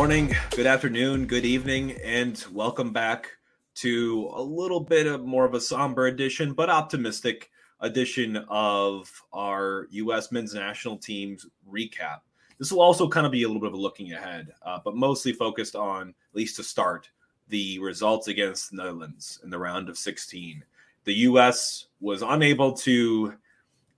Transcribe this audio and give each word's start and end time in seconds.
Morning, 0.00 0.34
good 0.52 0.66
afternoon, 0.66 1.26
good 1.26 1.44
evening, 1.44 1.98
and 2.02 2.42
welcome 2.52 2.90
back 2.90 3.32
to 3.74 4.30
a 4.32 4.40
little 4.42 4.80
bit 4.80 5.06
of 5.06 5.26
more 5.26 5.44
of 5.44 5.52
a 5.52 5.60
somber 5.60 6.06
edition, 6.06 6.54
but 6.54 6.70
optimistic 6.70 7.50
edition 7.80 8.38
of 8.48 9.12
our 9.34 9.88
U.S. 9.90 10.32
men's 10.32 10.54
national 10.54 10.96
team's 10.96 11.44
recap. 11.70 12.20
This 12.56 12.72
will 12.72 12.80
also 12.80 13.10
kind 13.10 13.26
of 13.26 13.30
be 13.30 13.42
a 13.42 13.46
little 13.46 13.60
bit 13.60 13.66
of 13.66 13.74
a 13.74 13.76
looking 13.76 14.14
ahead, 14.14 14.54
uh, 14.62 14.78
but 14.82 14.96
mostly 14.96 15.34
focused 15.34 15.76
on, 15.76 16.08
at 16.08 16.34
least 16.34 16.56
to 16.56 16.62
start, 16.62 17.10
the 17.48 17.78
results 17.80 18.28
against 18.28 18.70
the 18.70 18.78
Netherlands 18.78 19.38
in 19.44 19.50
the 19.50 19.58
round 19.58 19.90
of 19.90 19.98
16. 19.98 20.64
The 21.04 21.14
U.S. 21.14 21.88
was 22.00 22.22
unable 22.22 22.72
to 22.72 23.34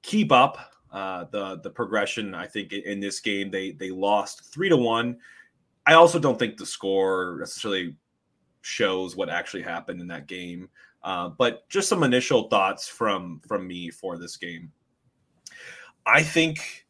keep 0.02 0.32
up 0.32 0.72
uh, 0.90 1.26
the 1.30 1.60
the 1.62 1.70
progression. 1.70 2.34
I 2.34 2.48
think 2.48 2.72
in 2.72 2.98
this 2.98 3.20
game 3.20 3.52
they 3.52 3.70
they 3.70 3.92
lost 3.92 4.52
three 4.52 4.68
to 4.68 4.76
one 4.76 5.18
I 5.86 5.94
also 5.94 6.18
don't 6.18 6.38
think 6.38 6.56
the 6.56 6.66
score 6.66 7.36
necessarily 7.40 7.96
shows 8.62 9.16
what 9.16 9.28
actually 9.28 9.62
happened 9.62 10.00
in 10.00 10.06
that 10.08 10.26
game. 10.26 10.68
Uh, 11.02 11.28
but 11.30 11.68
just 11.68 11.88
some 11.88 12.04
initial 12.04 12.48
thoughts 12.48 12.86
from 12.86 13.40
from 13.46 13.66
me 13.66 13.90
for 13.90 14.18
this 14.18 14.36
game. 14.36 14.70
I 16.06 16.22
think 16.22 16.86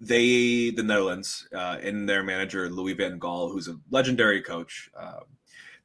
they, 0.00 0.70
the 0.70 0.82
Netherlands, 0.82 1.48
uh, 1.52 1.78
and 1.82 2.08
their 2.08 2.22
manager 2.22 2.68
Louis 2.68 2.94
Van 2.94 3.18
Gaal, 3.18 3.50
who's 3.50 3.68
a 3.68 3.78
legendary 3.90 4.42
coach, 4.42 4.90
uh, 4.98 5.20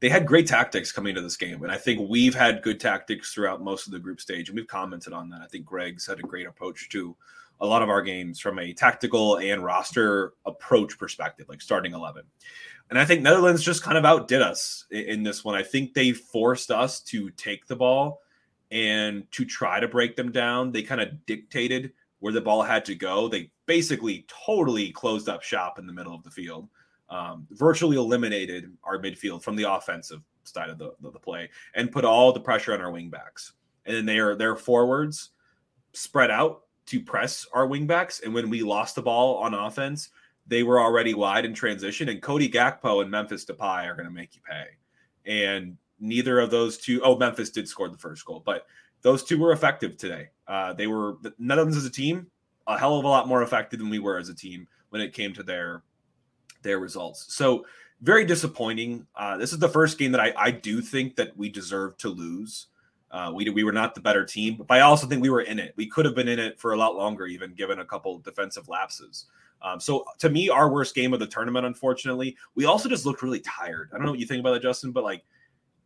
they 0.02 0.10
had 0.10 0.26
great 0.26 0.48
tactics 0.48 0.92
coming 0.92 1.12
into 1.12 1.22
this 1.22 1.38
game, 1.38 1.64
and 1.64 1.72
I 1.72 1.78
think 1.78 2.10
we've 2.10 2.36
had 2.36 2.62
good 2.62 2.80
tactics 2.80 3.34
throughout 3.34 3.64
most 3.64 3.88
of 3.88 3.94
the 3.94 4.00
group 4.00 4.20
stage, 4.20 4.50
and 4.50 4.58
we've 4.58 4.68
commented 4.68 5.14
on 5.14 5.30
that. 5.30 5.42
I 5.42 5.48
think 5.48 5.66
Greg's 5.66 6.06
had 6.06 6.20
a 6.20 6.24
great 6.24 6.48
approach 6.48 6.90
too 6.90 7.16
a 7.62 7.66
lot 7.66 7.82
of 7.82 7.90
our 7.90 8.02
games 8.02 8.40
from 8.40 8.60
a 8.60 8.74
tactical 8.74 9.38
and 9.38 9.64
roster 9.64 10.34
approach 10.46 10.98
perspective, 10.98 11.48
like 11.50 11.62
starting 11.62 11.94
11. 11.94 12.24
And 12.90 13.00
I 13.00 13.06
think 13.06 13.22
Netherlands 13.22 13.64
just 13.64 13.84
kind 13.84 13.98
of 13.98 14.06
outdid 14.06 14.42
us 14.42 14.86
in 14.92 15.24
this 15.24 15.44
one. 15.44 15.56
I 15.56 15.64
think 15.64 15.94
they 15.94 16.12
forced 16.12 16.72
us 16.72 17.00
to 17.02 17.30
take 17.32 17.66
the 17.68 17.76
ball 17.76 18.22
and 18.72 19.30
to 19.32 19.46
try 19.46 19.80
to 19.80 19.88
break 19.88 20.16
them 20.16 20.32
down. 20.32 20.72
They 20.72 20.84
kind 20.84 21.02
of 21.02 21.26
dictated 21.26 21.94
where 22.20 22.34
the 22.34 22.42
ball 22.42 22.62
had 22.62 22.86
to 22.86 22.96
go. 22.96 23.28
They 23.28 23.52
basically 23.66 24.26
totally 24.46 24.92
closed 24.92 25.30
up 25.30 25.44
shop 25.44 25.80
in 25.80 25.88
the 25.88 25.94
middle 25.94 26.16
of 26.16 26.24
the 26.24 26.32
field, 26.32 26.70
um, 27.10 27.48
virtually 27.52 27.98
eliminated 27.98 28.72
our 28.84 28.98
midfield 28.98 29.44
from 29.44 29.56
the 29.56 29.72
offensive 29.72 30.22
side 30.44 30.70
of 30.70 30.78
the, 30.78 30.94
the, 31.02 31.12
the 31.12 31.20
play 31.20 31.50
and 31.76 31.92
put 31.92 32.06
all 32.06 32.32
the 32.32 32.40
pressure 32.40 32.74
on 32.74 32.82
our 32.82 32.92
wingbacks. 32.92 33.52
And 33.86 33.96
then 33.96 34.06
their 34.06 34.36
their 34.36 34.56
forwards 34.56 35.32
spread 35.94 36.32
out 36.32 36.64
to 36.88 37.02
press 37.02 37.46
our 37.54 37.68
wingbacks. 37.68 38.24
And 38.24 38.34
when 38.34 38.50
we 38.50 38.62
lost 38.62 38.96
the 38.96 39.02
ball 39.02 39.38
on 39.38 39.54
offense, 39.54 40.10
they 40.48 40.64
were 40.64 40.80
already 40.80 41.14
wide 41.14 41.46
in 41.46 41.54
transition. 41.54 42.10
And 42.10 42.22
Cody 42.22 42.50
Gakpo 42.50 43.02
and 43.02 43.10
Memphis 43.10 43.46
Depay 43.46 43.86
are 43.86 43.96
going 43.96 44.08
to 44.08 44.14
make 44.14 44.36
you 44.36 44.42
pay. 44.48 44.66
And 45.26 45.78
neither 46.00 46.40
of 46.40 46.52
those 46.52 46.78
two, 46.78 47.02
oh, 47.04 47.18
Memphis 47.18 47.50
did 47.50 47.68
score 47.68 47.90
the 47.90 47.98
first 47.98 48.26
goal, 48.26 48.42
but 48.46 48.68
those 49.02 49.24
two 49.24 49.38
were 49.38 49.52
effective 49.52 49.98
today. 49.98 50.30
Uh, 50.48 50.74
they 50.74 50.88
were, 50.88 51.18
none 51.40 51.60
of 51.60 51.68
them 51.68 51.78
as 51.78 51.86
a 51.86 51.90
team, 51.90 52.28
a 52.68 52.78
hell 52.78 52.98
of 52.98 53.06
a 53.06 53.08
lot 53.08 53.28
more 53.28 53.44
effective 53.44 53.80
than 53.80 53.90
we 53.90 54.00
were 54.00 54.18
as 54.18 54.30
a 54.30 54.36
team 54.36 54.68
when 54.90 55.02
it 55.02 55.14
came 55.14 55.34
to 55.34 55.44
their 55.44 55.84
their 56.62 56.80
results. 56.80 57.34
So 57.34 57.66
very 58.02 58.26
disappointing. 58.26 59.06
Uh, 59.16 59.38
this 59.38 59.52
is 59.52 59.60
the 59.60 59.70
first 59.70 59.98
game 59.98 60.12
that 60.14 60.22
I, 60.22 60.34
I 60.38 60.52
do 60.52 60.82
think 60.82 61.16
that 61.18 61.36
we 61.38 61.50
deserve 61.50 61.98
to 61.98 62.10
lose. 62.10 62.68
Uh, 63.14 63.32
we 63.32 63.48
we 63.52 63.64
were 63.64 63.72
not 63.72 63.94
the 63.94 64.02
better 64.02 64.26
team, 64.26 64.56
but 64.68 64.76
I 64.76 64.82
also 64.82 65.06
think 65.06 65.22
we 65.22 65.30
were 65.30 65.42
in 65.42 65.60
it. 65.60 65.74
We 65.78 65.88
could 65.88 66.04
have 66.04 66.16
been 66.16 66.28
in 66.28 66.40
it 66.40 66.60
for 66.60 66.74
a 66.74 66.78
lot 66.78 66.96
longer, 66.96 67.28
even 67.28 67.54
given 67.54 67.80
a 67.80 67.86
couple 67.86 68.18
defensive 68.18 68.68
lapses. 68.68 69.28
Um, 69.62 69.80
so 69.80 70.04
to 70.18 70.30
me, 70.30 70.50
our 70.50 70.68
worst 70.70 70.96
game 70.96 71.14
of 71.14 71.20
the 71.20 71.28
tournament, 71.28 71.68
unfortunately, 71.68 72.36
we 72.56 72.66
also 72.66 72.90
just 72.90 73.06
looked 73.06 73.22
really 73.22 73.42
tired. 73.42 73.92
I 73.94 73.98
don't 73.98 74.06
know 74.06 74.12
what 74.12 74.20
you 74.20 74.26
think 74.26 74.40
about 74.40 74.54
that, 74.54 74.64
Justin, 74.64 74.92
but 74.92 75.04
like 75.04 75.24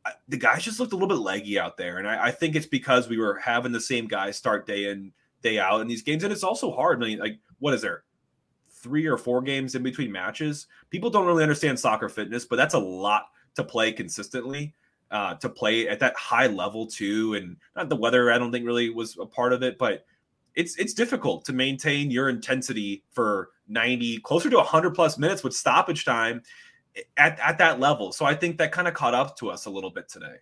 I, 0.06 0.14
the 0.30 0.38
guys 0.38 0.64
just 0.64 0.80
looked 0.80 0.94
a 0.94 0.96
little 0.96 1.10
bit 1.10 1.22
leggy 1.22 1.60
out 1.60 1.76
there, 1.76 1.98
and 1.98 2.08
I, 2.08 2.28
I, 2.28 2.32
think 2.32 2.56
it's 2.56 2.66
because 2.66 3.10
we 3.10 3.18
were 3.18 3.38
having 3.38 3.74
the 3.74 3.82
same 3.82 4.08
guys 4.08 4.38
start 4.38 4.66
day 4.66 4.90
in 4.90 5.12
day 5.44 5.60
out 5.60 5.82
in 5.82 5.88
these 5.88 6.04
games, 6.04 6.24
and 6.24 6.32
it's 6.32 6.46
also 6.46 6.72
hard. 6.72 7.04
I 7.04 7.08
mean, 7.08 7.20
like 7.20 7.40
what 7.60 7.74
is 7.74 7.82
there? 7.82 8.06
Three 8.70 9.06
or 9.06 9.18
four 9.18 9.42
games 9.42 9.76
in 9.76 9.84
between 9.84 10.14
matches. 10.14 10.68
People 10.92 11.10
don't 11.10 11.26
really 11.26 11.44
understand 11.44 11.78
soccer 11.78 12.08
fitness, 12.08 12.46
but 12.46 12.56
that's 12.56 12.74
a 12.74 12.80
lot 12.80 13.26
to 13.56 13.66
play 13.66 13.92
consistently 13.92 14.74
uh, 15.12 15.36
to 15.36 15.50
play 15.50 15.88
at 15.88 16.00
that 16.00 16.16
high 16.16 16.48
level 16.48 16.88
too. 16.88 17.34
And 17.36 17.58
not 17.76 17.90
the 17.90 17.96
weather, 17.96 18.32
I 18.32 18.38
don't 18.38 18.52
think 18.52 18.66
really 18.66 18.90
was 18.90 19.18
a 19.20 19.26
part 19.26 19.54
of 19.54 19.64
it, 19.64 19.78
but 19.78 20.06
it's 20.56 20.78
it's 20.78 20.94
difficult 20.94 21.46
to 21.46 21.54
maintain 21.54 22.12
your 22.12 22.30
intensity 22.30 23.04
for 23.12 23.52
90, 23.68 24.20
closer 24.20 24.50
to 24.50 24.58
100 24.58 24.96
plus 24.96 25.18
minutes 25.18 25.44
with 25.44 25.54
stoppage 25.54 26.04
time 26.04 26.42
at, 27.16 27.40
at 27.40 27.58
that 27.60 27.80
level. 27.80 28.12
So 28.12 28.26
I 28.26 28.34
think 28.34 28.58
that 28.58 28.72
kind 28.72 28.88
of 28.88 28.94
caught 28.94 29.14
up 29.14 29.38
to 29.38 29.50
us 29.50 29.66
a 29.66 29.70
little 29.70 29.92
bit 29.92 30.10
today. 30.10 30.36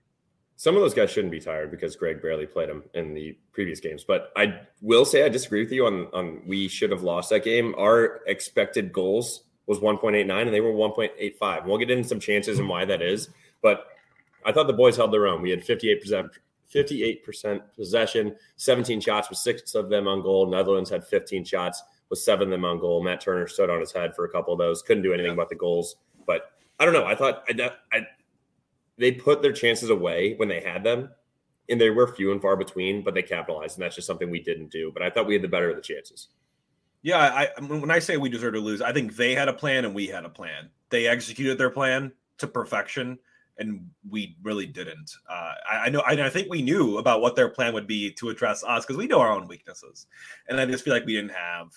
Some 0.58 0.76
of 0.76 0.82
those 0.82 0.94
guys 0.94 1.12
shouldn't 1.12 1.32
be 1.32 1.42
tired 1.42 1.70
because 1.70 1.98
Greg 1.98 2.22
barely 2.22 2.46
played 2.46 2.70
them 2.70 2.84
in 2.94 3.14
the 3.14 3.38
previous 3.52 3.82
games. 3.82 4.06
But 4.06 4.32
I 4.38 4.62
will 4.82 5.04
say 5.04 5.26
I 5.26 5.30
disagree 5.30 5.62
with 5.64 5.72
you 5.72 5.86
on 5.86 6.08
on 6.14 6.42
we 6.48 6.70
should 6.70 6.92
have 6.92 7.04
lost 7.04 7.30
that 7.32 7.44
game. 7.44 7.76
Our 7.78 8.22
expected 8.26 8.94
goals 8.94 9.44
was 9.68 9.80
1.89 9.80 10.42
and 10.42 10.54
they 10.54 10.62
were 10.62 10.72
1.85. 10.72 11.66
We'll 11.66 11.78
get 11.78 11.92
into 11.92 12.08
some 12.08 12.20
chances 12.20 12.60
and 12.60 12.70
why 12.70 12.86
that 12.86 13.02
is. 13.02 13.30
But 13.62 13.88
I 14.46 14.52
thought 14.52 14.68
the 14.68 14.74
boys 14.74 14.96
held 14.96 15.12
their 15.12 15.28
own. 15.28 15.42
We 15.42 15.50
had 15.50 15.66
58%, 15.66 16.30
58% 16.74 17.62
possession, 17.76 18.36
17 18.58 19.02
shots 19.02 19.30
with 19.30 19.40
six 19.40 19.76
of 19.76 19.90
them 19.90 20.08
on 20.08 20.22
goal. 20.22 20.50
Netherlands 20.50 20.90
had 20.90 21.06
15 21.06 21.44
shots 21.44 21.84
with 22.10 22.20
seven 22.20 22.48
of 22.48 22.52
them 22.52 22.66
on 22.66 22.80
goal. 22.80 23.04
Matt 23.04 23.22
Turner 23.22 23.48
stood 23.48 23.70
on 23.70 23.80
his 23.80 23.92
head 23.92 24.16
for 24.16 24.26
a 24.26 24.30
couple 24.30 24.54
of 24.54 24.60
those. 24.60 24.82
Couldn't 24.82 25.04
do 25.04 25.14
anything 25.14 25.32
yeah. 25.32 25.34
about 25.34 25.50
the 25.50 25.56
goals. 25.56 25.96
But 26.28 26.52
I 26.80 26.86
don't 26.86 26.94
know. 26.94 27.06
I 27.06 27.16
thought 27.16 27.44
I, 27.50 27.72
I, 27.92 28.08
they 28.98 29.12
put 29.12 29.42
their 29.42 29.54
chances 29.54 29.90
away 29.90 30.36
when 30.36 30.48
they 30.48 30.62
had 30.62 30.84
them, 30.84 31.10
and 31.70 31.82
they 31.82 31.90
were 31.90 32.08
few 32.08 32.32
and 32.32 32.42
far 32.42 32.56
between, 32.56 33.04
but 33.04 33.14
they 33.14 33.24
capitalized. 33.24 33.78
And 33.78 33.84
that's 33.84 33.96
just 33.96 34.08
something 34.08 34.30
we 34.30 34.42
didn't 34.42 34.72
do. 34.72 34.92
But 34.94 35.04
I 35.04 35.10
thought 35.10 35.28
we 35.28 35.34
had 35.34 35.44
the 35.44 35.48
better 35.48 35.70
of 35.70 35.76
the 35.76 35.82
chances. 35.82 36.30
Yeah, 37.02 37.20
I 37.20 37.62
when 37.62 37.92
I 37.92 38.00
say 38.00 38.18
we 38.18 38.30
deserve 38.30 38.54
to 38.54 38.60
lose, 38.60 38.82
I 38.82 38.92
think 38.92 39.16
they 39.16 39.36
had 39.36 39.48
a 39.48 39.54
plan 39.54 39.86
and 39.86 39.94
we 39.94 40.08
had 40.08 40.26
a 40.26 40.30
plan. 40.30 40.70
They 40.90 41.08
executed 41.08 41.58
their 41.58 41.70
plan 41.70 42.12
to 42.40 42.48
perfection 42.48 43.20
and 43.58 43.90
we 44.10 44.36
really 44.44 44.66
didn't. 44.66 45.16
Uh, 45.30 45.54
I, 45.70 45.78
I, 45.86 45.90
know, 45.90 46.02
I, 46.02 46.12
I, 46.26 46.30
think 46.30 46.50
we 46.50 46.62
knew 46.62 46.98
about 46.98 47.22
what 47.22 47.36
their 47.36 47.50
plan 47.50 47.74
would 47.74 47.88
be 47.88 48.12
to 48.14 48.30
address 48.30 48.64
us 48.64 48.86
because 48.86 48.98
we 48.98 49.08
know 49.08 49.20
our 49.20 49.32
own 49.32 49.48
weaknesses, 49.48 50.08
and 50.48 50.60
I 50.60 50.66
just 50.66 50.84
feel 50.84 50.94
like 50.94 51.06
we 51.06 51.14
didn't 51.14 51.32
have 51.32 51.68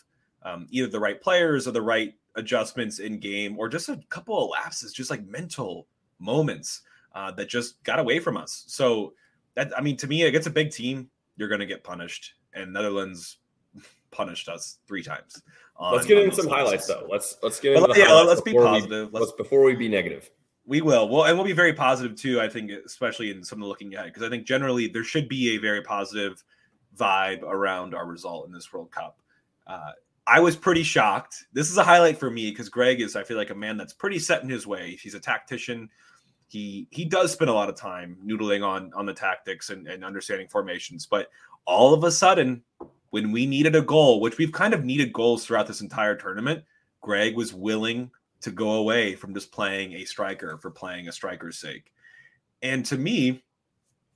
um, 0.43 0.67
either 0.71 0.89
the 0.89 1.01
right 1.01 1.21
players 1.21 1.69
or 1.69 1.73
the 1.73 1.83
right 1.83 2.15
adjustments 2.35 2.99
in 2.99 3.19
game, 3.19 3.59
or 3.59 3.69
just 3.69 3.89
a 3.89 4.01
couple 4.09 4.43
of 4.43 4.51
lapses, 4.51 4.93
just 4.93 5.11
like 5.11 5.27
mental 5.27 5.87
moments 6.19 6.83
uh, 7.15 7.31
that 7.33 7.49
just 7.49 7.83
got 7.85 7.99
away 7.99 8.19
from 8.19 8.37
us. 8.37 8.65
So 8.67 9.13
that, 9.55 9.73
I 9.77 9.81
mean, 9.81 9.97
to 9.99 10.07
me, 10.07 10.23
against 10.23 10.49
a 10.49 10.53
big 10.53 10.71
team, 10.71 11.11
you're 11.37 11.49
going 11.49 11.61
to 11.61 11.67
get 11.67 11.85
punished, 11.85 12.35
and 12.55 12.73
Netherlands 12.73 13.39
punished 14.11 14.49
us 14.49 14.79
three 14.87 15.03
times. 15.03 15.43
On, 15.77 15.95
let's 15.95 16.07
get 16.07 16.19
into 16.19 16.35
some 16.35 16.49
highlights, 16.49 16.87
though. 16.87 17.07
Let's 17.09 17.37
let's 17.43 17.61
get 17.61 17.77
into 17.77 17.99
yeah, 17.99 18.13
let's 18.13 18.41
be 18.41 18.53
positive. 18.53 19.13
We, 19.13 19.21
let's 19.21 19.33
before 19.33 19.63
we 19.63 19.77
be 19.77 19.89
negative. 19.89 20.31
We 20.69 20.83
will. 20.83 21.09
Well, 21.09 21.25
and 21.25 21.35
we'll 21.35 21.47
be 21.47 21.55
very 21.55 21.73
positive 21.73 22.15
too. 22.15 22.43
I 22.43 22.49
think, 22.49 22.71
especially 22.71 23.31
in 23.31 23.43
some 23.43 23.59
of 23.59 23.63
the 23.63 23.69
looking 23.69 23.95
ahead, 23.95 24.09
because 24.09 24.23
I 24.23 24.29
think 24.29 24.47
generally 24.47 24.87
there 24.87 25.03
should 25.03 25.27
be 25.27 25.55
a 25.55 25.59
very 25.59 25.81
positive 25.81 26.45
vibe 26.95 27.43
around 27.43 27.95
our 27.95 28.07
result 28.07 28.47
in 28.47 28.53
this 28.53 28.71
World 28.71 28.91
Cup. 28.91 29.19
Uh, 29.67 29.93
I 30.27 30.41
was 30.41 30.57
pretty 30.57 30.83
shocked. 30.83 31.47
This 31.55 31.71
is 31.71 31.79
a 31.79 31.83
highlight 31.83 32.19
for 32.19 32.31
me 32.31 32.51
because 32.51 32.69
Greg 32.69 33.01
is, 33.01 33.17
I 33.17 33.25
feel 33.25 33.39
like, 33.39 33.49
a 33.49 33.55
man 33.55 33.79
that's 33.79 33.95
pretty 33.95 34.19
set 34.19 34.43
in 34.43 34.51
his 34.51 34.67
way. 34.67 34.99
He's 35.03 35.15
a 35.15 35.21
tactician. 35.21 35.89
He 36.49 36.87
he 36.91 37.07
does 37.07 37.33
spend 37.33 37.49
a 37.49 37.55
lot 37.55 37.71
of 37.71 37.75
time 37.75 38.19
noodling 38.23 38.63
on 38.63 38.93
on 38.95 39.07
the 39.07 39.15
tactics 39.15 39.71
and, 39.71 39.87
and 39.89 40.05
understanding 40.05 40.49
formations. 40.49 41.07
But 41.07 41.29
all 41.65 41.95
of 41.95 42.05
a 42.05 42.11
sudden, 42.11 42.63
when 43.09 43.33
we 43.33 43.47
needed 43.47 43.75
a 43.75 43.81
goal, 43.81 44.21
which 44.21 44.37
we've 44.37 44.53
kind 44.53 44.75
of 44.75 44.85
needed 44.85 45.15
goals 45.15 45.47
throughout 45.47 45.67
this 45.67 45.81
entire 45.81 46.15
tournament, 46.15 46.63
Greg 47.01 47.37
was 47.37 47.55
willing 47.55 48.11
to 48.41 48.51
go 48.51 48.73
away 48.73 49.15
from 49.15 49.35
just 49.35 49.53
playing 49.53 49.95
a 49.95 50.05
striker 50.05 50.59
for 50.59 50.71
playing 50.71 51.09
a 51.09 51.13
striker's 51.13 51.59
sake. 51.59 51.93
And 52.63 52.85
to 52.87 52.97
me, 52.97 53.43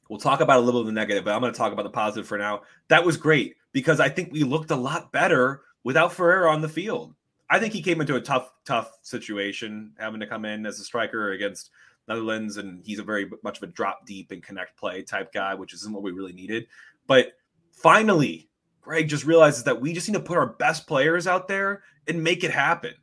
we'll 0.08 0.18
talk 0.18 0.40
about 0.40 0.58
a 0.58 0.62
little 0.62 0.80
of 0.80 0.86
the 0.86 0.92
negative, 0.92 1.24
but 1.24 1.34
I'm 1.34 1.40
going 1.40 1.52
to 1.52 1.58
talk 1.58 1.72
about 1.72 1.84
the 1.84 1.90
positive 1.90 2.26
for 2.26 2.38
now. 2.38 2.62
That 2.88 3.04
was 3.04 3.16
great 3.16 3.56
because 3.72 4.00
I 4.00 4.08
think 4.08 4.32
we 4.32 4.44
looked 4.44 4.70
a 4.70 4.76
lot 4.76 5.12
better 5.12 5.62
without 5.84 6.12
Ferreira 6.12 6.50
on 6.50 6.60
the 6.60 6.68
field. 6.68 7.14
I 7.50 7.58
think 7.58 7.72
he 7.72 7.82
came 7.82 8.00
into 8.00 8.16
a 8.16 8.20
tough, 8.20 8.50
tough 8.64 8.98
situation 9.02 9.92
having 9.98 10.20
to 10.20 10.26
come 10.26 10.44
in 10.44 10.64
as 10.64 10.80
a 10.80 10.84
striker 10.84 11.32
against 11.32 11.70
Netherlands, 12.08 12.56
and 12.56 12.82
he's 12.84 12.98
a 12.98 13.04
very 13.04 13.30
much 13.44 13.58
of 13.58 13.64
a 13.64 13.72
drop 13.72 14.06
deep 14.06 14.30
and 14.30 14.42
connect 14.42 14.76
play 14.76 15.02
type 15.02 15.32
guy, 15.32 15.54
which 15.54 15.74
isn't 15.74 15.92
what 15.92 16.02
we 16.02 16.12
really 16.12 16.32
needed. 16.32 16.66
But 17.06 17.32
finally, 17.72 18.48
Greg 18.80 19.08
just 19.08 19.24
realizes 19.24 19.64
that 19.64 19.80
we 19.80 19.92
just 19.92 20.08
need 20.08 20.14
to 20.14 20.20
put 20.20 20.38
our 20.38 20.46
best 20.46 20.86
players 20.86 21.26
out 21.26 21.46
there 21.46 21.82
and 22.08 22.24
make 22.24 22.42
it 22.42 22.50
happen 22.50 22.94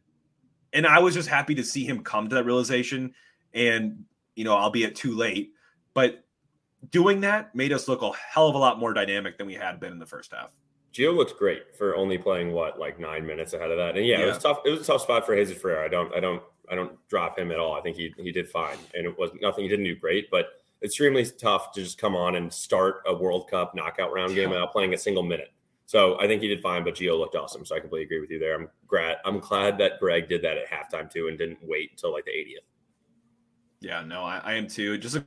and 0.74 0.86
I 0.86 1.00
was 1.00 1.14
just 1.14 1.30
happy 1.30 1.56
to 1.56 1.64
see 1.64 1.86
him 1.86 2.04
come 2.04 2.28
to 2.30 2.36
that 2.36 2.46
realization. 2.46 3.14
And 3.54 4.06
you 4.36 4.44
know, 4.44 4.54
albeit 4.54 4.96
too 4.96 5.16
late, 5.16 5.54
but 5.94 6.24
doing 6.92 7.22
that 7.22 7.54
made 7.56 7.74
us 7.74 7.88
look 7.88 8.02
a 8.02 8.12
hell 8.14 8.48
of 8.48 8.56
a 8.56 8.58
lot 8.58 8.80
more 8.80 8.94
dynamic 8.94 9.38
than 9.38 9.48
we 9.48 9.56
had 9.56 9.80
been 9.80 9.92
in 9.92 10.00
the 10.00 10.06
first 10.06 10.32
half. 10.32 10.52
Gio 10.94 11.16
looked 11.16 11.38
great 11.38 11.76
for 11.78 11.96
only 11.96 12.18
playing 12.18 12.52
what 12.52 12.80
like 12.80 13.00
nine 13.00 13.26
minutes 13.26 13.54
ahead 13.54 13.72
of 13.72 13.78
that, 13.78 13.98
and 13.98 14.06
yeah, 14.06 14.20
yeah. 14.20 14.26
it 14.26 14.28
was 14.28 14.38
tough. 14.40 14.60
It 14.66 14.70
was 14.72 14.82
a 14.82 14.84
tough 14.86 15.02
spot 15.02 15.26
for 15.26 15.36
Jesus 15.36 15.58
Ferreira. 15.58 15.86
I 15.86 15.88
don't, 15.88 16.14
I 16.16 16.20
don't 16.20 16.42
I 16.70 16.76
don't 16.76 16.96
drop 17.10 17.38
him 17.38 17.52
at 17.52 17.60
all. 17.60 17.74
I 17.74 17.82
think 17.82 17.98
he 17.98 18.14
he 18.18 18.32
did 18.32 18.50
fine, 18.50 18.78
and 18.94 19.06
it 19.06 19.18
was 19.18 19.32
nothing. 19.42 19.64
He 19.64 19.70
didn't 19.70 19.86
do 19.86 19.96
great, 19.96 20.30
but 20.32 20.48
extremely 20.84 21.26
tough 21.26 21.72
to 21.74 21.84
just 21.84 21.98
come 21.98 22.16
on 22.16 22.36
and 22.36 22.52
start 22.52 23.02
a 23.06 23.16
World 23.16 23.50
Cup 23.50 23.76
knockout 23.76 24.14
round 24.14 24.36
game 24.36 24.50
without 24.50 24.72
playing 24.72 24.94
a 24.94 24.98
single 24.98 25.24
minute. 25.24 25.52
So 25.90 26.20
I 26.20 26.28
think 26.28 26.44
he 26.44 26.48
did 26.48 26.62
fine, 26.62 26.84
but 26.84 26.94
Gio 26.94 27.18
looked 27.18 27.36
awesome. 27.36 27.66
So 27.66 27.76
I 27.76 27.80
completely 27.80 28.06
agree 28.06 28.20
with 28.20 28.30
you 28.30 28.38
there. 28.38 28.54
I'm 28.54 28.70
glad. 28.86 29.18
I'm 29.26 29.40
glad 29.40 29.80
that 29.80 30.00
Greg 30.00 30.30
did 30.30 30.44
that 30.44 30.56
at 30.56 30.68
halftime 30.70 31.12
too, 31.12 31.30
and 31.30 31.36
didn't 31.36 31.58
wait 31.64 31.90
until 31.90 32.14
like 32.14 32.26
the 32.26 32.32
80th. 32.32 32.68
Yeah, 33.82 34.04
no, 34.04 34.22
I, 34.22 34.38
I 34.38 34.54
am 34.54 34.68
too. 34.68 35.00
Just 35.00 35.16
a 35.16 35.26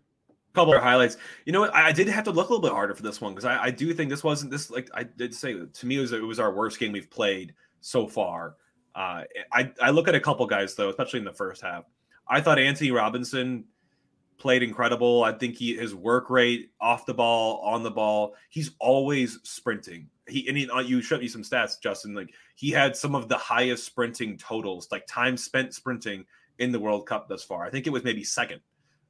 couple 0.52 0.72
of 0.72 0.80
highlights. 0.80 1.16
You 1.46 1.52
know 1.52 1.58
what? 1.62 1.74
I, 1.74 1.88
I, 1.88 1.92
did 1.92 2.06
have 2.06 2.22
to 2.26 2.30
look 2.30 2.48
a 2.48 2.52
little 2.52 2.62
bit 2.62 2.70
harder 2.70 2.94
for 2.94 3.02
this 3.02 3.20
one 3.20 3.34
because 3.34 3.44
I, 3.44 3.60
I, 3.60 3.70
do 3.72 3.92
think 3.92 4.08
this 4.08 4.22
wasn't 4.22 4.52
this 4.52 4.70
like 4.70 4.88
I 4.94 5.02
did 5.02 5.34
say 5.34 5.52
to 5.54 5.86
me 5.86 5.96
it 5.96 6.00
was 6.00 6.12
it 6.12 6.22
was 6.22 6.38
our 6.38 6.54
worst 6.54 6.78
game 6.78 6.92
we've 6.92 7.10
played 7.10 7.54
so 7.80 8.06
far. 8.06 8.54
Uh, 8.94 9.24
I 9.52 9.72
I 9.82 9.90
look 9.90 10.06
at 10.06 10.14
a 10.14 10.20
couple 10.20 10.46
guys 10.46 10.76
though, 10.76 10.90
especially 10.90 11.18
in 11.18 11.24
the 11.24 11.32
first 11.32 11.60
half. 11.60 11.86
I 12.28 12.40
thought 12.40 12.60
Antonee 12.60 12.92
Robinson 12.92 13.64
played 14.38 14.62
incredible. 14.62 15.24
I 15.24 15.32
think 15.32 15.56
he 15.56 15.76
his 15.76 15.92
work 15.92 16.30
rate 16.30 16.70
off 16.80 17.04
the 17.04 17.14
ball, 17.14 17.58
on 17.64 17.82
the 17.82 17.90
ball, 17.90 18.36
he's 18.48 18.70
always 18.78 19.40
sprinting. 19.42 20.08
He 20.28 20.46
and 20.48 20.56
he, 20.56 20.68
uh, 20.70 20.80
you 20.80 21.02
showed 21.02 21.20
me 21.20 21.28
some 21.28 21.42
stats, 21.42 21.80
Justin. 21.82 22.14
Like 22.14 22.32
he 22.54 22.70
had 22.70 22.96
some 22.96 23.14
of 23.14 23.28
the 23.28 23.36
highest 23.36 23.84
sprinting 23.84 24.38
totals, 24.38 24.88
like 24.92 25.06
time 25.06 25.36
spent 25.36 25.74
sprinting 25.74 26.24
in 26.58 26.70
the 26.70 26.78
World 26.78 27.06
Cup 27.06 27.28
thus 27.28 27.42
far. 27.42 27.64
I 27.64 27.70
think 27.70 27.86
it 27.86 27.90
was 27.90 28.04
maybe 28.04 28.22
second 28.22 28.60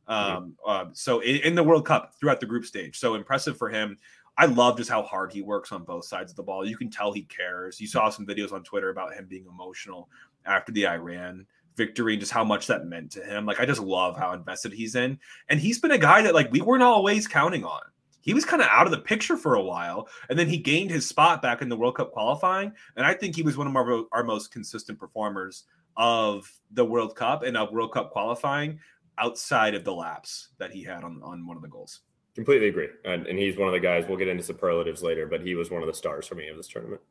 um, 0.09 0.57
uh, 0.67 0.87
so 0.93 1.21
in, 1.21 1.37
in, 1.37 1.55
the 1.55 1.63
World 1.63 1.87
Cup 1.87 2.15
throughout 2.19 2.41
the 2.41 2.47
group 2.47 2.65
stage, 2.65 2.99
so 2.99 3.15
impressive 3.15 3.57
for 3.57 3.69
him. 3.69 3.97
I 4.37 4.47
love 4.47 4.77
just 4.79 4.91
how 4.91 5.03
hard 5.03 5.33
he 5.33 5.43
works 5.43 5.73
on 5.73 5.85
both 5.85 6.07
sides 6.07 6.33
of 6.33 6.37
the 6.37 6.43
ball. 6.43 6.67
You 6.67 6.77
can 6.77 6.91
tell 6.91 7.13
he 7.13 7.23
cares. 7.25 7.81
You 7.81 7.87
saw 7.87 8.09
some 8.09 8.27
videos 8.27 8.53
on 8.53 8.65
Twitter 8.65 8.91
about 8.91 9.15
him 9.15 9.27
being 9.29 9.47
emotional 9.47 10.09
after 10.47 10.73
the 10.73 10.87
Iran 10.87 11.47
victory 11.77 12.15
and 12.15 12.21
just 12.21 12.33
how 12.33 12.43
much 12.43 12.67
that 12.67 12.87
meant 12.87 13.13
to 13.13 13.23
him. 13.23 13.47
Like 13.47 13.61
I 13.61 13.67
just 13.67 13.81
love 13.81 14.17
how 14.17 14.33
invested 14.33 14.73
he's 14.73 14.97
in, 14.97 15.19
and 15.49 15.61
he's 15.61 15.79
been 15.79 15.93
a 15.93 15.99
guy 15.99 16.23
that 16.23 16.35
like 16.35 16.51
we 16.51 16.61
weren't 16.61 16.83
always 16.83 17.29
counting 17.29 17.65
on. 17.65 17.83
He 18.23 18.33
was 18.33 18.45
kind 18.45 18.63
of 18.63 18.69
out 18.69 18.87
of 18.87 18.93
the 18.93 18.99
picture 18.99 19.37
for 19.37 19.55
a 19.55 19.63
while, 19.63 20.09
and 20.31 20.39
then 20.39 20.49
he 20.49 20.57
gained 20.57 20.91
his 20.91 21.07
spot 21.07 21.43
back 21.43 21.61
in 21.61 21.69
the 21.69 21.77
World 21.77 21.97
Cup 21.97 22.13
qualifying. 22.13 22.73
And 22.97 23.05
I 23.05 23.13
think 23.13 23.37
he 23.37 23.43
was 23.43 23.57
one 23.57 23.67
of 23.67 23.77
our, 23.77 24.05
our 24.13 24.25
most 24.25 24.51
consistent 24.51 24.99
performers 24.99 25.65
of 25.97 26.51
the 26.71 26.85
World 26.85 27.15
Cup 27.15 27.43
and 27.43 27.57
of 27.57 27.73
World 27.73 27.93
Cup 27.93 28.11
qualifying 28.11 28.79
outside 29.19 29.75
of 29.75 29.85
the 29.85 29.93
laps 29.93 30.49
that 30.59 30.73
he 30.73 30.83
had 30.83 31.05
on, 31.05 31.21
on 31.23 31.47
one 31.47 31.57
of 31.57 31.63
the 31.63 31.69
goals. 31.69 32.01
Completely 32.35 32.69
agree. 32.69 32.89
And, 33.05 33.27
and 33.27 33.39
he's 33.39 33.59
one 33.59 33.69
of 33.69 33.75
the 33.75 33.81
guys, 33.81 34.07
we'll 34.09 34.17
get 34.17 34.29
into 34.29 34.43
superlatives 34.43 35.03
later, 35.03 35.27
but 35.27 35.43
he 35.43 35.55
was 35.55 35.71
one 35.71 35.83
of 35.83 35.87
the 35.87 35.95
stars 35.95 36.27
for 36.27 36.35
me 36.35 36.49
of 36.49 36.57
this 36.57 36.69
tournament. 36.69 37.03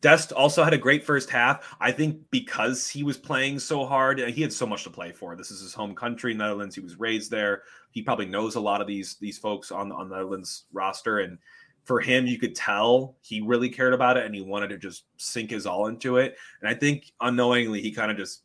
Dest 0.00 0.32
also 0.32 0.64
had 0.64 0.74
a 0.74 0.78
great 0.78 1.04
first 1.04 1.30
half. 1.30 1.76
I 1.80 1.92
think 1.92 2.20
because 2.30 2.88
he 2.88 3.02
was 3.02 3.16
playing 3.16 3.58
so 3.58 3.84
hard, 3.84 4.20
uh, 4.20 4.26
he 4.26 4.42
had 4.42 4.52
so 4.52 4.66
much 4.66 4.84
to 4.84 4.90
play 4.90 5.12
for. 5.12 5.36
This 5.36 5.50
is 5.50 5.60
his 5.60 5.74
home 5.74 5.94
country, 5.94 6.34
Netherlands. 6.34 6.74
He 6.74 6.80
was 6.80 6.98
raised 6.98 7.30
there. 7.30 7.62
He 7.90 8.02
probably 8.02 8.26
knows 8.26 8.54
a 8.54 8.60
lot 8.60 8.80
of 8.80 8.86
these 8.86 9.16
these 9.20 9.38
folks 9.38 9.72
on 9.72 9.92
on 9.92 10.08
the 10.08 10.16
Netherlands 10.16 10.64
roster, 10.72 11.20
and 11.20 11.38
for 11.84 12.00
him, 12.00 12.26
you 12.26 12.38
could 12.38 12.54
tell 12.54 13.16
he 13.22 13.40
really 13.40 13.70
cared 13.70 13.94
about 13.94 14.18
it 14.18 14.26
and 14.26 14.34
he 14.34 14.42
wanted 14.42 14.68
to 14.68 14.76
just 14.76 15.04
sink 15.16 15.50
his 15.50 15.66
all 15.66 15.86
into 15.86 16.18
it. 16.18 16.36
And 16.60 16.68
I 16.68 16.74
think 16.74 17.10
unknowingly, 17.22 17.80
he 17.80 17.90
kind 17.92 18.10
of 18.10 18.16
just 18.18 18.42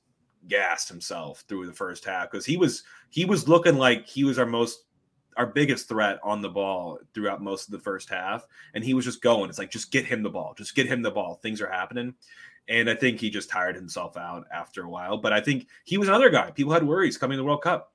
gassed 0.48 0.88
himself 0.88 1.44
through 1.48 1.66
the 1.66 1.74
first 1.74 2.06
half 2.06 2.32
because 2.32 2.46
he 2.46 2.58
was 2.58 2.84
he 3.10 3.26
was 3.26 3.48
looking 3.48 3.78
like 3.78 4.08
he 4.08 4.24
was 4.24 4.40
our 4.40 4.46
most 4.46 4.86
our 5.38 5.48
biggest 5.48 5.88
threat 5.88 6.20
on 6.24 6.42
the 6.42 6.50
ball 6.50 7.00
throughout 7.14 7.42
most 7.42 7.68
of 7.68 7.72
the 7.72 7.80
first 7.80 8.10
half. 8.10 8.48
And 8.74 8.84
he 8.84 8.94
was 8.94 9.06
just 9.06 9.22
going. 9.22 9.50
It's 9.50 9.60
like 9.60 9.72
just 9.72 9.92
get 9.92 10.06
him 10.06 10.24
the 10.24 10.30
ball. 10.30 10.54
Just 10.58 10.76
get 10.76 10.88
him 10.88 11.02
the 11.02 11.12
ball. 11.12 11.36
Things 11.36 11.62
are 11.62 11.70
happening. 11.70 12.14
And 12.70 12.90
i 12.90 12.96
think 12.96 13.20
he 13.20 13.30
just 13.30 13.50
tired 13.50 13.76
himself 13.76 14.16
out 14.16 14.46
after 14.54 14.84
a 14.84 14.90
while. 14.90 15.18
But 15.18 15.34
i 15.34 15.42
think 15.42 15.68
he 15.84 15.98
was 15.98 16.08
another 16.08 16.30
guy. 16.30 16.52
People 16.52 16.74
had 16.74 16.88
worries 16.88 17.18
coming 17.18 17.36
to 17.36 17.42
the 17.42 17.46
world 17.46 17.62
cup. 17.62 17.92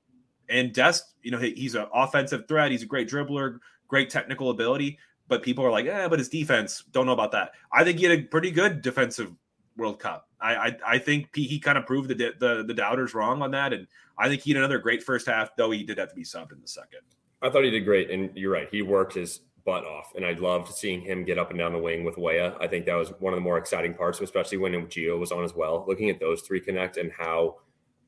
And 0.49 0.73
dest 0.73 1.15
you 1.23 1.31
know 1.31 1.39
he's 1.39 1.75
an 1.75 1.87
offensive 1.93 2.47
threat. 2.49 2.71
He's 2.71 2.83
a 2.83 2.87
great 2.87 3.09
dribbler 3.09 3.59
great 3.89 4.11
technical 4.11 4.51
ability. 4.51 4.99
But 5.29 5.43
people 5.43 5.65
are 5.65 5.71
like 5.71 5.87
yeah 5.87 6.09
but 6.09 6.19
his 6.19 6.29
defense 6.29 6.85
don't 6.93 7.07
know 7.07 7.13
about 7.13 7.33
that. 7.33 7.53
I 7.73 7.85
think 7.85 7.99
he 7.99 8.05
had 8.05 8.19
a 8.19 8.23
pretty 8.23 8.51
good 8.51 8.83
defensive 8.83 9.33
World 9.79 10.01
Cup. 10.01 10.29
I 10.41 10.55
I, 10.55 10.77
I 10.87 10.99
think 10.99 11.35
he, 11.35 11.45
he 11.45 11.59
kind 11.59 11.79
of 11.79 11.87
proved 11.87 12.11
the, 12.11 12.35
the 12.39 12.65
the 12.67 12.75
doubters 12.75 13.15
wrong 13.15 13.41
on 13.41 13.53
that, 13.53 13.73
and 13.73 13.87
I 14.19 14.29
think 14.29 14.43
he 14.43 14.51
had 14.51 14.59
another 14.59 14.79
great 14.79 15.03
first 15.03 15.27
half, 15.27 15.57
though 15.57 15.71
he 15.71 15.85
did 15.85 15.97
have 15.97 16.11
to 16.11 16.15
be 16.15 16.25
subbed 16.25 16.53
in 16.53 16.61
the 16.61 16.69
second. 16.69 17.01
I 17.43 17.51
thought 17.51 17.65
he 17.65 17.71
did 17.71 17.85
great, 17.85 18.11
and 18.11 18.31
you're 18.37 18.53
right. 18.53 18.69
He 18.71 18.83
worked 18.83 19.15
his 19.15 19.41
butt 19.65 19.85
off, 19.85 20.13
and 20.17 20.25
I 20.25 20.33
loved 20.33 20.73
seeing 20.73 21.01
him 21.01 21.25
get 21.25 21.39
up 21.39 21.51
and 21.51 21.59
down 21.59 21.73
the 21.73 21.79
wing 21.79 22.05
with 22.05 22.17
Weah. 22.17 22.57
I 22.61 22.67
think 22.67 22.87
that 22.87 22.95
was 22.95 23.11
one 23.21 23.33
of 23.33 23.37
the 23.37 23.43
more 23.43 23.59
exciting 23.59 23.95
parts, 23.95 24.21
especially 24.21 24.59
when 24.59 24.73
Gio 24.87 25.19
was 25.19 25.31
on 25.31 25.45
as 25.45 25.55
well. 25.55 25.85
Looking 25.87 26.11
at 26.11 26.19
those 26.19 26.43
three 26.43 26.61
connect 26.61 26.97
and 26.97 27.13
how 27.13 27.57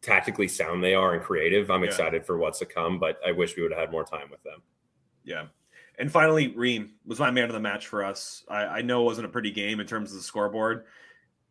tactically 0.03 0.49
sound 0.49 0.83
they 0.83 0.95
are 0.95 1.15
and 1.15 1.23
creative, 1.23 1.71
I'm 1.71 1.83
yeah. 1.83 1.89
excited 1.89 2.25
for 2.25 2.39
what's 2.39 2.59
to 2.61 2.67
come. 2.67 2.99
But 2.99 3.19
I 3.27 3.33
wish 3.33 3.57
we 3.57 3.63
would 3.63 3.73
have 3.73 3.81
had 3.81 3.93
more 3.93 4.05
time 4.05 4.31
with 4.31 4.43
them. 4.43 4.63
Yeah. 5.23 5.47
And 5.99 6.11
finally, 6.11 6.49
Ream 6.49 6.93
was 7.05 7.19
my 7.19 7.31
man 7.31 7.45
of 7.45 7.53
the 7.53 7.61
match 7.61 7.87
for 7.87 8.03
us. 8.03 8.43
I, 8.49 8.65
I 8.65 8.83
know 8.83 9.03
it 9.03 9.05
wasn't 9.05 9.27
a 9.27 9.31
pretty 9.31 9.51
game 9.51 9.81
in 9.81 9.87
terms 9.87 10.13
of 10.13 10.17
the 10.17 10.23
scoreboard. 10.23 10.87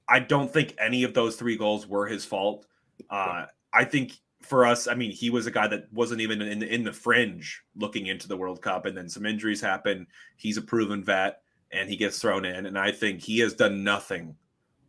I 0.08 0.20
don't 0.20 0.52
think 0.52 0.74
any 0.80 1.04
of 1.04 1.14
those 1.14 1.36
three 1.36 1.56
goals 1.56 1.86
were 1.86 2.08
his 2.08 2.26
fault. 2.26 2.66
Uh, 3.12 3.46
I 3.72 3.84
think 3.86 4.14
for 4.42 4.66
us, 4.66 4.88
I 4.88 4.96
mean, 4.96 5.12
he 5.12 5.30
was 5.30 5.48
a 5.48 5.52
guy 5.52 5.68
that 5.68 5.92
wasn't 5.92 6.22
even 6.22 6.42
in 6.42 6.60
the, 6.60 6.74
in 6.74 6.84
the 6.84 6.94
fringe 6.94 7.62
looking 7.76 8.08
into 8.08 8.28
the 8.28 8.38
World 8.38 8.62
Cup, 8.62 8.86
and 8.86 8.98
then 8.98 9.10
some 9.10 9.26
injuries 9.26 9.62
happen. 9.62 10.08
He's 10.38 10.58
a 10.58 10.62
proven 10.62 11.04
vet, 11.04 11.42
and 11.72 11.90
he 11.90 11.98
gets 11.98 12.20
thrown 12.20 12.46
in, 12.46 12.66
and 12.66 12.78
I 12.78 12.92
think 12.92 13.22
he 13.22 13.40
has 13.40 13.54
done 13.54 13.84
nothing 13.84 14.36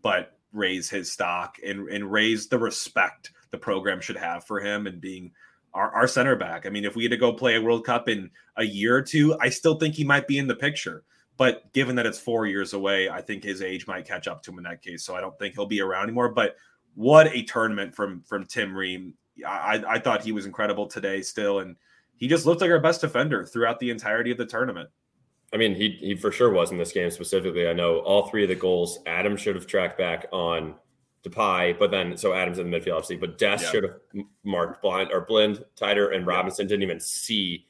but 0.02 0.38
raise 0.52 0.91
his 0.91 1.12
stock 1.12 1.58
and 1.64 1.88
and 1.88 2.11
raise 2.11 2.49
the 2.49 2.58
respect 2.58 3.31
the 3.50 3.58
program 3.58 4.00
should 4.00 4.17
have 4.17 4.44
for 4.44 4.61
him 4.61 4.87
and 4.87 5.00
being 5.00 5.32
our, 5.75 5.91
our 5.93 6.08
center 6.08 6.37
back. 6.37 6.67
I 6.67 6.70
mean, 6.70 6.85
if 6.85 6.97
we 6.97 7.05
had 7.05 7.11
to 7.11 7.17
go 7.17 7.32
play 7.32 7.56
a 7.56 7.62
World 7.62 7.85
Cup 7.85 8.08
in 8.08 8.31
a 8.56 8.64
year 8.64 8.97
or 8.97 9.02
two, 9.02 9.37
I 9.41 9.49
still 9.49 9.76
think 9.76 9.94
he 9.94 10.05
might 10.05 10.26
be 10.26 10.38
in 10.38 10.49
the 10.49 10.55
picture. 10.55 11.05
But 11.37 11.73
given 11.73 11.97
that 11.97 12.06
it's 12.06 12.19
four 12.19 12.47
years 12.47 12.75
away, 12.75 13.08
I 13.08 13.23
think 13.23 13.43
his 13.43 13.62
age 13.62 13.87
might 13.87 14.06
catch 14.06 14.29
up 14.29 14.43
to 14.43 14.50
him 14.50 14.58
in 14.58 14.64
that 14.64 14.82
case. 14.82 15.05
So 15.05 15.14
I 15.14 15.20
don't 15.20 15.38
think 15.38 15.55
he'll 15.55 15.67
be 15.67 15.81
around 15.81 16.05
anymore. 16.05 16.31
But 16.31 16.56
what 16.94 17.29
a 17.29 17.43
tournament 17.43 17.94
from 17.94 18.23
from 18.23 18.44
Tim 18.44 18.76
Ream. 18.76 19.14
I, 19.44 19.82
I 19.88 19.99
thought 19.99 20.23
he 20.23 20.32
was 20.32 20.47
incredible 20.47 20.87
today 20.87 21.23
still. 21.23 21.61
And 21.61 21.76
he 22.16 22.28
just 22.28 22.47
looked 22.47 22.61
like 22.61 22.70
our 22.70 22.80
best 22.80 23.00
defender 23.00 23.44
throughout 23.44 23.78
the 23.78 23.90
entirety 23.90 24.30
of 24.30 24.38
the 24.38 24.47
tournament. 24.47 24.88
I 25.52 25.56
mean, 25.56 25.75
he 25.75 25.99
he 26.00 26.14
for 26.14 26.30
sure 26.30 26.50
was 26.50 26.70
in 26.70 26.78
this 26.78 26.92
game 26.92 27.11
specifically. 27.11 27.68
I 27.68 27.73
know 27.73 27.99
all 27.99 28.28
three 28.28 28.44
of 28.44 28.49
the 28.49 28.54
goals, 28.54 29.00
Adam 29.06 29.37
should 29.37 29.56
have 29.56 29.66
tracked 29.66 29.99
back 29.99 30.26
on 30.32 30.75
Depay, 31.25 31.78
but 31.78 31.90
then 31.90 32.16
so 32.16 32.32
Adams 32.32 32.59
in 32.59 32.70
the 32.70 32.78
midfield, 32.78 32.94
obviously, 32.94 33.16
but 33.16 33.37
Dest 33.37 33.70
should 33.70 33.82
have 33.82 33.97
marked 34.44 34.80
Blind 34.80 35.11
or 35.12 35.23
Blind 35.23 35.64
tighter, 35.75 36.11
and 36.11 36.26
Robinson 36.26 36.66
didn't 36.68 36.85
even 36.85 37.00
see 37.00 37.66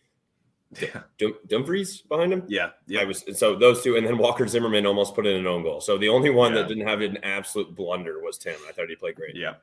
yeah. 0.78 1.02
Dum- 1.18 1.38
Dumfries 1.48 2.02
behind 2.02 2.32
him. 2.32 2.44
Yeah, 2.46 2.70
yeah. 2.86 3.00
I 3.00 3.04
was 3.04 3.24
so 3.32 3.56
those 3.56 3.82
two, 3.82 3.96
and 3.96 4.06
then 4.06 4.18
Walker 4.18 4.46
Zimmerman 4.46 4.86
almost 4.86 5.14
put 5.14 5.26
in 5.26 5.36
an 5.36 5.46
own 5.46 5.62
goal. 5.62 5.80
So 5.80 5.98
the 5.98 6.08
only 6.08 6.30
one 6.30 6.54
yeah. 6.54 6.62
that 6.62 6.68
didn't 6.68 6.86
have 6.86 7.00
an 7.00 7.18
absolute 7.24 7.74
blunder 7.74 8.20
was 8.20 8.38
Tim. 8.38 8.56
I 8.68 8.72
thought 8.72 8.88
he 8.88 8.94
played 8.94 9.16
great. 9.16 9.34
Yeah, 9.34 9.54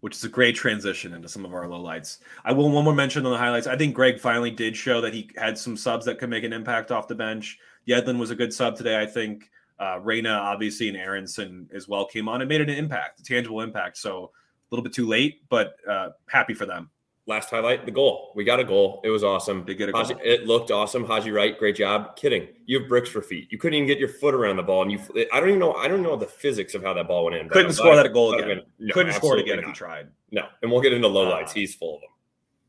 which 0.00 0.16
is 0.16 0.24
a 0.24 0.28
great 0.28 0.54
transition 0.54 1.14
into 1.14 1.28
some 1.28 1.44
of 1.44 1.52
our 1.52 1.66
lowlights. 1.66 2.18
I 2.44 2.52
will 2.52 2.70
one 2.70 2.84
more 2.84 2.94
mention 2.94 3.26
on 3.26 3.32
the 3.32 3.38
highlights. 3.38 3.66
I 3.66 3.76
think 3.76 3.94
Greg 3.94 4.20
finally 4.20 4.50
did 4.50 4.76
show 4.76 5.00
that 5.00 5.14
he 5.14 5.30
had 5.36 5.58
some 5.58 5.76
subs 5.76 6.04
that 6.06 6.18
could 6.18 6.30
make 6.30 6.44
an 6.44 6.52
impact 6.52 6.90
off 6.90 7.08
the 7.08 7.14
bench. 7.14 7.58
Yedlin 7.86 8.18
was 8.18 8.30
a 8.30 8.36
good 8.36 8.52
sub 8.52 8.76
today. 8.76 9.00
I 9.00 9.06
think 9.06 9.50
uh, 9.78 9.98
Reyna, 10.00 10.30
obviously, 10.30 10.88
and 10.88 10.96
Aaronson 10.96 11.68
as 11.74 11.88
well 11.88 12.06
came 12.06 12.28
on 12.28 12.40
and 12.40 12.48
made 12.48 12.60
an 12.60 12.70
impact, 12.70 13.20
a 13.20 13.22
tangible 13.22 13.60
impact. 13.60 13.96
So 13.98 14.24
a 14.24 14.68
little 14.70 14.84
bit 14.84 14.92
too 14.92 15.06
late, 15.06 15.48
but 15.48 15.76
uh, 15.88 16.10
happy 16.28 16.54
for 16.54 16.66
them 16.66 16.90
last 17.28 17.50
highlight, 17.50 17.84
the 17.84 17.92
goal. 17.92 18.32
We 18.34 18.42
got 18.42 18.58
a 18.58 18.64
goal. 18.64 19.00
It 19.04 19.10
was 19.10 19.22
awesome. 19.22 19.64
They 19.64 19.74
get 19.74 19.90
a 19.90 19.92
Haji, 19.92 20.14
it 20.24 20.46
looked 20.46 20.70
awesome. 20.70 21.04
Haji 21.04 21.30
Wright, 21.30 21.56
great 21.56 21.76
job. 21.76 22.16
Kidding. 22.16 22.48
You 22.66 22.80
have 22.80 22.88
bricks 22.88 23.10
for 23.10 23.22
feet. 23.22 23.48
You 23.50 23.58
couldn't 23.58 23.74
even 23.74 23.86
get 23.86 23.98
your 23.98 24.08
foot 24.08 24.34
around 24.34 24.56
the 24.56 24.62
ball, 24.62 24.82
and 24.82 24.90
you. 24.90 24.98
I 25.32 25.38
don't 25.38 25.50
even 25.50 25.60
know. 25.60 25.74
I 25.74 25.86
don't 25.86 26.02
know 26.02 26.16
the 26.16 26.26
physics 26.26 26.74
of 26.74 26.82
how 26.82 26.94
that 26.94 27.06
ball 27.06 27.26
went 27.26 27.36
in. 27.36 27.48
Couldn't 27.48 27.72
score 27.72 27.94
that 27.94 28.12
goal 28.12 28.32
again. 28.34 28.62
No, 28.78 28.94
couldn't 28.94 29.12
score 29.12 29.36
it 29.36 29.42
again 29.42 29.56
not. 29.56 29.64
if 29.64 29.68
he 29.68 29.72
tried. 29.74 30.08
No, 30.30 30.46
and 30.62 30.72
we'll 30.72 30.80
get 30.80 30.92
into 30.92 31.08
lowlights. 31.08 31.50
Uh, 31.50 31.54
He's 31.54 31.74
full 31.74 31.96
of 31.96 32.00
them. 32.00 32.10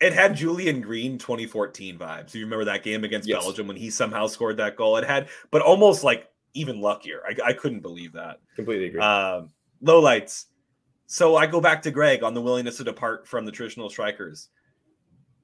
It 0.01 0.13
had 0.13 0.35
Julian 0.35 0.79
Green 0.79 1.17
2014 1.17 1.97
vibes. 1.97 2.33
You 2.33 2.45
remember 2.45 2.65
that 2.65 2.83
game 2.83 3.03
against 3.03 3.27
yes. 3.27 3.43
Belgium 3.43 3.67
when 3.67 3.75
he 3.75 3.89
somehow 3.89 4.27
scored 4.27 4.57
that 4.57 4.77
goal? 4.77 4.95
It 4.95 5.05
had, 5.05 5.27
but 5.51 5.61
almost 5.61 6.05
like 6.05 6.29
even 6.53 6.79
luckier. 6.79 7.21
I, 7.27 7.49
I 7.49 7.53
couldn't 7.53 7.81
believe 7.81 8.13
that. 8.13 8.39
Completely 8.55 8.87
agree. 8.87 9.01
Um, 9.01 9.49
lowlights. 9.83 10.45
So 11.11 11.35
I 11.35 11.47
go 11.47 11.59
back 11.59 11.81
to 11.81 11.91
Greg 11.91 12.23
on 12.23 12.33
the 12.33 12.41
willingness 12.41 12.77
to 12.77 12.83
depart 12.83 13.27
from 13.27 13.45
the 13.45 13.51
traditional 13.51 13.89
strikers 13.89 14.49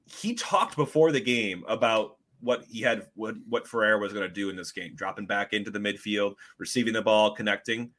he 0.05 0.35
talked 0.35 0.75
before 0.75 1.11
the 1.11 1.19
game 1.19 1.63
about 1.67 2.17
what 2.39 2.63
he 2.65 2.81
had 2.81 3.07
what 3.15 3.35
what 3.49 3.67
Ferrer 3.67 3.97
was 3.97 4.13
going 4.13 4.27
to 4.27 4.33
do 4.33 4.49
in 4.49 4.55
this 4.55 4.71
game, 4.71 4.93
dropping 4.95 5.25
back 5.25 5.53
into 5.53 5.71
the 5.71 5.79
midfield, 5.79 6.35
receiving 6.57 6.93
the 6.93 7.01
ball, 7.01 7.33
connecting. 7.33 7.91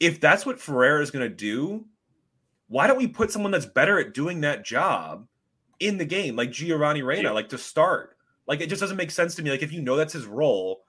If 0.00 0.20
that's 0.20 0.46
what 0.46 0.60
Ferrer 0.60 1.00
is 1.00 1.10
going 1.10 1.28
to 1.28 1.34
do, 1.34 1.84
why 2.68 2.86
don't 2.86 2.98
we 2.98 3.06
put 3.06 3.30
someone 3.30 3.52
that's 3.52 3.66
better 3.66 3.98
at 3.98 4.14
doing 4.14 4.40
that 4.40 4.64
job 4.64 5.26
in 5.78 5.98
the 5.98 6.04
game, 6.04 6.36
like 6.36 6.50
Giovanni 6.50 7.02
Reyna, 7.02 7.28
yeah. 7.28 7.30
like 7.30 7.50
to 7.50 7.58
start? 7.58 8.16
Like 8.46 8.60
it 8.60 8.68
just 8.68 8.80
doesn't 8.80 8.96
make 8.96 9.10
sense 9.10 9.34
to 9.34 9.42
me. 9.42 9.50
Like 9.50 9.62
if 9.62 9.72
you 9.72 9.82
know 9.82 9.96
that's 9.96 10.12
his 10.12 10.26
role, 10.26 10.82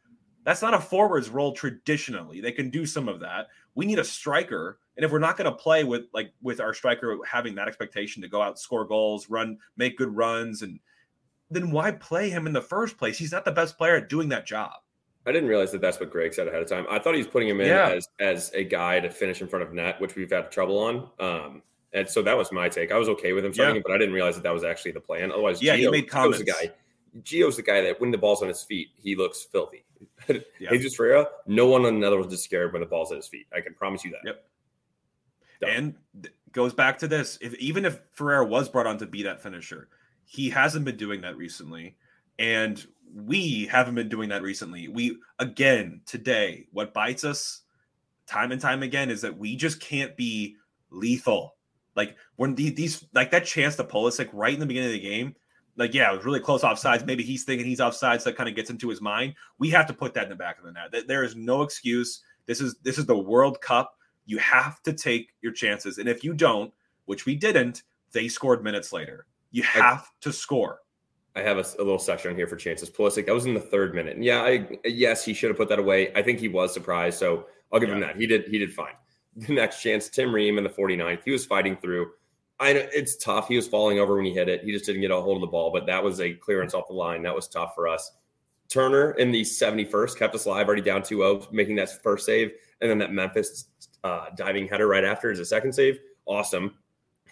that's 0.44 0.62
not 0.62 0.74
a 0.74 0.80
forward's 0.80 1.30
role 1.30 1.54
traditionally. 1.54 2.40
They 2.40 2.52
can 2.52 2.70
do 2.70 2.86
some 2.86 3.10
of 3.10 3.20
that. 3.20 3.48
We 3.74 3.86
need 3.86 4.00
a 4.00 4.04
striker 4.04 4.80
And 4.98 5.06
if 5.06 5.12
we're 5.12 5.20
not 5.20 5.38
going 5.38 5.52
to 5.52 5.58
play 5.58 5.84
with 5.84 6.04
like 6.14 6.32
with 6.42 6.60
our 6.60 6.74
striker 6.74 7.18
having 7.30 7.56
that 7.56 7.68
expectation 7.68 8.22
to 8.22 8.28
go 8.28 8.42
out, 8.42 8.60
score 8.60 8.86
goals, 8.86 9.30
run, 9.30 9.58
make 9.78 9.98
good 9.98 10.16
runs, 10.16 10.62
and 10.62 10.80
then 11.52 11.72
why 11.72 11.92
play 11.92 12.30
him 12.30 12.48
in 12.48 12.54
the 12.54 12.62
first 12.62 12.98
place? 12.98 13.18
He's 13.18 13.32
not 13.32 13.46
the 13.46 13.52
best 13.52 13.78
player 13.78 13.98
at 13.98 14.10
doing 14.10 14.30
that 14.30 14.46
job. 14.46 14.74
I 15.28 15.32
didn't 15.32 15.50
realize 15.50 15.72
that 15.72 15.82
that's 15.82 16.00
what 16.00 16.12
Greg 16.12 16.34
said 16.34 16.48
ahead 16.48 16.62
of 16.62 16.70
time. 16.70 16.86
I 16.90 17.00
thought 17.00 17.16
he 17.16 17.20
was 17.20 17.28
putting 17.28 17.50
him 17.50 17.60
in 17.60 17.68
yeah. 17.68 17.90
as 17.90 18.08
as 18.20 18.52
a 18.54 18.64
guy 18.64 19.00
to 19.00 19.10
finish 19.10 19.42
in 19.42 19.48
front 19.48 19.64
of 19.64 19.74
net, 19.74 20.00
which 20.00 20.16
we've 20.16 20.30
had 20.30 20.52
trouble 20.52 20.78
on. 20.78 21.10
Um, 21.20 21.62
and 21.94 22.08
so 22.08 22.22
that 22.22 22.38
was 22.38 22.52
my 22.52 22.70
take. 22.70 22.92
I 22.92 22.98
was 22.98 23.10
okay 23.10 23.34
with 23.34 23.46
him 23.46 23.54
starting, 23.54 23.78
yeah. 23.78 23.82
but 23.86 23.94
I 23.94 23.98
didn't 23.98 24.14
realize 24.14 24.36
that 24.36 24.44
that 24.44 24.54
was 24.54 24.64
actually 24.64 24.92
the 24.92 25.00
plan. 25.00 25.32
Otherwise, 25.32 25.62
yeah, 25.62 25.76
Gio, 25.76 25.80
he 25.80 25.90
made 25.90 26.10
comments. 26.10 26.40
Gio's 26.40 26.46
the 26.46 26.52
guy. 26.52 26.74
Gio's 27.22 27.56
the 27.56 27.62
guy 27.62 27.82
that 27.82 28.00
when 28.02 28.12
the 28.12 28.18
ball's 28.18 28.42
on 28.42 28.50
his 28.50 28.62
feet, 28.62 28.90
he 28.98 29.16
looks 29.16 29.44
filthy. 29.44 29.86
yeah. 30.28 30.70
Jesus 30.70 30.96
Ferreira, 30.96 31.28
no 31.48 31.68
one 31.68 31.86
on 31.86 31.96
the 31.96 32.00
Netherlands 32.00 32.34
is 32.34 32.44
scared 32.44 32.74
when 32.74 32.82
the 32.82 32.86
ball's 32.86 33.12
at 33.12 33.18
his 33.18 33.28
feet. 33.28 33.48
I 33.56 33.62
can 33.62 33.74
promise 33.74 34.04
you 34.04 34.12
that. 34.12 34.20
Yep. 34.26 34.46
Done. 35.62 35.70
And 35.70 36.30
goes 36.52 36.74
back 36.74 36.98
to 37.00 37.08
this: 37.08 37.38
if 37.42 37.54
even 37.56 37.86
if 37.86 38.00
Ferreira 38.14 38.46
was 38.46 38.70
brought 38.70 38.88
on 38.88 38.98
to 39.00 39.06
be 39.06 39.24
that 39.24 39.42
finisher, 39.42 39.90
he 40.26 40.50
hasn't 40.50 40.86
been 40.86 40.98
doing 40.98 41.22
that 41.22 41.38
recently, 41.38 41.96
and 42.40 42.86
we 43.14 43.66
haven't 43.66 43.96
been 43.96 44.10
doing 44.10 44.30
that 44.30 44.42
recently. 44.42 44.88
We 44.88 45.18
again 45.40 46.02
today, 46.06 46.68
what 46.72 46.94
bites 46.94 47.24
us 47.24 47.62
time 48.28 48.52
and 48.52 48.60
time 48.60 48.84
again 48.84 49.10
is 49.10 49.22
that 49.22 49.38
we 49.38 49.56
just 49.56 49.80
can't 49.80 50.16
be 50.16 50.56
lethal. 50.90 51.56
Like 51.96 52.16
when 52.36 52.56
these 52.56 53.06
like 53.14 53.32
that 53.32 53.46
chance 53.46 53.76
to 53.78 53.84
Pulisic 53.84 54.30
right 54.34 54.54
in 54.54 54.60
the 54.60 54.66
beginning 54.66 54.90
of 54.90 54.94
the 54.94 55.00
game, 55.00 55.36
like 55.78 55.94
yeah, 55.94 56.12
it 56.12 56.16
was 56.18 56.26
really 56.26 56.40
close 56.40 56.62
offsides. 56.62 57.06
Maybe 57.06 57.24
he's 57.24 57.44
thinking 57.44 57.66
he's 57.66 57.80
offsides, 57.80 58.22
so 58.22 58.30
that 58.30 58.38
kind 58.38 58.50
of 58.50 58.56
gets 58.56 58.70
into 58.70 58.90
his 58.90 59.02
mind. 59.02 59.36
We 59.60 59.70
have 59.70 59.88
to 59.88 59.94
put 59.94 60.14
that 60.16 60.24
in 60.24 60.30
the 60.30 60.36
back 60.36 60.58
of 60.58 60.66
the 60.66 60.72
net. 60.72 61.08
There 61.08 61.24
is 61.24 61.36
no 61.36 61.62
excuse. 61.62 62.22
This 62.46 62.60
is 62.60 62.76
this 62.84 62.98
is 62.98 63.06
the 63.06 63.18
World 63.18 63.62
Cup. 63.62 63.95
You 64.26 64.38
have 64.40 64.82
to 64.84 64.94
take 64.94 65.34
your 65.42 65.52
chances, 65.52 65.98
and 65.98 66.10
if 66.10 66.24
you 66.24 66.34
don't, 66.34 66.74
which 67.06 67.26
we 67.26 67.36
didn't, 67.36 67.84
they 68.12 68.28
scored 68.28 68.64
minutes 68.64 68.92
later. 68.92 69.28
You 69.52 69.64
have 69.64 70.10
to 70.22 70.34
score. 70.34 70.80
I 71.36 71.42
have 71.42 71.58
a, 71.58 71.66
a, 71.78 71.84
little 71.84 72.00
section 72.00 72.36
here 72.36 72.48
for 72.48 72.56
chances. 72.56 72.90
Pulisic, 72.90 73.26
that 73.26 73.34
was 73.34 73.46
in 73.46 73.54
the 73.54 73.60
third 73.60 73.94
minute. 73.94 74.16
And 74.16 74.24
yeah, 74.24 74.42
I, 74.42 74.80
yes, 74.86 75.26
he 75.26 75.34
should 75.34 75.50
have 75.50 75.58
put 75.58 75.68
that 75.70 75.80
away. 75.80 76.14
I 76.16 76.22
think 76.22 76.40
he 76.40 76.48
was 76.48 76.74
surprised, 76.74 77.20
so 77.20 77.46
I'll 77.72 77.80
give 77.80 77.90
yeah. 77.90 77.96
him 77.96 78.02
that. 78.02 78.16
He 78.16 78.26
did 78.26 78.46
he 78.46 78.58
did 78.58 78.74
fine. 78.74 78.94
The 79.36 79.54
next 79.54 79.82
chance, 79.82 80.08
Tim 80.08 80.34
Ream 80.34 80.58
in 80.58 80.64
the 80.64 80.70
49th, 80.70 81.24
he 81.26 81.32
was 81.32 81.46
fighting 81.46 81.76
through. 81.76 82.10
I 82.58 82.72
know 82.72 82.88
it's 82.94 83.18
tough. 83.18 83.50
He 83.50 83.58
was 83.58 83.68
falling 83.68 84.00
over 84.00 84.16
when 84.16 84.24
he 84.24 84.34
hit 84.34 84.48
it. 84.48 84.64
He 84.64 84.72
just 84.72 84.86
didn't 84.86 85.02
get 85.02 85.12
a 85.12 85.20
hold 85.20 85.36
of 85.36 85.42
the 85.42 85.48
ball, 85.48 85.74
but 85.74 85.86
that 85.88 86.02
was 86.02 86.22
a 86.22 86.34
clearance 86.34 86.74
off 86.74 86.88
the 86.88 86.94
line. 86.94 87.22
That 87.24 87.36
was 87.36 87.50
tough 87.50 87.76
for 87.76 87.90
us. 87.90 88.14
Turner 88.70 89.12
in 89.12 89.32
the 89.32 89.42
71st 89.42 90.18
kept 90.18 90.34
us 90.36 90.46
live, 90.46 90.68
already 90.68 90.82
down 90.82 91.04
2 91.04 91.18
0, 91.18 91.48
making 91.52 91.76
that 91.76 92.02
first 92.02 92.26
save. 92.26 92.54
And 92.80 92.90
then 92.90 92.98
that 93.00 93.12
Memphis 93.12 93.66
uh, 94.06 94.30
diving 94.36 94.68
header 94.68 94.88
right 94.88 95.04
after 95.04 95.32
is 95.32 95.40
a 95.40 95.46
second 95.46 95.74
save. 95.74 96.00
Awesome. 96.26 96.76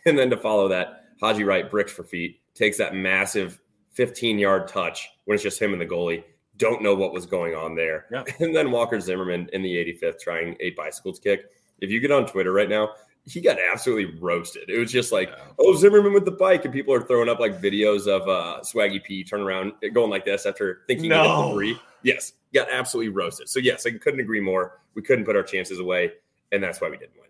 And 0.06 0.20
then 0.20 0.30
to 0.32 0.36
follow 0.36 0.68
that, 0.68 1.06
Haji 1.22 1.46
Wright 1.46 1.72
bricks 1.72 1.94
for 1.94 2.03
feet, 2.03 2.42
takes 2.56 2.77
that 2.77 2.94
massive 2.94 3.62
15 3.92 4.38
yard 4.38 4.68
touch 4.68 5.08
when 5.24 5.36
it's 5.36 5.44
just 5.44 5.62
him 5.62 5.72
and 5.72 5.82
the 5.82 5.86
goalie. 5.86 6.25
Don't 6.58 6.82
know 6.82 6.94
what 6.94 7.13
was 7.13 7.25
going 7.25 7.56
on 7.56 7.74
there. 7.74 8.08
Yeah. 8.12 8.25
And 8.42 8.53
then 8.53 8.70
Walker 8.70 9.00
Zimmerman 9.00 9.50
in 9.53 9.62
the 9.62 9.74
85th 9.74 10.20
trying 10.20 10.58
a 10.60 10.72
bicycles 10.72 11.20
kick. 11.20 11.46
If 11.80 11.89
you 11.89 12.01
get 12.01 12.12
on 12.12 12.25
Twitter 12.25 12.51
right 12.51 12.68
now, 12.68 12.89
he 13.25 13.39
got 13.39 13.58
absolutely 13.72 14.20
roasted. 14.20 14.70
It 14.70 14.77
was 14.77 14.92
just 14.92 15.13
like, 15.13 15.30
yeah. 15.30 15.46
oh, 15.58 15.74
Zimmerman 15.77 16.12
with 16.12 16.25
the 16.25 16.32
bike, 16.32 16.65
and 16.65 16.74
people 16.74 16.94
are 16.94 17.01
throwing 17.01 17.30
up 17.30 17.39
like 17.39 17.62
videos 17.62 18.08
of 18.08 18.27
uh, 18.27 18.60
Swaggy 18.62 19.01
P 19.01 19.24
turn 19.24 19.39
around 19.39 19.72
going 19.94 20.10
like 20.10 20.25
this 20.25 20.46
after 20.46 20.82
thinking 20.88 21.10
no. 21.10 21.48
the 21.48 21.53
three. 21.53 21.80
Yes, 22.01 22.34
got 22.53 22.70
absolutely 22.70 23.13
roasted. 23.13 23.48
So 23.48 23.60
yes, 23.60 23.86
I 23.86 23.92
couldn't 23.92 24.20
agree 24.20 24.42
more. 24.42 24.82
We 24.96 25.01
couldn't 25.01 25.24
put 25.24 25.38
our 25.38 25.44
chances 25.44 25.80
away, 25.80 26.12
and 26.53 26.63
that's 26.63 26.79
why 26.79 26.89
we 26.89 26.98
didn't 26.98 27.15
win. 27.15 27.29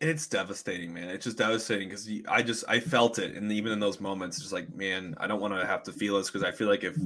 And 0.00 0.08
it's 0.08 0.28
devastating, 0.28 0.94
man. 0.94 1.08
It's 1.08 1.24
just 1.24 1.38
devastating 1.38 1.88
because 1.88 2.08
I 2.28 2.42
just 2.42 2.64
I 2.68 2.78
felt 2.78 3.18
it, 3.18 3.34
and 3.34 3.50
even 3.50 3.72
in 3.72 3.80
those 3.80 4.00
moments, 4.00 4.38
just 4.38 4.52
like, 4.52 4.72
man, 4.72 5.16
I 5.18 5.26
don't 5.26 5.40
want 5.40 5.54
to 5.54 5.66
have 5.66 5.82
to 5.84 5.92
feel 5.92 6.18
this 6.18 6.30
because 6.30 6.44
I 6.44 6.52
feel 6.52 6.68
like 6.68 6.84
if 6.84 6.96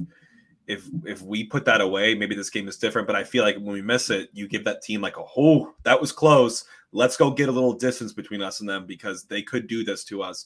if 0.67 0.87
if 1.03 1.21
we 1.23 1.43
put 1.43 1.65
that 1.65 1.81
away, 1.81 2.13
maybe 2.13 2.35
this 2.35 2.51
game 2.51 2.67
is 2.67 2.77
different. 2.77 3.07
But 3.07 3.15
I 3.15 3.23
feel 3.23 3.43
like 3.43 3.55
when 3.55 3.73
we 3.73 3.81
miss 3.81 4.11
it, 4.11 4.29
you 4.33 4.47
give 4.47 4.63
that 4.65 4.83
team 4.83 5.01
like 5.01 5.17
a 5.17 5.23
oh, 5.37 5.73
that 5.83 5.99
was 5.99 6.11
close. 6.11 6.65
Let's 6.91 7.17
go 7.17 7.31
get 7.31 7.49
a 7.49 7.51
little 7.51 7.73
distance 7.73 8.13
between 8.13 8.43
us 8.43 8.59
and 8.59 8.69
them 8.69 8.85
because 8.85 9.23
they 9.23 9.41
could 9.41 9.65
do 9.65 9.83
this 9.83 10.03
to 10.05 10.21
us. 10.21 10.45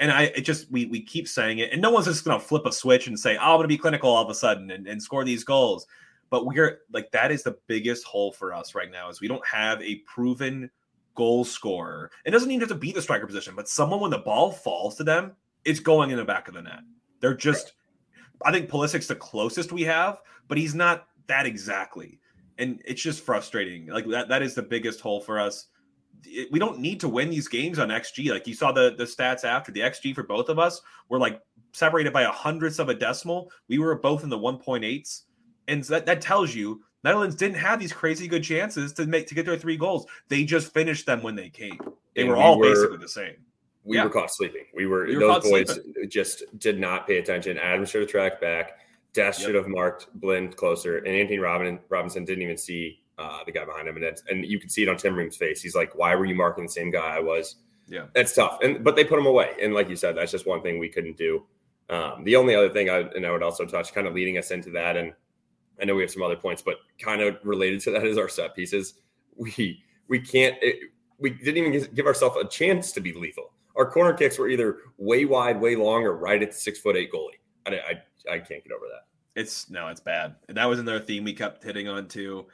And 0.00 0.10
I 0.10 0.24
it 0.24 0.40
just 0.40 0.68
we 0.72 0.86
we 0.86 1.00
keep 1.00 1.28
saying 1.28 1.60
it, 1.60 1.70
and 1.70 1.80
no 1.80 1.92
one's 1.92 2.06
just 2.06 2.24
gonna 2.24 2.40
flip 2.40 2.66
a 2.66 2.72
switch 2.72 3.06
and 3.06 3.18
say, 3.18 3.36
oh, 3.36 3.52
I'm 3.52 3.58
gonna 3.58 3.68
be 3.68 3.78
clinical 3.78 4.10
all 4.10 4.24
of 4.24 4.30
a 4.30 4.34
sudden 4.34 4.72
and, 4.72 4.88
and 4.88 5.00
score 5.00 5.24
these 5.24 5.44
goals. 5.44 5.86
But 6.30 6.46
we're 6.46 6.80
like 6.92 7.10
that 7.12 7.30
is 7.30 7.42
the 7.42 7.56
biggest 7.66 8.04
hole 8.04 8.32
for 8.32 8.52
us 8.52 8.74
right 8.74 8.90
now 8.90 9.08
is 9.08 9.20
we 9.20 9.28
don't 9.28 9.46
have 9.46 9.80
a 9.82 9.96
proven 10.06 10.70
goal 11.14 11.44
scorer. 11.44 12.10
It 12.24 12.30
doesn't 12.30 12.50
even 12.50 12.60
have 12.60 12.68
to 12.70 12.74
be 12.74 12.92
the 12.92 13.02
striker 13.02 13.26
position, 13.26 13.54
but 13.54 13.68
someone 13.68 14.00
when 14.00 14.10
the 14.10 14.18
ball 14.18 14.50
falls 14.50 14.96
to 14.96 15.04
them, 15.04 15.32
it's 15.64 15.80
going 15.80 16.10
in 16.10 16.16
the 16.16 16.24
back 16.24 16.48
of 16.48 16.54
the 16.54 16.62
net. 16.62 16.80
They're 17.20 17.34
just, 17.34 17.74
I 18.44 18.52
think 18.52 18.68
Pulisic's 18.68 19.06
the 19.06 19.14
closest 19.14 19.72
we 19.72 19.82
have, 19.82 20.20
but 20.48 20.58
he's 20.58 20.74
not 20.74 21.06
that 21.26 21.46
exactly. 21.46 22.20
And 22.58 22.82
it's 22.84 23.02
just 23.02 23.24
frustrating. 23.24 23.86
Like 23.86 24.06
that, 24.08 24.28
that 24.28 24.42
is 24.42 24.54
the 24.54 24.62
biggest 24.62 25.00
hole 25.00 25.20
for 25.20 25.40
us. 25.40 25.66
It, 26.24 26.50
we 26.52 26.58
don't 26.58 26.78
need 26.78 27.00
to 27.00 27.08
win 27.08 27.30
these 27.30 27.48
games 27.48 27.78
on 27.78 27.88
XG. 27.88 28.30
Like 28.30 28.46
you 28.46 28.54
saw 28.54 28.72
the 28.72 28.94
the 28.96 29.04
stats 29.04 29.44
after 29.44 29.72
the 29.72 29.80
XG 29.80 30.14
for 30.14 30.22
both 30.22 30.48
of 30.48 30.58
us 30.58 30.80
were 31.08 31.18
like 31.18 31.40
separated 31.72 32.12
by 32.12 32.22
a 32.22 32.30
hundredths 32.30 32.78
of 32.78 32.88
a 32.88 32.94
decimal. 32.94 33.50
We 33.68 33.78
were 33.78 33.94
both 33.96 34.22
in 34.22 34.30
the 34.30 34.38
1.8s. 34.38 35.22
And 35.68 35.84
so 35.84 35.94
that, 35.94 36.06
that 36.06 36.20
tells 36.20 36.54
you 36.54 36.82
Netherlands 37.04 37.36
didn't 37.36 37.58
have 37.58 37.78
these 37.78 37.92
crazy 37.92 38.26
good 38.26 38.42
chances 38.42 38.92
to 38.94 39.06
make 39.06 39.26
to 39.28 39.34
get 39.34 39.46
their 39.46 39.58
three 39.58 39.76
goals. 39.76 40.06
They 40.28 40.44
just 40.44 40.72
finished 40.72 41.06
them 41.06 41.22
when 41.22 41.34
they 41.34 41.50
came. 41.50 41.78
They 42.14 42.24
were 42.24 42.36
we 42.36 42.42
all 42.42 42.58
were, 42.58 42.70
basically 42.70 42.96
the 42.96 43.08
same. 43.08 43.34
We 43.84 43.96
yeah. 43.96 44.04
were 44.04 44.10
caught 44.10 44.32
sleeping. 44.32 44.64
We 44.74 44.86
were, 44.86 45.06
we 45.06 45.16
were 45.16 45.20
those 45.20 45.44
boys 45.44 45.70
sleeping. 45.70 46.08
just 46.08 46.44
did 46.58 46.80
not 46.80 47.06
pay 47.06 47.18
attention. 47.18 47.58
Adam 47.58 47.84
should 47.84 48.00
have 48.00 48.10
tracked 48.10 48.40
back. 48.40 48.78
Des 49.12 49.22
yep. 49.22 49.34
should 49.34 49.54
have 49.54 49.68
marked 49.68 50.08
Blind 50.20 50.56
closer, 50.56 50.98
and 50.98 51.08
Antonee 51.08 51.38
Robin, 51.38 51.78
Robinson 51.88 52.24
didn't 52.24 52.42
even 52.42 52.56
see 52.56 53.00
uh, 53.18 53.44
the 53.44 53.52
guy 53.52 53.64
behind 53.64 53.86
him, 53.86 53.96
and 53.96 54.20
and 54.28 54.44
you 54.44 54.58
can 54.58 54.68
see 54.68 54.82
it 54.82 54.88
on 54.88 54.96
Tim 54.96 55.14
Ream's 55.14 55.36
face. 55.36 55.62
He's 55.62 55.76
like, 55.76 55.94
"Why 55.94 56.16
were 56.16 56.24
you 56.24 56.34
marking 56.34 56.64
the 56.64 56.72
same 56.72 56.90
guy 56.90 57.16
I 57.16 57.20
was?" 57.20 57.56
Yeah, 57.86 58.06
that's 58.12 58.34
tough. 58.34 58.58
And 58.62 58.82
but 58.82 58.96
they 58.96 59.04
put 59.04 59.18
him 59.18 59.26
away, 59.26 59.52
and 59.62 59.72
like 59.72 59.88
you 59.88 59.94
said, 59.94 60.16
that's 60.16 60.32
just 60.32 60.46
one 60.46 60.62
thing 60.62 60.78
we 60.78 60.88
couldn't 60.88 61.16
do. 61.16 61.44
Um, 61.90 62.24
the 62.24 62.34
only 62.34 62.56
other 62.56 62.70
thing 62.70 62.90
I 62.90 63.00
and 63.00 63.24
I 63.24 63.30
would 63.30 63.42
also 63.42 63.64
touch, 63.66 63.94
kind 63.94 64.06
of 64.08 64.14
leading 64.14 64.36
us 64.36 64.50
into 64.50 64.70
that, 64.70 64.96
and 64.96 65.12
I 65.80 65.84
know 65.84 65.94
we 65.94 66.02
have 66.02 66.10
some 66.10 66.22
other 66.22 66.36
points, 66.36 66.62
but 66.62 66.76
kind 66.98 67.20
of 67.20 67.36
related 67.44 67.80
to 67.82 67.90
that 67.92 68.04
is 68.04 68.18
our 68.18 68.28
set 68.28 68.54
pieces. 68.54 68.94
We 69.36 69.82
we 70.08 70.20
can't. 70.20 70.56
It, 70.62 70.90
we 71.18 71.30
didn't 71.30 71.64
even 71.64 71.94
give 71.94 72.06
ourselves 72.06 72.36
a 72.40 72.46
chance 72.46 72.92
to 72.92 73.00
be 73.00 73.12
lethal. 73.12 73.52
Our 73.76 73.90
corner 73.90 74.12
kicks 74.12 74.38
were 74.38 74.48
either 74.48 74.78
way 74.98 75.24
wide, 75.24 75.60
way 75.60 75.74
long, 75.76 76.04
or 76.04 76.16
right 76.16 76.42
at 76.42 76.52
the 76.52 76.56
six 76.56 76.78
foot 76.78 76.96
eight 76.96 77.12
goalie. 77.12 77.40
I, 77.66 77.70
I, 77.70 78.34
I 78.34 78.38
can't 78.38 78.62
get 78.62 78.72
over 78.72 78.86
that. 78.86 79.40
It's 79.40 79.68
no, 79.70 79.88
it's 79.88 80.00
bad. 80.00 80.36
That 80.48 80.66
was 80.66 80.78
another 80.78 81.00
theme 81.00 81.24
we 81.24 81.32
kept 81.32 81.64
hitting 81.64 81.88
on 81.88 82.06
too. 82.06 82.46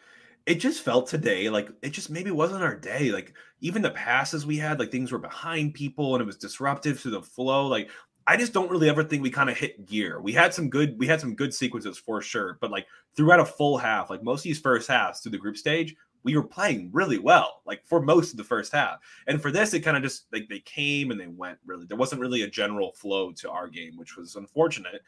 It 0.47 0.55
just 0.55 0.83
felt 0.83 1.07
today 1.07 1.51
like 1.51 1.71
it 1.83 1.91
just 1.91 2.11
maybe 2.11 2.31
wasn't 2.31 2.63
our 2.63 2.75
day. 2.75 3.11
Like 3.11 3.35
even 3.61 3.83
the 3.83 3.91
passes 3.91 4.47
we 4.47 4.57
had, 4.57 4.79
like 4.79 4.91
things 4.91 5.13
were 5.13 5.19
behind 5.19 5.75
people 5.75 6.15
and 6.15 6.23
it 6.23 6.27
was 6.27 6.39
disruptive 6.39 7.01
to 7.03 7.11
the 7.11 7.23
flow. 7.23 7.67
Like 7.67 7.91
I 8.31 8.37
just 8.37 8.53
don't 8.53 8.71
really 8.71 8.89
ever 8.89 9.03
think 9.03 9.25
we 9.25 9.31
kind 9.31 9.51
of 9.51 9.59
hit 9.59 9.87
gear. 9.87 10.21
We 10.21 10.33
had 10.33 10.55
some 10.55 10.71
good, 10.71 10.97
we 11.01 11.09
had 11.09 11.21
some 11.21 11.35
good 11.35 11.53
sequences 11.53 11.99
for 11.99 12.23
sure, 12.23 12.59
but 12.61 12.71
like 12.71 12.87
throughout 13.17 13.41
a 13.41 13.45
full 13.45 13.77
half, 13.77 14.09
like 14.09 14.23
most 14.23 14.41
of 14.41 14.45
these 14.45 14.61
first 14.61 14.87
halves 14.87 15.19
through 15.19 15.33
the 15.33 15.39
group 15.39 15.57
stage, 15.57 15.97
we 16.23 16.37
were 16.37 16.45
playing 16.45 16.91
really 16.93 17.19
well, 17.19 17.61
like 17.67 17.85
for 17.85 18.01
most 18.01 18.31
of 18.31 18.37
the 18.37 18.45
first 18.45 18.71
half. 18.71 18.99
And 19.27 19.43
for 19.43 19.51
this, 19.51 19.75
it 19.75 19.81
kind 19.81 19.97
of 19.97 20.05
just 20.05 20.27
like 20.33 20.49
they 20.49 20.61
came 20.61 21.11
and 21.11 21.19
they 21.19 21.27
went. 21.27 21.59
Really, 21.67 21.87
there 21.87 21.97
wasn't 21.97 22.21
really 22.21 22.43
a 22.43 22.49
general 22.49 22.93
flow 22.93 23.33
to 23.33 23.51
our 23.51 23.67
game, 23.67 23.97
which 23.97 24.17
was 24.17 24.37
unfortunate, 24.37 25.03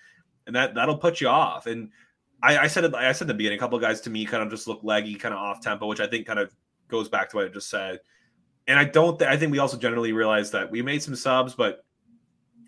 and 0.49 0.57
that 0.57 0.75
that'll 0.75 0.99
put 0.99 1.21
you 1.21 1.29
off. 1.29 1.69
And 1.69 1.91
I, 2.43 2.59
I 2.59 2.67
said 2.67 2.83
it, 2.83 2.93
I 2.93 3.12
said 3.12 3.29
the 3.29 3.35
beginning, 3.35 3.59
a 3.59 3.61
couple 3.61 3.76
of 3.76 3.83
guys 3.83 4.00
to 4.00 4.11
me 4.11 4.25
kind 4.25 4.43
of 4.43 4.50
just 4.50 4.67
look 4.67 4.81
leggy, 4.83 5.14
kind 5.14 5.33
of 5.33 5.38
off 5.38 5.61
tempo, 5.61 5.87
which 5.87 6.00
I 6.00 6.09
think 6.09 6.26
kind 6.26 6.41
of 6.41 6.52
goes 6.88 7.09
back 7.09 7.31
to 7.31 7.37
what 7.37 7.45
I 7.45 7.50
just 7.50 7.71
said. 7.71 8.00
And 8.67 8.81
I 8.81 8.85
don't, 8.85 9.17
th- 9.17 9.31
I 9.31 9.37
think 9.37 9.52
we 9.52 9.61
also 9.61 9.76
generally 9.76 10.12
realized 10.12 10.50
that 10.55 10.73
we 10.73 10.83
made 10.83 11.05
some 11.05 11.14
subs, 11.14 11.55
but 11.55 11.85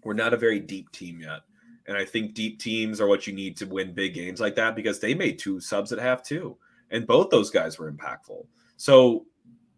we're 0.04 0.14
not 0.14 0.34
a 0.34 0.38
very 0.38 0.61
deep 0.61 0.90
team 0.92 1.20
yet. 1.20 1.40
And 1.87 1.96
I 1.96 2.04
think 2.04 2.34
deep 2.34 2.58
teams 2.58 3.00
are 3.00 3.06
what 3.06 3.26
you 3.26 3.32
need 3.32 3.56
to 3.58 3.66
win 3.66 3.92
big 3.92 4.14
games 4.14 4.40
like 4.40 4.54
that 4.56 4.75
because 4.75 5.00
they 5.00 5.14
made 5.14 5.38
two 5.38 5.61
subs 5.61 5.92
at 5.92 5.99
half 5.99 6.23
too. 6.23 6.56
And 6.90 7.06
both 7.06 7.30
those 7.30 7.50
guys 7.50 7.78
were 7.78 7.92
impactful. 7.92 8.46
So 8.76 9.26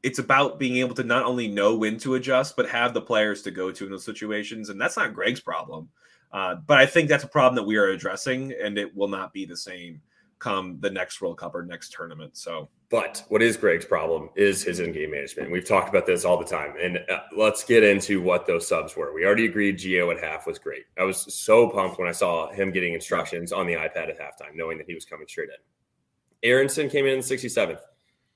it's 0.02 0.18
about 0.18 0.58
being 0.58 0.76
able 0.76 0.94
to 0.94 1.02
not 1.02 1.24
only 1.24 1.48
know 1.48 1.76
when 1.76 1.98
to 1.98 2.14
adjust, 2.14 2.56
but 2.56 2.68
have 2.68 2.94
the 2.94 3.00
players 3.00 3.42
to 3.42 3.50
go 3.50 3.72
to 3.72 3.84
in 3.84 3.90
those 3.90 4.04
situations. 4.04 4.68
And 4.68 4.80
that's 4.80 4.96
not 4.96 5.14
Greg's 5.14 5.40
problem. 5.40 5.88
Uh, 6.32 6.56
but 6.66 6.78
I 6.78 6.86
think 6.86 7.08
that's 7.08 7.24
a 7.24 7.28
problem 7.28 7.56
that 7.56 7.66
we 7.66 7.76
are 7.76 7.88
addressing, 7.88 8.52
and 8.62 8.78
it 8.78 8.94
will 8.94 9.08
not 9.08 9.32
be 9.32 9.46
the 9.46 9.56
same 9.56 10.00
come 10.38 10.78
the 10.80 10.90
next 10.90 11.20
World 11.20 11.38
Cup 11.38 11.54
or 11.54 11.64
next 11.64 11.92
tournament. 11.92 12.36
So, 12.36 12.68
but 12.90 13.24
what 13.28 13.42
is 13.42 13.56
Greg's 13.56 13.84
problem 13.84 14.30
is 14.36 14.62
his 14.62 14.80
in-game 14.80 15.10
management. 15.10 15.50
We've 15.50 15.66
talked 15.66 15.88
about 15.88 16.06
this 16.06 16.24
all 16.24 16.38
the 16.38 16.44
time, 16.44 16.74
and 16.80 16.98
uh, 17.10 17.20
let's 17.36 17.64
get 17.64 17.82
into 17.82 18.20
what 18.20 18.46
those 18.46 18.68
subs 18.68 18.96
were. 18.96 19.12
We 19.12 19.24
already 19.24 19.46
agreed 19.46 19.78
Gio 19.78 20.14
at 20.14 20.22
half 20.22 20.46
was 20.46 20.58
great. 20.58 20.84
I 20.98 21.04
was 21.04 21.32
so 21.34 21.68
pumped 21.68 21.98
when 21.98 22.08
I 22.08 22.12
saw 22.12 22.50
him 22.52 22.70
getting 22.70 22.94
instructions 22.94 23.52
on 23.52 23.66
the 23.66 23.74
iPad 23.74 24.08
at 24.08 24.20
halftime, 24.20 24.54
knowing 24.54 24.78
that 24.78 24.86
he 24.86 24.94
was 24.94 25.04
coming 25.04 25.26
straight 25.26 25.48
in. 25.48 26.48
Aaronson 26.48 26.88
came 26.88 27.06
in 27.06 27.14
in 27.14 27.20
the 27.20 27.24
67th. 27.24 27.80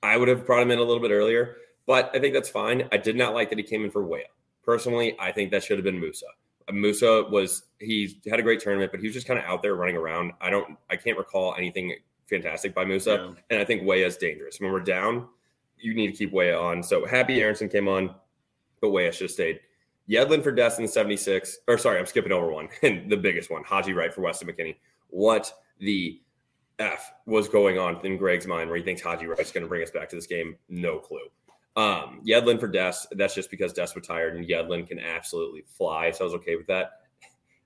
I 0.03 0.17
would 0.17 0.27
have 0.27 0.45
brought 0.45 0.63
him 0.63 0.71
in 0.71 0.79
a 0.79 0.83
little 0.83 1.01
bit 1.01 1.11
earlier, 1.11 1.57
but 1.85 2.09
I 2.13 2.19
think 2.19 2.33
that's 2.33 2.49
fine. 2.49 2.87
I 2.91 2.97
did 2.97 3.15
not 3.15 3.33
like 3.33 3.49
that 3.49 3.57
he 3.57 3.63
came 3.63 3.85
in 3.85 3.91
for 3.91 4.03
Weah. 4.03 4.23
Personally, 4.63 5.15
I 5.19 5.31
think 5.31 5.51
that 5.51 5.63
should 5.63 5.77
have 5.77 5.85
been 5.85 6.01
Musah. 6.01 6.23
Musah 6.71 7.29
was 7.29 7.63
he 7.79 8.19
had 8.29 8.39
a 8.39 8.43
great 8.43 8.59
tournament, 8.59 8.91
but 8.91 8.99
he 8.99 9.07
was 9.07 9.13
just 9.13 9.27
kind 9.27 9.39
of 9.39 9.45
out 9.45 9.61
there 9.61 9.75
running 9.75 9.95
around. 9.95 10.33
I 10.41 10.49
don't, 10.49 10.77
I 10.89 10.95
can't 10.95 11.17
recall 11.17 11.55
anything 11.57 11.95
fantastic 12.29 12.73
by 12.73 12.85
Musah, 12.85 13.17
yeah. 13.17 13.41
and 13.49 13.59
I 13.59 13.65
think 13.65 13.83
Weah 13.83 14.05
is 14.05 14.17
dangerous. 14.17 14.59
When 14.59 14.71
we're 14.71 14.79
down, 14.79 15.27
you 15.77 15.93
need 15.93 16.07
to 16.07 16.13
keep 16.13 16.31
Weah 16.31 16.59
on. 16.59 16.83
So 16.83 17.05
happy 17.05 17.41
Aaronson 17.41 17.69
came 17.69 17.87
on, 17.87 18.13
but 18.79 18.89
Weah 18.89 19.11
should 19.11 19.25
have 19.25 19.31
stayed. 19.31 19.59
Yedlin 20.09 20.43
for 20.43 20.51
Destin 20.51 20.87
76, 20.87 21.59
or 21.67 21.77
sorry, 21.77 21.99
I'm 21.99 22.05
skipping 22.05 22.31
over 22.31 22.51
one, 22.51 22.69
and 22.83 23.09
the 23.09 23.17
biggest 23.17 23.49
one, 23.49 23.63
Haji 23.63 23.93
Wright 23.93 24.13
for 24.13 24.21
Weston 24.21 24.47
McKennie. 24.47 24.75
What 25.09 25.53
the 25.79 26.21
F 26.79 27.11
was 27.25 27.47
going 27.47 27.77
on 27.77 28.03
in 28.05 28.17
Greg's 28.17 28.47
mind 28.47 28.69
where 28.69 28.77
he 28.77 28.83
thinks 28.83 29.01
Haji 29.01 29.27
Wright's 29.27 29.51
going 29.51 29.63
to 29.63 29.69
bring 29.69 29.83
us 29.83 29.91
back 29.91 30.09
to 30.09 30.15
this 30.15 30.27
game? 30.27 30.55
No 30.67 30.97
clue. 30.97 31.29
Um, 31.75 32.21
Yedlin 32.27 32.59
for 32.59 32.67
Des, 32.67 32.93
that's 33.11 33.33
just 33.33 33.49
because 33.49 33.73
Des 33.73 33.87
was 33.95 34.05
tired 34.05 34.35
and 34.35 34.45
Yedlin 34.45 34.87
can 34.87 34.99
absolutely 34.99 35.63
fly. 35.77 36.11
So 36.11 36.21
I 36.21 36.25
was 36.25 36.33
okay 36.35 36.55
with 36.55 36.67
that. 36.67 36.91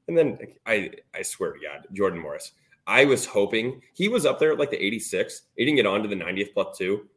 And 0.07 0.17
then 0.17 0.37
I 0.65 0.91
I 1.15 1.23
swear 1.23 1.53
to 1.53 1.59
God, 1.59 1.87
Jordan 1.93 2.19
Morris. 2.19 2.51
I 2.87 3.05
was 3.05 3.25
hoping 3.25 3.81
he 3.93 4.07
was 4.07 4.25
up 4.25 4.37
there 4.37 4.51
at 4.51 4.59
like 4.59 4.69
the 4.69 4.83
86. 4.83 5.43
He 5.55 5.65
didn't 5.65 5.77
get 5.77 5.87
on 5.87 6.03
to 6.03 6.07
the 6.07 6.15
90th 6.15 6.53
plus 6.53 6.77
two 6.77 7.09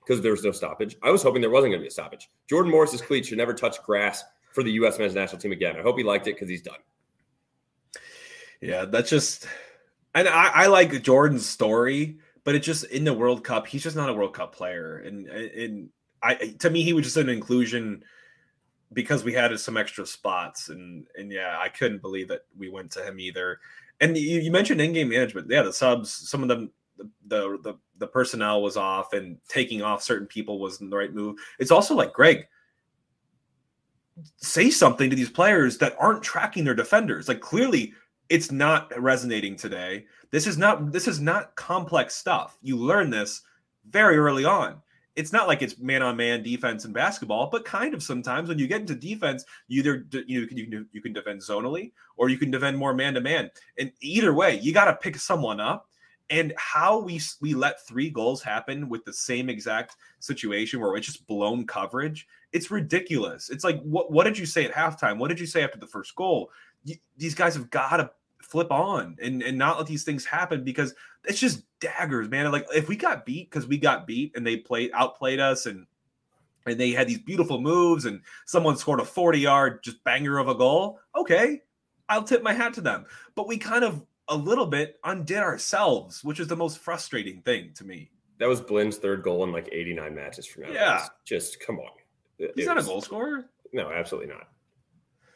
because 0.00 0.20
there 0.20 0.32
was 0.32 0.44
no 0.44 0.52
stoppage. 0.52 0.96
I 1.02 1.10
was 1.10 1.22
hoping 1.22 1.40
there 1.40 1.50
wasn't 1.50 1.72
going 1.72 1.80
to 1.80 1.84
be 1.84 1.88
a 1.88 1.90
stoppage. 1.90 2.30
Jordan 2.48 2.70
Morris's 2.70 3.00
cleats 3.00 3.28
should 3.28 3.38
never 3.38 3.54
touch 3.54 3.82
grass 3.82 4.22
for 4.52 4.62
the 4.62 4.72
U.S. 4.72 4.98
men's 4.98 5.14
national 5.14 5.40
team 5.40 5.52
again. 5.52 5.76
I 5.76 5.82
hope 5.82 5.96
he 5.96 6.04
liked 6.04 6.26
it 6.26 6.34
because 6.34 6.48
he's 6.48 6.62
done. 6.62 6.78
Yeah, 8.60 8.84
that's 8.84 9.10
just, 9.10 9.46
and 10.14 10.28
I, 10.28 10.48
I 10.48 10.66
like 10.66 11.02
Jordan's 11.02 11.46
story, 11.46 12.18
but 12.44 12.54
it 12.54 12.60
just 12.60 12.84
in 12.84 13.04
the 13.04 13.14
World 13.14 13.44
Cup, 13.44 13.66
he's 13.66 13.82
just 13.82 13.96
not 13.96 14.08
a 14.08 14.14
World 14.14 14.34
Cup 14.34 14.54
player, 14.54 14.98
and 14.98 15.26
and 15.26 15.88
I 16.24 16.54
to 16.58 16.70
me 16.70 16.82
he 16.82 16.92
was 16.92 17.04
just 17.04 17.16
an 17.16 17.28
inclusion 17.28 18.02
because 18.92 19.24
we 19.24 19.32
had 19.32 19.58
some 19.60 19.76
extra 19.76 20.06
spots, 20.06 20.70
and 20.70 21.06
and 21.16 21.30
yeah, 21.30 21.58
I 21.60 21.68
couldn't 21.68 22.02
believe 22.02 22.28
that 22.28 22.46
we 22.56 22.68
went 22.70 22.90
to 22.92 23.04
him 23.04 23.20
either. 23.20 23.60
And 24.00 24.16
you, 24.16 24.40
you 24.40 24.50
mentioned 24.50 24.80
in-game 24.80 25.08
management, 25.08 25.48
yeah, 25.48 25.62
the 25.62 25.72
subs, 25.72 26.10
some 26.10 26.42
of 26.42 26.48
them 26.48 26.70
the, 26.96 27.08
the 27.26 27.58
the 27.62 27.74
the 27.98 28.06
personnel 28.06 28.62
was 28.62 28.76
off 28.76 29.12
and 29.12 29.38
taking 29.48 29.82
off 29.82 30.02
certain 30.02 30.26
people 30.26 30.58
was 30.58 30.78
the 30.78 30.88
right 30.88 31.14
move. 31.14 31.36
It's 31.58 31.70
also 31.70 31.94
like 31.94 32.12
Greg, 32.12 32.46
say 34.36 34.70
something 34.70 35.10
to 35.10 35.16
these 35.16 35.30
players 35.30 35.78
that 35.78 35.96
aren't 35.98 36.22
tracking 36.22 36.64
their 36.64 36.74
defenders. 36.74 37.28
Like 37.28 37.40
clearly 37.40 37.92
it's 38.28 38.50
not 38.50 38.92
resonating 39.00 39.56
today. 39.56 40.06
This 40.30 40.46
is 40.46 40.58
not 40.58 40.92
this 40.92 41.08
is 41.08 41.20
not 41.20 41.54
complex 41.56 42.14
stuff. 42.14 42.58
You 42.62 42.76
learn 42.76 43.10
this 43.10 43.42
very 43.88 44.16
early 44.16 44.44
on. 44.44 44.80
It's 45.16 45.32
not 45.32 45.46
like 45.46 45.62
it's 45.62 45.78
man 45.78 46.02
on 46.02 46.16
man 46.16 46.42
defense 46.42 46.84
in 46.84 46.92
basketball, 46.92 47.48
but 47.50 47.64
kind 47.64 47.94
of 47.94 48.02
sometimes 48.02 48.48
when 48.48 48.58
you 48.58 48.66
get 48.66 48.80
into 48.80 48.94
defense, 48.94 49.44
you 49.68 49.80
either 49.80 50.06
you 50.26 50.46
can 50.46 50.56
you 50.56 50.66
can, 50.66 50.88
you 50.92 51.00
can 51.00 51.12
defend 51.12 51.40
zonally 51.40 51.92
or 52.16 52.28
you 52.28 52.38
can 52.38 52.50
defend 52.50 52.76
more 52.76 52.94
man 52.94 53.14
to 53.14 53.20
man. 53.20 53.50
And 53.78 53.92
either 54.00 54.34
way, 54.34 54.58
you 54.58 54.72
got 54.72 54.86
to 54.86 54.96
pick 54.96 55.16
someone 55.16 55.60
up. 55.60 55.88
And 56.30 56.54
how 56.56 57.00
we 57.00 57.20
we 57.42 57.52
let 57.52 57.86
three 57.86 58.08
goals 58.08 58.42
happen 58.42 58.88
with 58.88 59.04
the 59.04 59.12
same 59.12 59.50
exact 59.50 59.96
situation 60.20 60.80
where 60.80 60.96
it's 60.96 61.06
just 61.06 61.26
blown 61.26 61.66
coverage 61.66 62.26
it's 62.54 62.70
ridiculous. 62.70 63.50
It's 63.50 63.64
like 63.64 63.82
what 63.82 64.10
what 64.12 64.24
did 64.24 64.38
you 64.38 64.46
say 64.46 64.64
at 64.64 64.72
halftime? 64.72 65.18
What 65.18 65.28
did 65.28 65.40
you 65.40 65.46
say 65.46 65.62
after 65.62 65.78
the 65.78 65.88
first 65.88 66.14
goal? 66.14 66.50
You, 66.84 66.94
these 67.18 67.34
guys 67.34 67.54
have 67.56 67.68
got 67.68 67.96
to 67.96 68.10
flip 68.44 68.70
on 68.70 69.16
and 69.22 69.42
and 69.42 69.58
not 69.58 69.78
let 69.78 69.86
these 69.86 70.04
things 70.04 70.24
happen 70.24 70.62
because 70.62 70.94
it's 71.24 71.40
just 71.40 71.62
daggers 71.80 72.28
man 72.28 72.50
like 72.52 72.66
if 72.74 72.88
we 72.88 72.96
got 72.96 73.24
beat 73.24 73.50
because 73.50 73.66
we 73.66 73.78
got 73.78 74.06
beat 74.06 74.32
and 74.36 74.46
they 74.46 74.56
played 74.56 74.90
outplayed 74.92 75.40
us 75.40 75.66
and 75.66 75.86
and 76.66 76.78
they 76.78 76.92
had 76.92 77.08
these 77.08 77.18
beautiful 77.18 77.60
moves 77.60 78.04
and 78.04 78.20
someone 78.46 78.76
scored 78.76 79.00
a 79.00 79.04
40 79.04 79.38
yard 79.38 79.82
just 79.82 80.02
banger 80.04 80.38
of 80.38 80.48
a 80.48 80.54
goal 80.54 81.00
okay 81.16 81.62
i'll 82.08 82.22
tip 82.22 82.42
my 82.42 82.52
hat 82.52 82.74
to 82.74 82.80
them 82.80 83.04
but 83.34 83.48
we 83.48 83.56
kind 83.56 83.84
of 83.84 84.02
a 84.28 84.36
little 84.36 84.66
bit 84.66 84.98
undid 85.04 85.38
ourselves, 85.38 86.24
which 86.24 86.40
is 86.40 86.48
the 86.48 86.56
most 86.56 86.78
frustrating 86.78 87.40
thing 87.42 87.70
to 87.74 87.84
me. 87.84 88.10
That 88.38 88.48
was 88.48 88.60
Blind's 88.60 88.96
third 88.96 89.22
goal 89.22 89.44
in 89.44 89.52
like 89.52 89.68
89 89.70 90.14
matches 90.14 90.46
from 90.46 90.64
now. 90.64 90.70
Yeah. 90.70 91.06
Just 91.24 91.60
come 91.60 91.78
on. 91.78 91.90
He's 92.38 92.48
it 92.56 92.66
not 92.66 92.76
was, 92.76 92.86
a 92.86 92.88
goal 92.88 93.00
scorer? 93.00 93.46
No, 93.72 93.90
absolutely 93.90 94.32
not. 94.32 94.48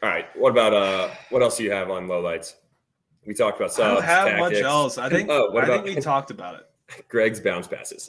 All 0.02 0.08
right. 0.08 0.26
What 0.36 0.50
about 0.50 0.74
uh 0.74 1.10
what 1.30 1.42
else 1.42 1.56
do 1.56 1.64
you 1.64 1.70
have 1.70 1.90
on 1.90 2.08
low 2.08 2.20
lights? 2.20 2.56
We 3.28 3.34
talked 3.34 3.60
about 3.60 3.74
subs, 3.74 3.84
I 3.84 3.92
don't 3.92 4.04
have 4.04 4.28
tactics. 4.28 4.40
much 4.40 4.62
else. 4.62 4.96
I 4.96 5.08
think 5.10 5.28
oh, 5.28 5.54
I 5.54 5.62
about, 5.64 5.84
think 5.84 5.96
we 5.96 6.02
talked 6.02 6.30
about 6.30 6.54
it. 6.54 7.08
Greg's 7.10 7.40
bounce 7.40 7.68
passes. 7.68 8.08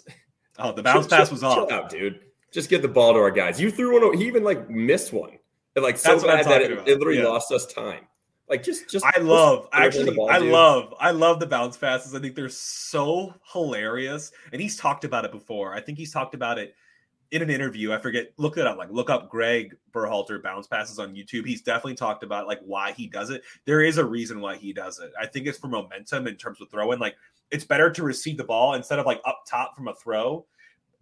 Oh, 0.58 0.72
the 0.72 0.82
bounce 0.82 1.08
chill, 1.08 1.18
pass 1.18 1.30
was 1.30 1.42
chill, 1.42 1.50
off. 1.50 1.68
Chill 1.68 1.78
out, 1.78 1.90
dude. 1.90 2.22
Just 2.54 2.70
get 2.70 2.82
the 2.82 2.88
ball 2.88 3.12
to 3.12 3.20
our 3.20 3.30
guys. 3.30 3.60
You 3.60 3.70
threw 3.70 4.02
one. 4.02 4.18
He 4.18 4.26
even 4.28 4.46
like 4.46 4.70
missed 4.70 5.12
one. 5.12 5.38
And 5.76 5.84
like 5.84 5.98
so 5.98 6.12
That's 6.18 6.24
bad 6.24 6.46
that 6.46 6.62
it, 6.62 6.72
it, 6.72 6.98
literally 7.00 7.20
yeah. 7.20 7.28
lost 7.28 7.52
us 7.52 7.66
time. 7.66 8.08
Like 8.48 8.64
just 8.64 8.90
just 8.90 9.06
I 9.06 9.20
love 9.20 9.68
actually 9.74 10.18
I 10.30 10.40
dude. 10.40 10.52
love 10.52 10.94
I 11.02 11.12
love 11.12 11.42
the 11.42 11.48
bounce 11.48 11.76
passes. 11.76 12.16
I 12.16 12.20
think 12.20 12.36
they're 12.36 12.48
so 12.48 13.36
hilarious. 13.52 14.32
And 14.54 14.62
he's 14.62 14.78
talked 14.78 15.04
about 15.04 15.26
it 15.26 15.34
before. 15.34 15.76
I 15.76 15.82
think 15.82 15.98
he's 15.98 16.14
talked 16.14 16.34
about 16.34 16.58
it 16.58 16.76
in 17.32 17.42
an 17.42 17.50
interview. 17.50 17.94
I 17.94 18.00
forget. 18.00 18.32
Look 18.38 18.58
it 18.58 18.66
up. 18.66 18.78
Like 18.78 18.92
look 18.92 19.10
up 19.10 19.30
Greg 19.30 19.76
Berhalter 19.92 20.42
bounce 20.42 20.68
passes 20.68 21.00
on 21.00 21.16
YouTube. 21.16 21.46
He's 21.46 21.62
definitely 21.62 21.96
talked 21.96 22.24
about 22.24 22.48
like 22.48 22.60
why 22.66 22.92
he 22.92 23.08
does 23.08 23.30
it. 23.30 23.44
There 23.66 23.82
is 23.82 23.98
a 23.98 24.06
reason 24.06 24.42
why 24.42 24.56
he 24.56 24.74
does 24.74 25.00
it. 25.00 25.12
I 25.20 25.26
think 25.26 25.48
it's 25.48 25.58
for 25.58 25.68
momentum 25.68 26.28
in 26.28 26.36
terms 26.36 26.62
of 26.62 26.70
throwing. 26.70 27.00
Like 27.00 27.16
it's 27.52 27.66
better 27.66 27.90
to 27.92 28.04
receive 28.04 28.38
the 28.38 28.44
ball 28.44 28.74
instead 28.74 29.00
of 29.00 29.06
like 29.06 29.22
up 29.26 29.44
top 29.48 29.76
from 29.76 29.88
a 29.88 29.96
throw 29.96 30.46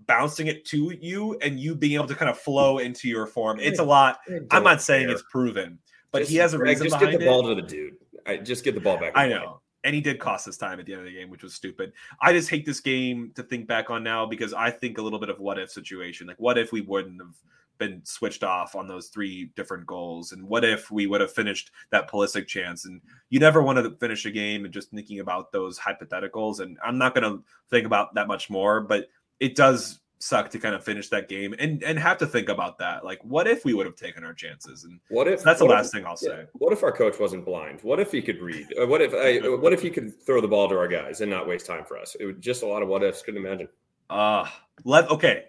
bouncing 0.06 0.48
it 0.48 0.63
to 0.66 0.94
you 1.02 1.38
and 1.42 1.60
you 1.60 1.76
being 1.76 1.94
able 1.94 2.08
to 2.08 2.16
kind 2.16 2.30
of 2.30 2.38
flow 2.38 2.78
into 2.78 3.08
your 3.08 3.26
form. 3.26 3.60
It's 3.60 3.80
a 3.80 3.84
lot. 3.84 4.20
I'm 4.52 4.63
not 4.63 4.82
saying 4.82 5.10
it's 5.10 5.24
proven, 5.32 5.80
but 6.12 6.20
just, 6.20 6.32
he 6.32 6.38
has 6.38 6.54
a 6.54 6.60
reason. 6.60 6.88
Just 6.88 7.00
get 7.00 7.18
the 7.20 7.26
ball 7.26 7.44
to 7.48 7.56
the 7.56 7.62
dude. 7.62 7.96
I, 8.26 8.38
just 8.38 8.63
get 8.63 8.76
the 8.76 8.82
ball 8.82 8.98
back. 8.98 9.13
I 9.16 9.28
know. 9.28 9.62
And 9.84 9.96
he 9.96 10.02
did 10.02 10.20
cost 10.20 10.48
us 10.48 10.58
time 10.58 10.80
at 10.80 10.86
the 10.86 10.94
end 10.94 11.02
of 11.02 11.08
the 11.08 11.13
game, 11.13 11.30
which 11.30 11.44
was 11.44 11.54
stupid. 11.54 11.94
I 12.22 12.34
just 12.34 12.50
hate 12.50 12.66
this 12.66 12.80
game 12.80 13.32
to 13.36 13.44
think 13.44 13.68
back 13.68 13.90
on 13.90 14.04
now 14.04 14.26
because 14.26 14.54
I 14.54 14.72
think 14.72 14.98
a 14.98 15.02
little 15.02 15.20
bit 15.20 15.30
of 15.30 15.40
what 15.40 15.60
if 15.60 15.72
situation. 15.72 16.28
Like, 16.28 16.40
what 16.40 16.58
if 16.58 16.72
we 16.72 16.82
wouldn't 16.82 17.22
have 17.22 17.36
been 17.78 18.02
switched 18.04 18.44
off 18.44 18.76
on 18.76 18.88
those 18.88 19.08
three 19.08 19.52
different 19.56 19.86
goals? 19.86 20.32
And 20.32 20.44
what 20.44 20.66
if 20.66 20.90
we 20.92 21.08
would 21.08 21.22
have 21.22 21.32
finished 21.32 21.72
that 21.92 22.10
Pulisic 22.10 22.48
chance? 22.48 22.86
And 22.86 23.02
you 23.30 23.40
never 23.40 23.62
want 23.62 23.78
to 23.78 23.96
finish 23.98 24.26
a 24.26 24.32
game 24.32 24.66
and 24.66 24.74
just 24.74 24.92
thinking 24.92 25.20
about 25.20 25.52
those 25.52 25.80
hypotheticals. 25.80 26.60
And 26.60 26.78
I'm 26.84 26.98
not 26.98 27.13
going 27.13 27.32
to 27.32 27.44
think 27.70 27.86
about 27.86 28.16
that 28.16 28.28
much 28.28 28.50
more, 28.50 28.82
but 28.82 29.08
it 29.40 29.56
does 29.56 30.00
suck 30.19 30.49
to 30.49 30.60
kind 30.60 30.73
of 30.73 30.84
finish 30.84 31.10
that 31.10 31.30
game 31.30 31.53
and 31.60 31.84
and 31.84 31.99
have 31.99 32.17
to 32.17 32.25
think 32.25 32.49
about 32.49 32.77
that. 32.80 33.06
Like, 33.06 33.19
what 33.23 33.47
if 33.47 33.63
we 33.65 33.73
would 33.73 33.86
have 33.86 33.95
taken 33.95 34.23
our 34.23 34.34
chances? 34.34 34.84
And 34.84 34.99
what 35.10 35.27
if 35.27 35.43
that's 35.43 35.60
the 35.60 35.65
last 35.65 35.88
if, 35.88 35.91
thing 35.91 36.06
I'll 36.06 36.17
say. 36.17 36.39
Yeah. 36.39 36.43
What 36.53 36.73
if 36.73 36.84
our 36.84 36.91
coach 36.91 37.19
wasn't 37.19 37.45
blind? 37.45 37.82
What 37.82 37.99
if 37.99 38.12
he 38.12 38.21
could 38.21 38.41
read? 38.41 38.67
What 38.77 39.01
if 39.01 39.13
I, 39.13 39.47
what 39.47 39.73
if 39.73 39.82
he 39.82 39.89
could 39.89 40.19
throw 40.25 40.41
the 40.41 40.47
ball 40.47 40.69
to 40.69 40.77
our 40.77 40.88
guys 40.88 41.21
and 41.21 41.30
not 41.30 41.47
waste 41.47 41.65
time 41.65 41.86
for 41.86 41.97
us? 41.97 42.15
It 42.19 42.25
would 42.25 42.41
just 42.41 42.63
a 42.63 42.67
lot 42.67 42.82
of 42.82 42.88
what 42.88 43.03
ifs. 43.03 43.21
Couldn't 43.21 43.45
imagine. 43.45 43.67
Uh 44.10 44.47
let 44.84 45.10
okay. 45.10 45.45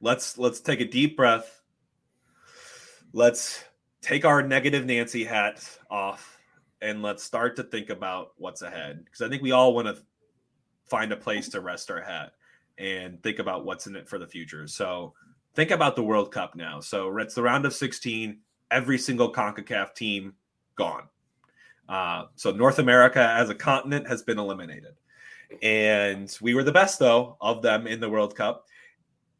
Let's 0.00 0.38
let's 0.38 0.60
take 0.60 0.80
a 0.80 0.86
deep 0.86 1.16
breath. 1.16 1.62
Let's 3.12 3.64
take 4.02 4.24
our 4.24 4.42
negative 4.42 4.86
Nancy 4.86 5.24
hat 5.24 5.66
off 5.90 6.38
and 6.80 7.02
let's 7.02 7.22
start 7.22 7.56
to 7.56 7.62
think 7.62 7.90
about 7.90 8.32
what's 8.36 8.62
ahead 8.62 9.04
because 9.04 9.20
I 9.20 9.28
think 9.28 9.42
we 9.42 9.52
all 9.52 9.74
want 9.74 9.88
to 9.88 10.02
find 10.86 11.12
a 11.12 11.16
place 11.16 11.48
to 11.50 11.60
rest 11.60 11.90
our 11.90 12.00
hat 12.00 12.32
and 12.80 13.22
think 13.22 13.38
about 13.38 13.64
what's 13.64 13.86
in 13.86 13.94
it 13.94 14.08
for 14.08 14.18
the 14.18 14.26
future. 14.26 14.66
So 14.66 15.12
think 15.54 15.70
about 15.70 15.96
the 15.96 16.02
World 16.02 16.32
Cup 16.32 16.56
now. 16.56 16.80
So 16.80 17.16
it's 17.18 17.34
the 17.34 17.42
round 17.42 17.66
of 17.66 17.74
16, 17.74 18.38
every 18.70 18.98
single 18.98 19.32
CONCACAF 19.32 19.94
team 19.94 20.34
gone. 20.76 21.04
Uh, 21.88 22.24
so 22.36 22.52
North 22.52 22.78
America 22.78 23.20
as 23.20 23.50
a 23.50 23.54
continent 23.54 24.08
has 24.08 24.22
been 24.22 24.38
eliminated. 24.38 24.94
And 25.62 26.34
we 26.40 26.54
were 26.54 26.62
the 26.62 26.72
best, 26.72 26.98
though, 26.98 27.36
of 27.40 27.60
them 27.60 27.86
in 27.86 28.00
the 28.00 28.08
World 28.08 28.34
Cup. 28.34 28.66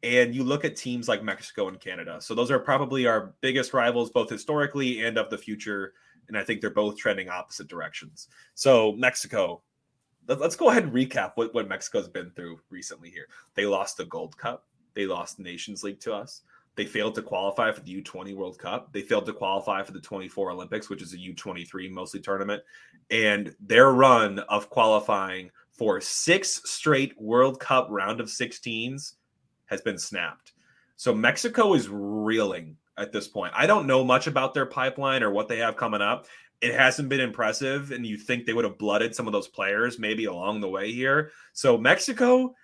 And 0.02 0.34
you 0.34 0.44
look 0.44 0.64
at 0.64 0.76
teams 0.76 1.08
like 1.08 1.22
Mexico 1.22 1.68
and 1.68 1.80
Canada. 1.80 2.18
So 2.20 2.34
those 2.34 2.50
are 2.50 2.58
probably 2.58 3.06
our 3.06 3.34
biggest 3.40 3.72
rivals, 3.72 4.10
both 4.10 4.28
historically 4.28 5.04
and 5.04 5.16
of 5.16 5.30
the 5.30 5.38
future. 5.38 5.94
And 6.28 6.36
I 6.36 6.42
think 6.42 6.60
they're 6.60 6.70
both 6.70 6.96
trending 6.96 7.28
opposite 7.28 7.68
directions. 7.68 8.28
So 8.54 8.92
Mexico, 8.92 9.62
let's 10.26 10.56
go 10.56 10.70
ahead 10.70 10.84
and 10.84 10.92
recap 10.92 11.32
what, 11.34 11.52
what 11.54 11.68
Mexico's 11.68 12.08
been 12.08 12.30
through 12.30 12.60
recently 12.70 13.10
here. 13.10 13.26
They 13.54 13.66
lost 13.66 13.96
the 13.96 14.04
Gold 14.04 14.36
Cup. 14.36 14.64
They 14.94 15.06
lost 15.06 15.38
Nations 15.38 15.82
League 15.82 16.00
to 16.00 16.14
us. 16.14 16.42
They 16.76 16.86
failed 16.86 17.14
to 17.16 17.22
qualify 17.22 17.72
for 17.72 17.80
the 17.80 18.02
U20 18.02 18.34
World 18.34 18.58
Cup. 18.58 18.92
They 18.92 19.02
failed 19.02 19.26
to 19.26 19.32
qualify 19.32 19.82
for 19.82 19.92
the 19.92 20.00
24 20.00 20.52
Olympics, 20.52 20.88
which 20.88 21.02
is 21.02 21.12
a 21.12 21.18
U23 21.18 21.90
mostly 21.90 22.20
tournament. 22.20 22.62
And 23.10 23.54
their 23.60 23.92
run 23.92 24.38
of 24.40 24.70
qualifying 24.70 25.50
for 25.70 26.00
six 26.00 26.60
straight 26.64 27.20
World 27.20 27.58
Cup 27.60 27.88
round 27.90 28.20
of 28.20 28.28
16s 28.28 29.14
has 29.66 29.80
been 29.80 29.98
snapped. 29.98 30.52
So 30.96 31.14
Mexico 31.14 31.74
is 31.74 31.88
reeling 31.88 32.76
at 32.98 33.12
this 33.12 33.26
point. 33.26 33.52
I 33.56 33.66
don't 33.66 33.86
know 33.86 34.04
much 34.04 34.26
about 34.26 34.54
their 34.54 34.66
pipeline 34.66 35.22
or 35.22 35.30
what 35.30 35.48
they 35.48 35.58
have 35.58 35.76
coming 35.76 36.02
up 36.02 36.26
it 36.60 36.74
hasn't 36.74 37.08
been 37.08 37.20
impressive, 37.20 37.90
and 37.90 38.06
you 38.06 38.16
think 38.16 38.44
they 38.44 38.52
would 38.52 38.64
have 38.64 38.78
blooded 38.78 39.14
some 39.14 39.26
of 39.26 39.32
those 39.32 39.48
players 39.48 39.98
maybe 39.98 40.26
along 40.26 40.60
the 40.60 40.68
way 40.68 40.92
here. 40.92 41.30
So 41.52 41.78
Mexico, 41.78 42.54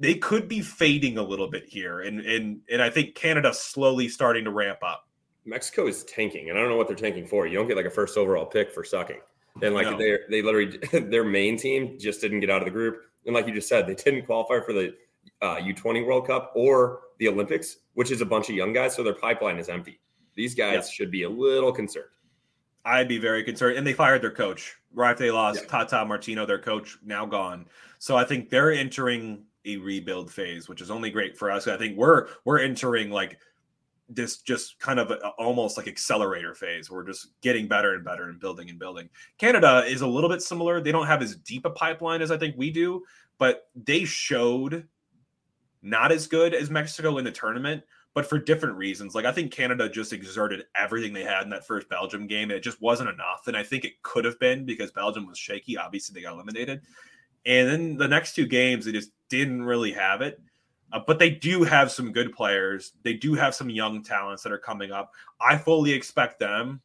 they 0.00 0.14
could 0.14 0.48
be 0.48 0.60
fading 0.60 1.18
a 1.18 1.22
little 1.22 1.50
bit 1.50 1.64
here, 1.66 2.00
and 2.00 2.20
and 2.20 2.60
and 2.70 2.82
I 2.82 2.90
think 2.90 3.14
Canada 3.14 3.52
slowly 3.52 4.08
starting 4.08 4.44
to 4.44 4.50
ramp 4.50 4.78
up. 4.82 5.08
Mexico 5.44 5.86
is 5.86 6.04
tanking, 6.04 6.48
and 6.48 6.58
I 6.58 6.62
don't 6.62 6.70
know 6.70 6.76
what 6.76 6.86
they're 6.86 6.96
tanking 6.96 7.26
for. 7.26 7.46
You 7.46 7.58
don't 7.58 7.68
get 7.68 7.76
like 7.76 7.86
a 7.86 7.90
first 7.90 8.16
overall 8.16 8.46
pick 8.46 8.72
for 8.72 8.84
sucking. 8.84 9.20
And 9.60 9.74
like 9.74 9.86
no. 9.86 9.98
they 9.98 10.18
they 10.30 10.42
literally 10.42 10.78
their 11.10 11.24
main 11.24 11.58
team 11.58 11.98
just 11.98 12.20
didn't 12.20 12.40
get 12.40 12.50
out 12.50 12.62
of 12.62 12.64
the 12.64 12.70
group, 12.70 13.02
and 13.26 13.34
like 13.34 13.46
you 13.46 13.54
just 13.54 13.68
said, 13.68 13.86
they 13.86 13.94
didn't 13.94 14.24
qualify 14.24 14.64
for 14.64 14.72
the 14.72 14.94
uh, 15.42 15.56
U20 15.56 16.06
World 16.06 16.26
Cup 16.26 16.52
or 16.54 17.00
the 17.18 17.28
Olympics, 17.28 17.76
which 17.94 18.10
is 18.10 18.20
a 18.20 18.26
bunch 18.26 18.48
of 18.48 18.56
young 18.56 18.72
guys, 18.72 18.94
so 18.94 19.02
their 19.02 19.14
pipeline 19.14 19.58
is 19.58 19.68
empty. 19.68 20.00
These 20.34 20.54
guys 20.54 20.88
yeah. 20.88 20.92
should 20.92 21.10
be 21.10 21.24
a 21.24 21.28
little 21.28 21.72
concerned. 21.72 22.06
I'd 22.84 23.08
be 23.08 23.18
very 23.18 23.44
concerned. 23.44 23.78
And 23.78 23.86
they 23.86 23.92
fired 23.92 24.22
their 24.22 24.30
coach 24.30 24.76
right 24.92 25.12
after 25.12 25.24
they 25.24 25.30
lost 25.30 25.62
yeah. 25.62 25.68
Tata 25.68 26.04
Martino, 26.04 26.46
their 26.46 26.58
coach, 26.58 26.98
now 27.04 27.26
gone. 27.26 27.66
So 27.98 28.16
I 28.16 28.24
think 28.24 28.50
they're 28.50 28.72
entering 28.72 29.44
a 29.64 29.76
rebuild 29.76 30.30
phase, 30.30 30.68
which 30.68 30.80
is 30.80 30.90
only 30.90 31.10
great 31.10 31.38
for 31.38 31.50
us. 31.50 31.68
I 31.68 31.76
think 31.76 31.96
we're 31.96 32.28
we're 32.44 32.58
entering 32.58 33.10
like 33.10 33.38
this 34.08 34.38
just 34.38 34.78
kind 34.78 34.98
of 34.98 35.10
a, 35.10 35.28
almost 35.38 35.76
like 35.76 35.88
accelerator 35.88 36.54
phase. 36.54 36.90
We're 36.90 37.04
just 37.04 37.28
getting 37.40 37.68
better 37.68 37.94
and 37.94 38.04
better 38.04 38.28
and 38.28 38.40
building 38.40 38.68
and 38.68 38.78
building. 38.78 39.08
Canada 39.38 39.84
is 39.86 40.00
a 40.00 40.06
little 40.06 40.28
bit 40.28 40.42
similar. 40.42 40.80
They 40.80 40.92
don't 40.92 41.06
have 41.06 41.22
as 41.22 41.36
deep 41.36 41.64
a 41.64 41.70
pipeline 41.70 42.22
as 42.22 42.30
I 42.30 42.36
think 42.36 42.56
we 42.56 42.70
do, 42.70 43.04
but 43.38 43.68
they 43.74 44.04
showed 44.04 44.86
not 45.82 46.12
as 46.12 46.26
good 46.26 46.54
as 46.54 46.70
Mexico 46.70 47.18
in 47.18 47.24
the 47.24 47.32
tournament, 47.32 47.82
but 48.14 48.26
for 48.26 48.38
different 48.38 48.76
reasons. 48.76 49.14
Like 49.14 49.24
I 49.24 49.32
think 49.32 49.52
Canada 49.52 49.88
just 49.88 50.12
exerted 50.12 50.64
everything 50.76 51.12
they 51.12 51.24
had 51.24 51.44
in 51.44 51.50
that 51.50 51.66
first 51.66 51.88
Belgium 51.88 52.26
game. 52.26 52.50
And 52.50 52.58
it 52.58 52.62
just 52.62 52.80
wasn't 52.80 53.08
enough. 53.08 53.46
And 53.46 53.56
I 53.56 53.62
think 53.62 53.84
it 53.84 54.02
could 54.02 54.24
have 54.24 54.38
been 54.38 54.64
because 54.64 54.90
Belgium 54.90 55.26
was 55.26 55.38
shaky. 55.38 55.78
Obviously, 55.78 56.14
they 56.14 56.22
got 56.22 56.34
eliminated. 56.34 56.82
And 57.46 57.68
then 57.68 57.96
the 57.96 58.08
next 58.08 58.34
two 58.34 58.46
games, 58.46 58.84
they 58.84 58.92
just 58.92 59.10
didn't 59.28 59.64
really 59.64 59.92
have 59.92 60.20
it. 60.20 60.40
Uh, 60.92 61.00
but 61.06 61.18
they 61.18 61.30
do 61.30 61.62
have 61.64 61.90
some 61.90 62.12
good 62.12 62.32
players. 62.32 62.92
They 63.02 63.14
do 63.14 63.34
have 63.34 63.54
some 63.54 63.70
young 63.70 64.02
talents 64.02 64.42
that 64.42 64.52
are 64.52 64.58
coming 64.58 64.92
up. 64.92 65.12
I 65.40 65.56
fully 65.56 65.92
expect 65.92 66.38
them 66.38 66.82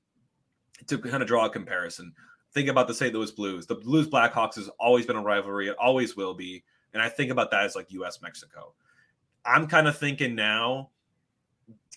to 0.88 0.98
kind 0.98 1.22
of 1.22 1.28
draw 1.28 1.46
a 1.46 1.50
comparison. 1.50 2.13
Think 2.54 2.70
about 2.70 2.88
the 2.88 2.94
St. 2.94 3.13
Louis 3.13 3.32
Blues. 3.32 3.68
The 3.68 3.76
Blues 3.76 4.08
Blackhawks 4.08 4.56
has 4.56 4.70
always 4.80 5.06
been 5.06 5.18
a 5.18 5.22
rivalry. 5.22 5.68
It 5.68 5.76
always 5.78 6.16
will 6.16 6.34
be. 6.34 6.63
And 6.94 7.04
I 7.04 7.10
think 7.10 7.32
about 7.32 7.52
that 7.52 7.66
as 7.66 7.76
like 7.76 7.92
US 7.92 8.22
Mexico. 8.22 8.74
I'm 9.46 9.68
kind 9.68 9.90
of 9.90 9.98
thinking 9.98 10.36
now 10.36 10.92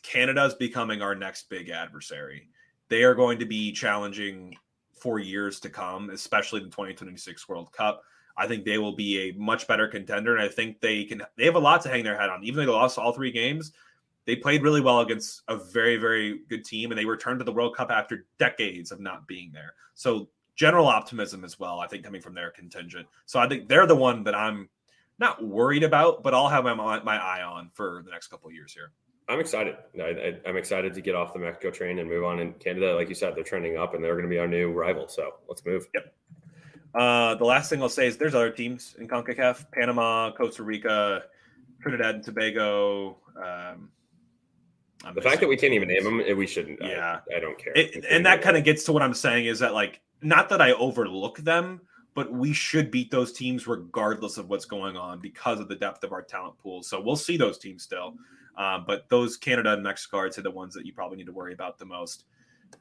Canada 0.03 0.45
is 0.45 0.55
becoming 0.55 1.03
our 1.03 1.15
next 1.15 1.49
big 1.49 1.71
adversary. 1.71 2.49
They 2.89 3.03
are 3.03 3.15
going 3.15 3.39
to 3.39 3.47
be 3.47 3.73
challenging 3.73 4.57
for 4.93 5.19
years 5.19 5.61
to 5.61 5.71
come, 5.71 6.11
especially 6.11 6.61
the 6.61 6.67
2026 6.67 7.49
World 7.49 7.73
Cup. 7.73 8.03
I 8.37 8.47
think 8.47 8.65
they 8.65 8.79
will 8.79 8.95
be 8.95 9.31
a 9.31 9.33
much 9.33 9.67
better 9.67 9.89
contender, 9.89 10.37
and 10.37 10.45
I 10.45 10.49
think 10.49 10.81
they 10.81 11.05
can. 11.05 11.23
They 11.37 11.45
have 11.45 11.57
a 11.57 11.61
lot 11.61 11.83
to 11.83 11.89
hang 11.89 12.05
their 12.05 12.19
head 12.19 12.31
on. 12.31 12.43
Even 12.45 12.57
though 12.57 12.73
they 12.73 12.79
lost 12.79 12.99
all 12.99 13.13
three 13.13 13.33
games, 13.33 13.73
they 14.25 14.37
played 14.37 14.63
really 14.63 14.81
well 14.81 15.01
against 15.01 15.43
a 15.49 15.57
very, 15.57 15.97
very 15.97 16.41
good 16.49 16.65
team, 16.65 16.91
and 16.91 16.99
they 16.99 17.05
returned 17.05 17.41
to 17.41 17.45
the 17.45 17.53
World 17.53 17.77
Cup 17.77 17.91
after 17.91 18.27
decades 18.39 18.93
of 18.93 19.01
not 19.01 19.27
being 19.27 19.51
there. 19.53 19.75
So 19.95 20.29
general 20.55 20.87
optimism 20.87 21.45
as 21.45 21.59
well. 21.59 21.81
I 21.81 21.87
think 21.87 22.05
coming 22.05 22.21
from 22.21 22.35
their 22.35 22.51
contingent. 22.51 23.07
So 23.27 23.41
I 23.41 23.49
think 23.49 23.69
they're 23.69 23.87
the 23.87 23.97
one 23.97 24.25
that 24.25 24.35
I'm 24.35 24.69
not 25.19 25.45
worried 25.45 25.83
about, 25.83 26.23
but 26.23 26.35
I'll 26.35 26.49
have 26.49 26.65
my 26.65 26.75
my 26.75 27.17
eye 27.17 27.43
on 27.43 27.71
for 27.73 28.03
the 28.05 28.11
next 28.11 28.29
couple 28.29 28.51
years 28.51 28.73
here. 28.73 28.93
I'm 29.31 29.39
excited. 29.39 29.77
I, 30.01 30.35
am 30.45 30.57
excited 30.57 30.93
to 30.95 31.01
get 31.01 31.15
off 31.15 31.33
the 31.33 31.39
Mexico 31.39 31.71
train 31.71 32.01
and 32.01 32.09
move 32.09 32.25
on. 32.25 32.41
In 32.41 32.53
Canada, 32.55 32.97
like 32.97 33.09
you 33.09 33.15
said, 33.15 33.37
they're 33.37 33.45
trending 33.45 33.77
up, 33.77 33.95
and 33.95 34.03
they're 34.03 34.15
going 34.15 34.25
to 34.25 34.31
be 34.31 34.39
our 34.39 34.49
new 34.49 34.73
rival. 34.73 35.07
So 35.09 35.35
let's 35.49 35.65
move. 35.65 35.87
Yep. 35.95 36.15
Uh, 36.95 37.35
the 37.37 37.45
last 37.45 37.71
thing 37.71 37.81
I'll 37.81 37.89
say 37.89 38.09
is 38.09 38.17
there's 38.17 38.35
other 38.35 38.51
teams 38.51 38.97
in 38.99 39.07
CONCACAF: 39.07 39.67
Panama, 39.71 40.33
Costa 40.33 40.65
Rica, 40.65 41.23
Trinidad 41.81 42.17
and 42.17 42.25
Tobago. 42.25 43.19
Um, 43.37 43.91
the 45.15 45.23
fact 45.23 45.41
that 45.41 45.49
we 45.49 45.57
can't 45.57 45.73
even 45.73 45.89
name 45.89 46.05
them, 46.05 46.37
we 46.37 46.47
shouldn't. 46.47 46.81
Yeah, 46.83 47.21
I, 47.33 47.37
I 47.37 47.41
don't 47.41 47.57
care. 47.57 47.73
It, 47.75 48.05
and 48.11 48.27
that 48.27 48.43
kind 48.43 48.57
of 48.57 48.65
gets 48.65 48.83
to 48.85 48.93
what 48.93 49.03
I'm 49.03 49.15
saying 49.15 49.47
is 49.47 49.61
that 49.61 49.75
like 49.75 50.01
not 50.23 50.49
that 50.49 50.61
I 50.61 50.73
overlook 50.73 51.39
them, 51.39 51.81
but 52.15 52.33
we 52.33 52.53
should 52.53 52.91
beat 52.91 53.11
those 53.13 53.33
teams 53.33 53.67
regardless 53.67 54.37
of 54.37 54.49
what's 54.49 54.65
going 54.65 54.97
on 54.97 55.21
because 55.21 55.61
of 55.61 55.69
the 55.69 55.77
depth 55.77 56.03
of 56.03 56.13
our 56.13 56.23
talent 56.23 56.59
pool. 56.59 56.83
So 56.83 57.01
we'll 57.01 57.17
see 57.17 57.37
those 57.37 57.59
teams 57.59 57.85
still. 57.85 58.17
Um, 58.57 58.85
but 58.87 59.09
those 59.09 59.37
Canada 59.37 59.73
and 59.73 59.83
Mexico 59.83 60.19
are 60.19 60.31
the 60.31 60.51
ones 60.51 60.75
that 60.75 60.87
you 60.87 60.93
probably 60.93 61.17
need 61.17 61.27
to 61.27 61.33
worry 61.33 61.53
about 61.53 61.79
the 61.79 61.85
most. 61.85 62.25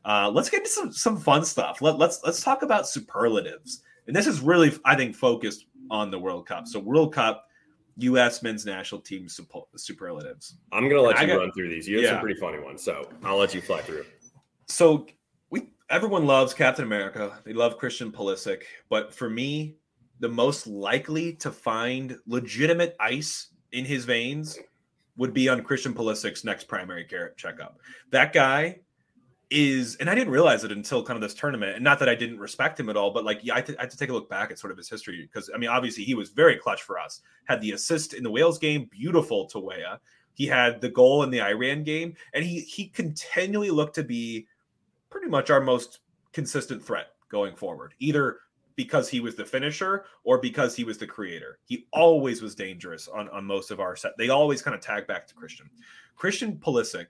Uh, 0.05 0.29
let's 0.33 0.49
get 0.49 0.63
to 0.63 0.69
some 0.69 0.91
some 0.91 1.17
fun 1.17 1.43
stuff. 1.43 1.81
Let, 1.81 1.97
let's 1.97 2.21
let's 2.23 2.43
talk 2.43 2.61
about 2.61 2.87
superlatives, 2.87 3.81
and 4.07 4.15
this 4.15 4.27
is 4.27 4.39
really 4.39 4.71
I 4.85 4.95
think 4.95 5.15
focused 5.15 5.65
on 5.89 6.11
the 6.11 6.19
World 6.19 6.47
Cup. 6.47 6.67
So 6.67 6.79
World 6.79 7.13
Cup, 7.13 7.45
U.S. 7.97 8.43
men's 8.43 8.65
national 8.65 9.01
team 9.01 9.27
superlatives. 9.75 10.55
I'm 10.71 10.87
gonna 10.89 11.01
let 11.01 11.17
and 11.17 11.27
you 11.27 11.33
got, 11.33 11.39
run 11.39 11.51
through 11.51 11.69
these. 11.69 11.87
You 11.87 11.97
have 11.97 12.03
yeah. 12.03 12.09
some 12.11 12.21
pretty 12.21 12.39
funny 12.39 12.59
ones, 12.59 12.83
so 12.83 13.09
I'll 13.23 13.37
let 13.37 13.53
you 13.53 13.61
fly 13.61 13.81
through. 13.81 14.05
So 14.67 15.07
we 15.49 15.69
everyone 15.89 16.25
loves 16.25 16.53
Captain 16.53 16.85
America. 16.85 17.39
They 17.43 17.53
love 17.53 17.77
Christian 17.77 18.11
Pulisic, 18.11 18.63
but 18.89 19.13
for 19.13 19.29
me, 19.29 19.75
the 20.19 20.29
most 20.29 20.67
likely 20.67 21.33
to 21.33 21.51
find 21.51 22.17
legitimate 22.27 22.95
ice 22.99 23.49
in 23.71 23.85
his 23.85 24.05
veins 24.05 24.57
would 25.19 25.33
be 25.33 25.49
on 25.49 25.61
Christian 25.61 25.93
Pulisic's 25.93 26.43
next 26.43 26.67
primary 26.67 27.03
care 27.03 27.33
checkup. 27.35 27.77
That 28.09 28.31
guy 28.31 28.79
is, 29.49 29.97
and 29.97 30.09
I 30.09 30.15
didn't 30.15 30.31
realize 30.31 30.63
it 30.63 30.71
until 30.71 31.03
kind 31.03 31.17
of 31.17 31.21
this 31.21 31.33
tournament. 31.33 31.75
And 31.75 31.83
not 31.83 31.99
that 31.99 32.07
I 32.07 32.15
didn't 32.15 32.39
respect 32.39 32.79
him 32.79 32.89
at 32.89 32.95
all, 32.95 33.11
but 33.11 33.25
like, 33.25 33.41
yeah, 33.43 33.55
I, 33.55 33.57
had 33.57 33.91
to 33.91 33.97
take 33.97 34.09
a 34.09 34.13
look 34.13 34.29
back 34.29 34.49
at 34.49 34.57
sort 34.57 34.71
of 34.71 34.77
his 34.77 34.89
history 34.89 35.21
because 35.21 35.51
I 35.53 35.57
mean, 35.57 35.69
obviously 35.69 36.05
he 36.05 36.15
was 36.15 36.29
very 36.29 36.55
clutch 36.55 36.83
for 36.83 36.97
us. 36.97 37.21
Had 37.45 37.59
the 37.59 37.73
assist 37.73 38.13
in 38.13 38.23
the 38.23 38.31
Wales 38.31 38.57
game, 38.57 38.87
beautiful 38.89 39.45
to 39.47 39.59
Weah. 39.59 39.99
He 40.33 40.45
had 40.45 40.79
the 40.79 40.89
goal 40.89 41.23
in 41.23 41.31
the 41.31 41.41
Iran 41.41 41.83
game, 41.83 42.15
and 42.33 42.45
he 42.45 42.61
he 42.61 42.87
continually 42.87 43.71
looked 43.71 43.95
to 43.95 44.03
be 44.03 44.47
pretty 45.09 45.27
much 45.27 45.49
our 45.49 45.59
most 45.59 45.99
consistent 46.31 46.81
threat 46.81 47.07
going 47.29 47.57
forward. 47.57 47.93
Either 47.99 48.37
because 48.79 49.09
he 49.09 49.19
was 49.19 49.35
the 49.35 49.43
finisher 49.43 50.05
or 50.23 50.37
because 50.37 50.73
he 50.73 50.85
was 50.85 50.97
the 50.97 51.05
creator. 51.05 51.59
He 51.65 51.85
always 51.91 52.41
was 52.41 52.55
dangerous 52.55 53.09
on, 53.09 53.27
on 53.27 53.43
most 53.43 53.71
of 53.71 53.81
our 53.81 53.97
set. 53.97 54.13
They 54.17 54.29
always 54.29 54.61
kind 54.61 54.73
of 54.73 54.79
tag 54.79 55.05
back 55.05 55.27
to 55.27 55.33
Christian. 55.33 55.69
Christian 56.15 56.55
Pulisic 56.55 57.07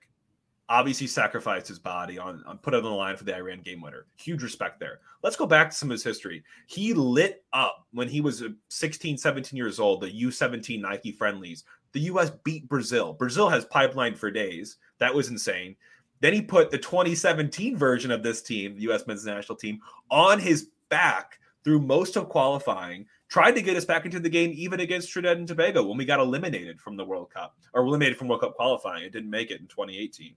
obviously 0.68 1.06
sacrificed 1.06 1.68
his 1.68 1.78
body 1.78 2.18
on, 2.18 2.42
on 2.44 2.58
put 2.58 2.74
it 2.74 2.78
on 2.78 2.82
the 2.82 2.90
line 2.90 3.16
for 3.16 3.22
the 3.22 3.36
Iran 3.36 3.60
game 3.60 3.80
winner. 3.80 4.06
Huge 4.16 4.42
respect 4.42 4.80
there. 4.80 4.98
Let's 5.22 5.36
go 5.36 5.46
back 5.46 5.70
to 5.70 5.76
some 5.76 5.90
of 5.90 5.92
his 5.92 6.02
history. 6.02 6.42
He 6.66 6.92
lit 6.92 7.44
up 7.52 7.86
when 7.92 8.08
he 8.08 8.20
was 8.20 8.42
uh, 8.42 8.48
16, 8.70 9.16
17 9.16 9.56
years 9.56 9.78
old, 9.78 10.00
the 10.00 10.10
U17 10.10 10.80
Nike 10.80 11.12
friendlies. 11.12 11.62
The 11.92 12.00
US 12.00 12.30
beat 12.42 12.68
Brazil. 12.68 13.12
Brazil 13.12 13.48
has 13.48 13.64
pipeline 13.64 14.16
for 14.16 14.32
days. 14.32 14.78
That 14.98 15.14
was 15.14 15.28
insane. 15.28 15.76
Then 16.18 16.32
he 16.32 16.42
put 16.42 16.72
the 16.72 16.78
2017 16.78 17.76
version 17.76 18.10
of 18.10 18.24
this 18.24 18.42
team, 18.42 18.74
the 18.74 18.90
US 18.90 19.06
men's 19.06 19.24
national 19.24 19.56
team, 19.56 19.78
on 20.10 20.40
his 20.40 20.70
back 20.88 21.38
through 21.64 21.80
most 21.80 22.16
of 22.16 22.28
qualifying, 22.28 23.06
tried 23.28 23.52
to 23.52 23.62
get 23.62 23.76
us 23.76 23.84
back 23.84 24.04
into 24.04 24.20
the 24.20 24.28
game 24.28 24.52
even 24.54 24.80
against 24.80 25.10
Trinidad 25.10 25.38
and 25.38 25.48
Tobago 25.48 25.84
when 25.84 25.98
we 25.98 26.04
got 26.04 26.20
eliminated 26.20 26.80
from 26.80 26.96
the 26.96 27.04
World 27.04 27.30
Cup 27.30 27.56
or 27.72 27.82
eliminated 27.82 28.16
from 28.16 28.28
World 28.28 28.40
Cup 28.40 28.56
qualifying. 28.56 29.04
It 29.04 29.12
didn't 29.12 29.30
make 29.30 29.50
it 29.50 29.60
in 29.60 29.66
2018. 29.66 30.34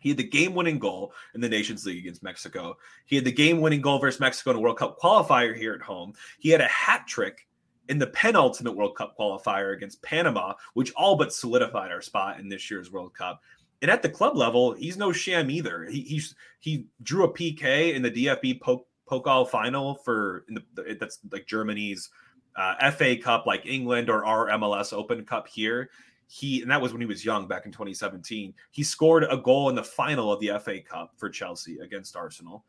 He 0.00 0.08
had 0.10 0.18
the 0.18 0.24
game 0.24 0.54
winning 0.54 0.78
goal 0.78 1.12
in 1.34 1.40
the 1.40 1.48
Nations 1.48 1.84
League 1.84 1.98
against 1.98 2.22
Mexico. 2.22 2.76
He 3.06 3.16
had 3.16 3.24
the 3.24 3.32
game 3.32 3.60
winning 3.60 3.80
goal 3.80 3.98
versus 3.98 4.20
Mexico 4.20 4.50
in 4.50 4.56
a 4.56 4.60
World 4.60 4.78
Cup 4.78 4.98
qualifier 4.98 5.56
here 5.56 5.74
at 5.74 5.82
home. 5.82 6.12
He 6.38 6.50
had 6.50 6.60
a 6.60 6.68
hat 6.68 7.06
trick 7.06 7.46
in 7.88 7.98
the 7.98 8.06
penultimate 8.08 8.76
World 8.76 8.96
Cup 8.96 9.16
qualifier 9.18 9.74
against 9.74 10.02
Panama, 10.02 10.54
which 10.74 10.92
all 10.92 11.16
but 11.16 11.32
solidified 11.32 11.90
our 11.90 12.02
spot 12.02 12.38
in 12.38 12.48
this 12.48 12.70
year's 12.70 12.92
World 12.92 13.14
Cup. 13.14 13.42
And 13.80 13.90
at 13.90 14.02
the 14.02 14.08
club 14.08 14.36
level, 14.36 14.72
he's 14.72 14.96
no 14.96 15.12
sham 15.12 15.50
either. 15.50 15.84
He 15.84 16.02
he's, 16.02 16.34
he 16.60 16.86
drew 17.02 17.24
a 17.24 17.32
PK 17.32 17.94
in 17.94 18.02
the 18.02 18.10
DFB 18.10 18.60
poke 18.60 18.86
Pokal 19.08 19.48
final 19.48 19.94
for 19.96 20.44
the, 20.48 20.96
that's 20.98 21.18
like 21.30 21.46
Germany's 21.46 22.10
uh, 22.56 22.90
FA 22.90 23.16
Cup, 23.16 23.46
like 23.46 23.64
England 23.66 24.10
or 24.10 24.26
our 24.26 24.48
MLS 24.48 24.92
Open 24.92 25.24
Cup 25.24 25.48
here. 25.48 25.90
He 26.26 26.60
and 26.60 26.70
that 26.70 26.80
was 26.80 26.92
when 26.92 27.00
he 27.00 27.06
was 27.06 27.24
young 27.24 27.48
back 27.48 27.64
in 27.64 27.72
2017. 27.72 28.52
He 28.70 28.82
scored 28.82 29.24
a 29.24 29.36
goal 29.36 29.70
in 29.70 29.74
the 29.74 29.82
final 29.82 30.30
of 30.32 30.40
the 30.40 30.58
FA 30.62 30.80
Cup 30.80 31.12
for 31.16 31.30
Chelsea 31.30 31.78
against 31.78 32.16
Arsenal, 32.16 32.64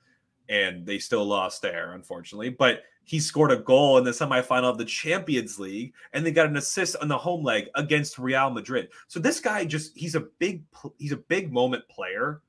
and 0.48 0.86
they 0.86 0.98
still 0.98 1.26
lost 1.26 1.62
there, 1.62 1.94
unfortunately. 1.94 2.50
But 2.50 2.84
he 3.04 3.20
scored 3.20 3.52
a 3.52 3.58
goal 3.58 3.98
in 3.98 4.04
the 4.04 4.12
semifinal 4.12 4.70
of 4.70 4.78
the 4.78 4.86
Champions 4.86 5.60
League, 5.60 5.94
and 6.14 6.26
they 6.26 6.32
got 6.32 6.46
an 6.46 6.56
assist 6.56 6.96
on 7.02 7.08
the 7.10 7.18
home 7.18 7.44
leg 7.44 7.66
against 7.76 8.20
Real 8.20 8.50
Madrid. 8.50 8.90
So 9.08 9.20
this 9.20 9.42
guy 9.42 9.66
just—he's 9.66 10.16
a 10.16 10.28
big, 10.38 10.64
he's 10.98 11.12
a 11.12 11.18
big 11.18 11.52
moment 11.52 11.84
player 11.90 12.42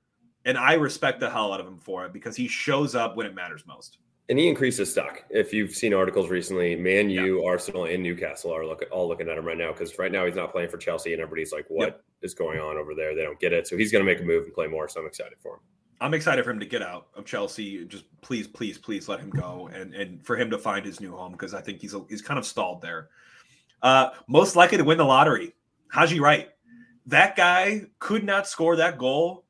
and 0.45 0.57
I 0.57 0.75
respect 0.75 1.21
the 1.21 1.31
hell 1.31 1.53
out 1.53 1.61
of 1.61 1.67
him 1.67 1.79
for 1.79 2.05
it 2.07 2.13
because 2.13 2.37
he 2.37 2.49
shows 2.49 2.95
up 2.95 3.17
when 3.17 3.27
it 3.27 3.35
matters 3.35 3.65
most. 3.67 3.99
And 4.29 4.39
he 4.39 4.49
increases 4.49 4.93
stock. 4.93 5.25
If 5.29 5.53
you've 5.53 5.73
seen 5.73 5.93
articles 5.93 6.31
recently, 6.31 6.77
Man 6.77 7.11
U, 7.11 7.41
yeah. 7.41 7.49
Arsenal, 7.49 7.87
and 7.87 8.01
Newcastle 8.01 8.55
are 8.55 8.65
look, 8.65 8.85
all 8.93 9.09
looking 9.09 9.29
at 9.29 9.37
him 9.37 9.45
right 9.45 9.59
now 9.59 9.73
because 9.73 9.99
right 9.99 10.13
now 10.13 10.25
he's 10.25 10.37
not 10.37 10.53
playing 10.53 10.69
for 10.69 10.79
Chelsea, 10.79 11.13
and 11.13 11.21
everybody's 11.21 11.53
like, 11.53 11.67
"What 11.69 11.87
yep. 11.87 12.05
is 12.23 12.33
going 12.33 12.61
on 12.61 12.77
over 12.77 12.95
there?" 12.95 13.17
They 13.17 13.23
don't 13.23 13.41
get 13.41 13.53
it. 13.53 13.67
So 13.67 13.77
he's 13.77 13.91
going 13.91 14.07
to 14.07 14.11
make 14.11 14.21
a 14.21 14.25
move 14.25 14.45
and 14.45 14.55
play 14.55 14.69
more. 14.69 14.89
So 14.89 15.01
I'm 15.01 15.07
excited 15.07 15.37
for 15.43 15.55
him. 15.55 15.61
I'm 16.01 16.15
excited 16.15 16.45
for 16.45 16.53
him 16.53 16.61
to 16.61 16.67
get 16.67 16.81
out 16.81 17.09
of 17.17 17.27
Chelsea. 17.27 17.85
Just 17.87 18.05
please, 18.21 18.47
please, 18.47 18.79
please 18.79 19.09
let 19.09 19.19
him 19.19 19.31
go, 19.31 19.69
and 19.75 19.95
and 19.95 20.25
for 20.25 20.37
him 20.37 20.49
to 20.51 20.59
find 20.59 20.87
his 20.87 21.01
new 21.01 21.11
home 21.11 21.33
because 21.33 21.53
I 21.53 21.61
think 21.61 21.81
he's 21.81 21.95
a, 21.95 22.05
he's 22.09 22.23
kind 22.23 22.39
of 22.39 22.47
stalled 22.47 22.83
there. 22.83 23.09
Uh, 23.83 24.11
most 24.29 24.55
likely 24.55 24.79
to 24.79 24.85
win 24.85 24.99
the 24.99 25.05
lottery, 25.05 25.57
Haji 25.91 26.21
Wright. 26.21 26.51
That 27.07 27.35
guy 27.35 27.83
could 27.99 28.23
not 28.23 28.47
score 28.47 28.77
that 28.77 28.97
goal 28.97 29.45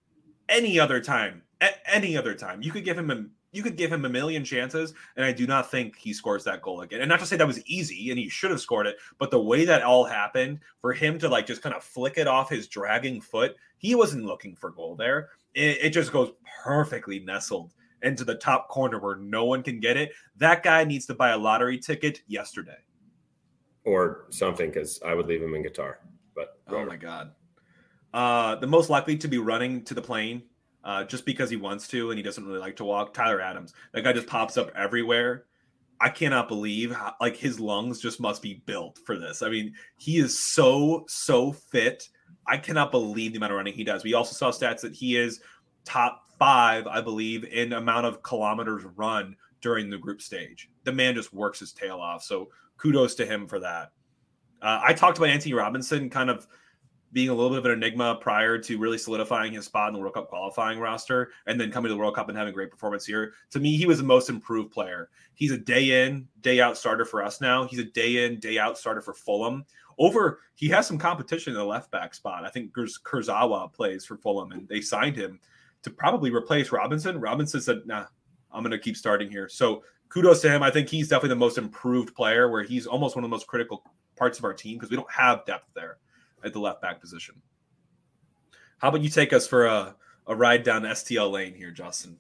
any 0.50 0.78
other 0.78 1.00
time. 1.00 1.42
A- 1.62 1.94
any 1.94 2.16
other 2.16 2.34
time, 2.34 2.62
you 2.62 2.72
could 2.72 2.84
give 2.84 2.98
him 2.98 3.10
a 3.10 3.24
you 3.52 3.62
could 3.62 3.76
give 3.76 3.92
him 3.92 4.04
a 4.04 4.08
million 4.08 4.44
chances, 4.44 4.94
and 5.16 5.24
I 5.24 5.32
do 5.32 5.46
not 5.46 5.70
think 5.70 5.96
he 5.96 6.12
scores 6.12 6.44
that 6.44 6.62
goal 6.62 6.82
again. 6.82 7.00
And 7.00 7.08
not 7.08 7.18
to 7.20 7.26
say 7.26 7.36
that 7.36 7.46
was 7.46 7.66
easy 7.66 8.10
and 8.10 8.18
he 8.18 8.28
should 8.28 8.52
have 8.52 8.60
scored 8.60 8.86
it, 8.86 8.96
but 9.18 9.30
the 9.30 9.42
way 9.42 9.64
that 9.64 9.82
all 9.82 10.04
happened 10.04 10.60
for 10.80 10.92
him 10.92 11.18
to 11.18 11.28
like 11.28 11.46
just 11.46 11.62
kind 11.62 11.74
of 11.74 11.82
flick 11.82 12.16
it 12.16 12.28
off 12.28 12.48
his 12.48 12.68
dragging 12.68 13.20
foot, 13.20 13.56
he 13.78 13.94
wasn't 13.94 14.24
looking 14.24 14.54
for 14.54 14.70
goal 14.70 14.94
there. 14.94 15.30
It, 15.54 15.78
it 15.82 15.90
just 15.90 16.12
goes 16.12 16.30
perfectly 16.62 17.18
nestled 17.18 17.74
into 18.02 18.24
the 18.24 18.36
top 18.36 18.68
corner 18.68 19.00
where 19.00 19.16
no 19.16 19.44
one 19.44 19.62
can 19.62 19.80
get 19.80 19.96
it. 19.96 20.12
That 20.36 20.62
guy 20.62 20.84
needs 20.84 21.06
to 21.06 21.14
buy 21.14 21.30
a 21.30 21.38
lottery 21.38 21.78
ticket 21.78 22.22
yesterday 22.28 22.78
or 23.84 24.26
something 24.30 24.70
because 24.70 25.00
I 25.04 25.14
would 25.14 25.26
leave 25.26 25.42
him 25.42 25.54
in 25.54 25.64
Qatar. 25.64 25.94
But 26.34 26.58
oh 26.68 26.84
my 26.84 26.96
god, 26.96 27.32
uh, 28.12 28.56
the 28.56 28.66
most 28.66 28.90
likely 28.90 29.16
to 29.18 29.28
be 29.28 29.38
running 29.38 29.84
to 29.84 29.94
the 29.94 30.02
plane 30.02 30.42
uh, 30.84 31.04
just 31.04 31.24
because 31.24 31.50
he 31.50 31.56
wants 31.56 31.88
to 31.88 32.10
and 32.10 32.18
he 32.18 32.22
doesn't 32.22 32.44
really 32.44 32.58
like 32.58 32.76
to 32.76 32.84
walk. 32.84 33.14
Tyler 33.14 33.40
Adams, 33.40 33.74
that 33.92 34.02
guy 34.02 34.12
just 34.12 34.26
pops 34.26 34.56
up 34.56 34.70
everywhere. 34.74 35.44
I 36.00 36.08
cannot 36.08 36.48
believe 36.48 36.92
how, 36.92 37.14
like 37.20 37.36
his 37.36 37.60
lungs 37.60 38.00
just 38.00 38.20
must 38.20 38.40
be 38.40 38.62
built 38.64 38.98
for 39.04 39.18
this. 39.18 39.42
I 39.42 39.50
mean, 39.50 39.74
he 39.98 40.18
is 40.18 40.38
so 40.54 41.04
so 41.08 41.52
fit. 41.52 42.08
I 42.46 42.56
cannot 42.56 42.90
believe 42.90 43.32
the 43.32 43.36
amount 43.36 43.52
of 43.52 43.56
running 43.58 43.74
he 43.74 43.84
does. 43.84 44.02
We 44.02 44.14
also 44.14 44.32
saw 44.34 44.50
stats 44.50 44.80
that 44.80 44.94
he 44.94 45.16
is 45.16 45.40
top 45.84 46.22
five, 46.38 46.86
I 46.86 47.02
believe, 47.02 47.44
in 47.44 47.74
amount 47.74 48.06
of 48.06 48.22
kilometers 48.22 48.82
run 48.96 49.36
during 49.60 49.90
the 49.90 49.98
group 49.98 50.22
stage. 50.22 50.70
The 50.84 50.92
man 50.92 51.14
just 51.14 51.34
works 51.34 51.60
his 51.60 51.72
tail 51.72 51.98
off. 51.98 52.22
So 52.22 52.48
kudos 52.78 53.14
to 53.16 53.26
him 53.26 53.46
for 53.46 53.58
that. 53.60 53.92
Uh, 54.62 54.80
I 54.82 54.94
talked 54.94 55.18
about 55.18 55.28
Antonee 55.28 55.52
Robinson 55.52 56.08
kind 56.08 56.30
of 56.30 56.46
being 57.12 57.28
a 57.28 57.34
little 57.34 57.50
bit 57.50 57.58
of 57.58 57.64
an 57.66 57.72
enigma 57.72 58.16
prior 58.20 58.56
to 58.58 58.78
really 58.78 58.98
solidifying 58.98 59.52
his 59.52 59.64
spot 59.64 59.88
in 59.88 59.94
the 59.94 60.00
World 60.00 60.14
Cup 60.14 60.28
qualifying 60.28 60.78
roster 60.78 61.30
and 61.46 61.60
then 61.60 61.70
coming 61.70 61.88
to 61.88 61.94
the 61.94 61.98
World 61.98 62.14
Cup 62.14 62.28
and 62.28 62.38
having 62.38 62.52
a 62.52 62.54
great 62.54 62.70
performance 62.70 63.04
here. 63.04 63.32
To 63.50 63.60
me, 63.60 63.76
he 63.76 63.86
was 63.86 63.98
the 63.98 64.04
most 64.04 64.28
improved 64.28 64.70
player. 64.70 65.10
He's 65.34 65.50
a 65.50 65.58
day 65.58 66.04
in, 66.06 66.28
day 66.40 66.60
out 66.60 66.76
starter 66.76 67.04
for 67.04 67.22
us 67.22 67.40
now. 67.40 67.64
He's 67.64 67.80
a 67.80 67.84
day 67.84 68.24
in, 68.24 68.38
day 68.38 68.58
out 68.58 68.78
starter 68.78 69.00
for 69.00 69.14
Fulham. 69.14 69.64
Over, 69.98 70.40
he 70.54 70.68
has 70.68 70.86
some 70.86 70.98
competition 70.98 71.52
in 71.52 71.58
the 71.58 71.64
left 71.64 71.90
back 71.90 72.14
spot. 72.14 72.44
I 72.44 72.48
think 72.48 72.72
Kurzawa 72.72 73.72
plays 73.72 74.04
for 74.04 74.16
Fulham 74.16 74.52
and 74.52 74.68
they 74.68 74.80
signed 74.80 75.16
him 75.16 75.40
to 75.82 75.90
probably 75.90 76.30
replace 76.30 76.72
Robinson. 76.72 77.20
Robinson 77.20 77.60
said, 77.60 77.82
nah, 77.86 78.06
I'm 78.52 78.62
going 78.62 78.70
to 78.70 78.78
keep 78.78 78.96
starting 78.96 79.30
here. 79.30 79.48
So 79.48 79.82
kudos 80.08 80.40
to 80.42 80.50
him. 80.50 80.62
I 80.62 80.70
think 80.70 80.88
he's 80.88 81.08
definitely 81.08 81.30
the 81.30 81.36
most 81.36 81.58
improved 81.58 82.14
player 82.14 82.48
where 82.50 82.62
he's 82.62 82.86
almost 82.86 83.16
one 83.16 83.24
of 83.24 83.30
the 83.30 83.34
most 83.34 83.46
critical 83.46 83.82
parts 84.16 84.38
of 84.38 84.44
our 84.44 84.54
team 84.54 84.76
because 84.76 84.90
we 84.90 84.96
don't 84.96 85.10
have 85.10 85.44
depth 85.44 85.68
there 85.74 85.98
at 86.44 86.52
the 86.52 86.60
left 86.60 86.80
back 86.82 87.00
position. 87.00 87.34
How 88.78 88.88
about 88.88 89.02
you 89.02 89.10
take 89.10 89.32
us 89.32 89.46
for 89.46 89.66
a, 89.66 89.94
a 90.26 90.34
ride 90.34 90.62
down 90.62 90.82
STL 90.82 91.30
lane 91.30 91.54
here, 91.54 91.70
Justin? 91.70 92.16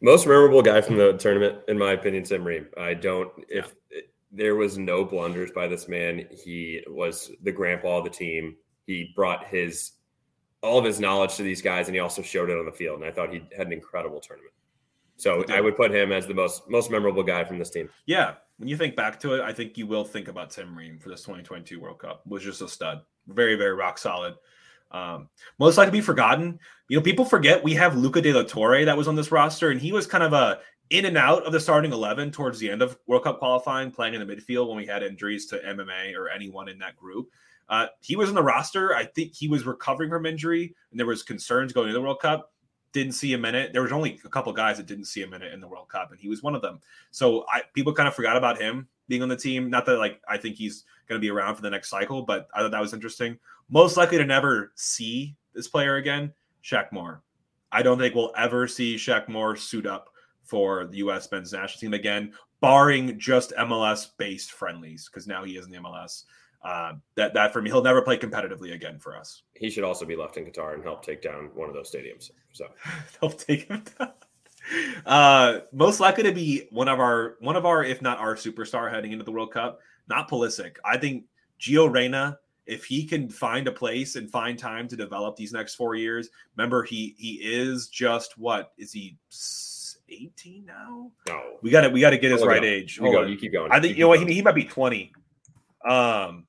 Most 0.00 0.26
memorable 0.26 0.62
guy 0.62 0.80
from 0.80 0.96
the 0.96 1.14
tournament, 1.14 1.58
in 1.68 1.78
my 1.78 1.92
opinion, 1.92 2.24
Tim 2.24 2.44
Ream. 2.44 2.66
I 2.78 2.94
don't, 2.94 3.30
if 3.48 3.74
yeah. 3.90 4.00
there 4.30 4.56
was 4.56 4.78
no 4.78 5.04
blunders 5.04 5.50
by 5.50 5.66
this 5.66 5.88
man, 5.88 6.26
he 6.30 6.82
was 6.86 7.30
the 7.42 7.52
grandpa 7.52 7.98
of 7.98 8.04
the 8.04 8.10
team. 8.10 8.56
He 8.86 9.12
brought 9.16 9.46
his, 9.46 9.92
all 10.62 10.78
of 10.78 10.84
his 10.84 11.00
knowledge 11.00 11.36
to 11.36 11.42
these 11.42 11.62
guys, 11.62 11.88
and 11.88 11.94
he 11.94 12.00
also 12.00 12.22
showed 12.22 12.50
it 12.50 12.58
on 12.58 12.66
the 12.66 12.72
field. 12.72 13.00
And 13.00 13.08
I 13.08 13.12
thought 13.12 13.32
he 13.32 13.42
had 13.56 13.66
an 13.66 13.72
incredible 13.72 14.20
tournament. 14.20 14.52
So 15.16 15.44
I 15.48 15.60
would 15.60 15.76
put 15.76 15.94
him 15.94 16.12
as 16.12 16.26
the 16.26 16.34
most 16.34 16.68
most 16.68 16.90
memorable 16.90 17.22
guy 17.22 17.42
from 17.44 17.58
this 17.58 17.70
team. 17.70 17.88
Yeah, 18.04 18.34
when 18.58 18.68
you 18.68 18.76
think 18.76 18.96
back 18.96 19.18
to 19.20 19.34
it, 19.34 19.40
I 19.40 19.52
think 19.52 19.78
you 19.78 19.86
will 19.86 20.04
think 20.04 20.28
about 20.28 20.50
Tim 20.50 20.76
Ream 20.76 20.98
for 20.98 21.08
this 21.08 21.22
2022 21.22 21.80
World 21.80 21.98
Cup. 21.98 22.26
Was 22.26 22.42
just 22.42 22.60
a 22.60 22.68
stud, 22.68 23.00
very 23.26 23.54
very 23.56 23.72
rock 23.72 23.98
solid. 23.98 24.34
Um, 24.90 25.28
most 25.58 25.76
likely 25.76 25.98
be 25.98 26.00
forgotten. 26.00 26.58
You 26.88 26.96
know, 26.96 27.02
people 27.02 27.24
forget 27.24 27.62
we 27.62 27.74
have 27.74 27.96
Luca 27.96 28.20
De 28.20 28.32
La 28.32 28.42
Torre 28.42 28.84
that 28.84 28.96
was 28.96 29.08
on 29.08 29.16
this 29.16 29.32
roster, 29.32 29.70
and 29.70 29.80
he 29.80 29.92
was 29.92 30.06
kind 30.06 30.24
of 30.24 30.32
a 30.32 30.60
in 30.90 31.04
and 31.04 31.18
out 31.18 31.44
of 31.44 31.52
the 31.52 31.58
starting 31.58 31.92
11 31.92 32.30
towards 32.30 32.60
the 32.60 32.70
end 32.70 32.80
of 32.80 32.96
World 33.06 33.24
Cup 33.24 33.40
qualifying, 33.40 33.90
playing 33.90 34.14
in 34.14 34.24
the 34.24 34.36
midfield 34.36 34.68
when 34.68 34.76
we 34.76 34.86
had 34.86 35.02
injuries 35.02 35.46
to 35.46 35.58
MMA 35.58 36.16
or 36.16 36.28
anyone 36.28 36.68
in 36.68 36.78
that 36.78 36.96
group. 36.96 37.28
Uh, 37.68 37.86
he 38.00 38.14
was 38.14 38.28
in 38.28 38.36
the 38.36 38.42
roster. 38.42 38.94
I 38.94 39.04
think 39.04 39.34
he 39.34 39.48
was 39.48 39.66
recovering 39.66 40.10
from 40.10 40.26
injury, 40.26 40.74
and 40.90 41.00
there 41.00 41.06
was 41.06 41.24
concerns 41.24 41.72
going 41.72 41.88
into 41.88 41.98
the 41.98 42.02
World 42.02 42.20
Cup 42.20 42.52
didn't 42.96 43.12
see 43.12 43.34
a 43.34 43.38
minute. 43.38 43.72
There 43.74 43.82
was 43.82 43.92
only 43.92 44.18
a 44.24 44.28
couple 44.28 44.52
guys 44.54 44.78
that 44.78 44.86
didn't 44.86 45.04
see 45.04 45.22
a 45.22 45.26
minute 45.26 45.52
in 45.52 45.60
the 45.60 45.68
World 45.68 45.88
Cup, 45.88 46.10
and 46.10 46.18
he 46.18 46.28
was 46.28 46.42
one 46.42 46.54
of 46.54 46.62
them. 46.62 46.80
So 47.10 47.44
I, 47.52 47.62
people 47.74 47.92
kind 47.92 48.08
of 48.08 48.14
forgot 48.14 48.38
about 48.38 48.58
him 48.58 48.88
being 49.08 49.22
on 49.22 49.28
the 49.28 49.36
team. 49.36 49.70
Not 49.70 49.86
that 49.86 49.98
like 49.98 50.20
I 50.28 50.36
think 50.36 50.56
he's 50.56 50.84
going 51.08 51.20
to 51.20 51.24
be 51.24 51.30
around 51.30 51.56
for 51.56 51.62
the 51.62 51.70
next 51.70 51.90
cycle, 51.90 52.22
but 52.22 52.48
I 52.54 52.60
thought 52.60 52.70
that 52.72 52.80
was 52.80 52.94
interesting. 52.94 53.38
Most 53.68 53.96
likely 53.96 54.18
to 54.18 54.24
never 54.24 54.72
see 54.74 55.36
this 55.54 55.68
player 55.68 55.96
again, 55.96 56.32
Shaq 56.64 56.92
Moore. 56.92 57.22
I 57.72 57.82
don't 57.82 57.98
think 57.98 58.14
we'll 58.14 58.32
ever 58.36 58.68
see 58.68 58.96
Shaq 58.96 59.28
Moore 59.28 59.56
suit 59.56 59.86
up 59.86 60.10
for 60.44 60.86
the 60.86 60.98
U.S. 60.98 61.30
men's 61.30 61.52
national 61.52 61.80
team 61.80 61.94
again, 61.94 62.32
barring 62.60 63.18
just 63.18 63.52
MLS 63.58 64.08
based 64.16 64.52
friendlies, 64.52 65.08
because 65.10 65.26
now 65.26 65.44
he 65.44 65.56
is 65.56 65.66
in 65.66 65.72
the 65.72 65.78
MLS 65.78 66.24
uh, 66.66 66.94
that 67.14 67.32
that 67.34 67.52
for 67.52 67.62
me, 67.62 67.70
he'll 67.70 67.82
never 67.82 68.02
play 68.02 68.18
competitively 68.18 68.74
again 68.74 68.98
for 68.98 69.16
us. 69.16 69.42
He 69.54 69.70
should 69.70 69.84
also 69.84 70.04
be 70.04 70.16
left 70.16 70.36
in 70.36 70.44
Qatar 70.44 70.74
and 70.74 70.82
help 70.82 71.04
take 71.04 71.22
down 71.22 71.50
one 71.54 71.68
of 71.68 71.74
those 71.74 71.90
stadiums. 71.90 72.30
So 72.52 72.66
help 73.20 73.38
take 73.38 73.68
him 73.68 73.84
down. 73.98 74.12
Uh, 75.04 75.60
most 75.72 76.00
likely 76.00 76.24
to 76.24 76.32
be 76.32 76.66
one 76.70 76.88
of 76.88 76.98
our 76.98 77.36
one 77.40 77.56
of 77.56 77.64
our, 77.64 77.84
if 77.84 78.02
not 78.02 78.18
our 78.18 78.34
superstar 78.34 78.90
heading 78.90 79.12
into 79.12 79.24
the 79.24 79.30
World 79.30 79.52
Cup. 79.52 79.78
Not 80.08 80.30
Pulisic. 80.30 80.76
I 80.84 80.96
think 80.96 81.24
Gio 81.60 81.92
Reyna, 81.92 82.38
if 82.66 82.84
he 82.84 83.04
can 83.04 83.28
find 83.28 83.68
a 83.68 83.72
place 83.72 84.16
and 84.16 84.30
find 84.30 84.58
time 84.58 84.88
to 84.88 84.96
develop 84.96 85.36
these 85.36 85.52
next 85.52 85.74
four 85.74 85.94
years. 85.94 86.28
Remember, 86.56 86.82
he 86.82 87.14
he 87.18 87.34
is 87.42 87.88
just 87.88 88.38
what 88.38 88.72
is 88.78 88.92
he? 88.92 89.16
18 90.08 90.64
now? 90.64 91.10
No. 91.28 91.42
We 91.62 91.70
got 91.70 91.82
to 91.82 91.88
we 91.88 92.00
got 92.00 92.10
to 92.10 92.18
get 92.18 92.30
his 92.30 92.44
right 92.44 92.64
age. 92.64 92.98
You 92.98 93.10
go. 93.10 93.22
You 93.22 93.36
keep 93.36 93.52
going. 93.52 93.72
I 93.72 93.80
think 93.80 93.90
you, 93.90 93.96
you 93.96 94.00
know 94.04 94.08
what 94.08 94.20
he, 94.20 94.34
he 94.34 94.42
might 94.42 94.54
be 94.54 94.64
20. 94.64 95.12
Um 95.88 96.46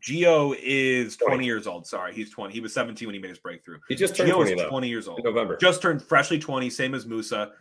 Gio 0.00 0.56
is 0.62 1.16
20 1.16 1.44
years 1.44 1.66
old. 1.66 1.86
Sorry, 1.86 2.14
he's 2.14 2.30
20. 2.30 2.52
He 2.52 2.60
was 2.60 2.72
17 2.72 3.06
when 3.06 3.14
he 3.14 3.20
made 3.20 3.30
his 3.30 3.38
breakthrough. 3.38 3.78
He 3.88 3.94
just 3.94 4.16
turned 4.16 4.30
Gio 4.30 4.36
20, 4.36 4.52
is 4.52 4.68
20 4.68 4.88
years 4.88 5.08
old. 5.08 5.18
In 5.18 5.24
November. 5.24 5.56
Just 5.56 5.82
turned 5.82 6.02
freshly 6.02 6.38
20, 6.38 6.70
same 6.70 6.94
as 6.94 7.04
Musah. 7.04 7.52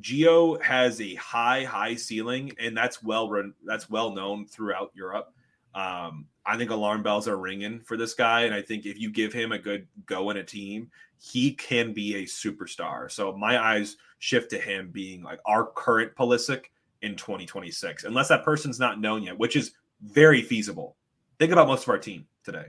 Gio 0.00 0.60
has 0.62 1.00
a 1.00 1.14
high, 1.14 1.64
high 1.64 1.94
ceiling, 1.94 2.52
and 2.58 2.76
that's 2.76 3.02
well 3.02 3.28
run. 3.28 3.54
That's 3.64 3.88
well 3.88 4.12
known 4.12 4.46
throughout 4.46 4.90
Europe. 4.94 5.32
Um, 5.74 6.26
I 6.46 6.56
think 6.56 6.70
alarm 6.70 7.02
bells 7.02 7.26
are 7.26 7.36
ringing 7.36 7.80
for 7.80 7.96
this 7.96 8.14
guy, 8.14 8.42
and 8.42 8.54
I 8.54 8.62
think 8.62 8.86
if 8.86 8.98
you 8.98 9.10
give 9.10 9.32
him 9.32 9.52
a 9.52 9.58
good 9.58 9.86
go 10.06 10.30
in 10.30 10.36
a 10.36 10.44
team, 10.44 10.90
he 11.20 11.52
can 11.52 11.92
be 11.92 12.16
a 12.16 12.22
superstar. 12.24 13.10
So 13.10 13.32
my 13.32 13.62
eyes 13.62 13.96
shift 14.18 14.50
to 14.50 14.58
him 14.58 14.90
being 14.92 15.22
like 15.22 15.40
our 15.46 15.66
current 15.66 16.14
Pulisic 16.14 16.66
in 17.02 17.16
2026, 17.16 18.04
unless 18.04 18.28
that 18.28 18.44
person's 18.44 18.78
not 18.78 19.00
known 19.00 19.22
yet, 19.22 19.38
which 19.38 19.56
is 19.56 19.72
very 20.02 20.42
feasible. 20.42 20.96
Think 21.44 21.52
about 21.52 21.68
most 21.68 21.82
of 21.82 21.90
our 21.90 21.98
team 21.98 22.26
today. 22.42 22.68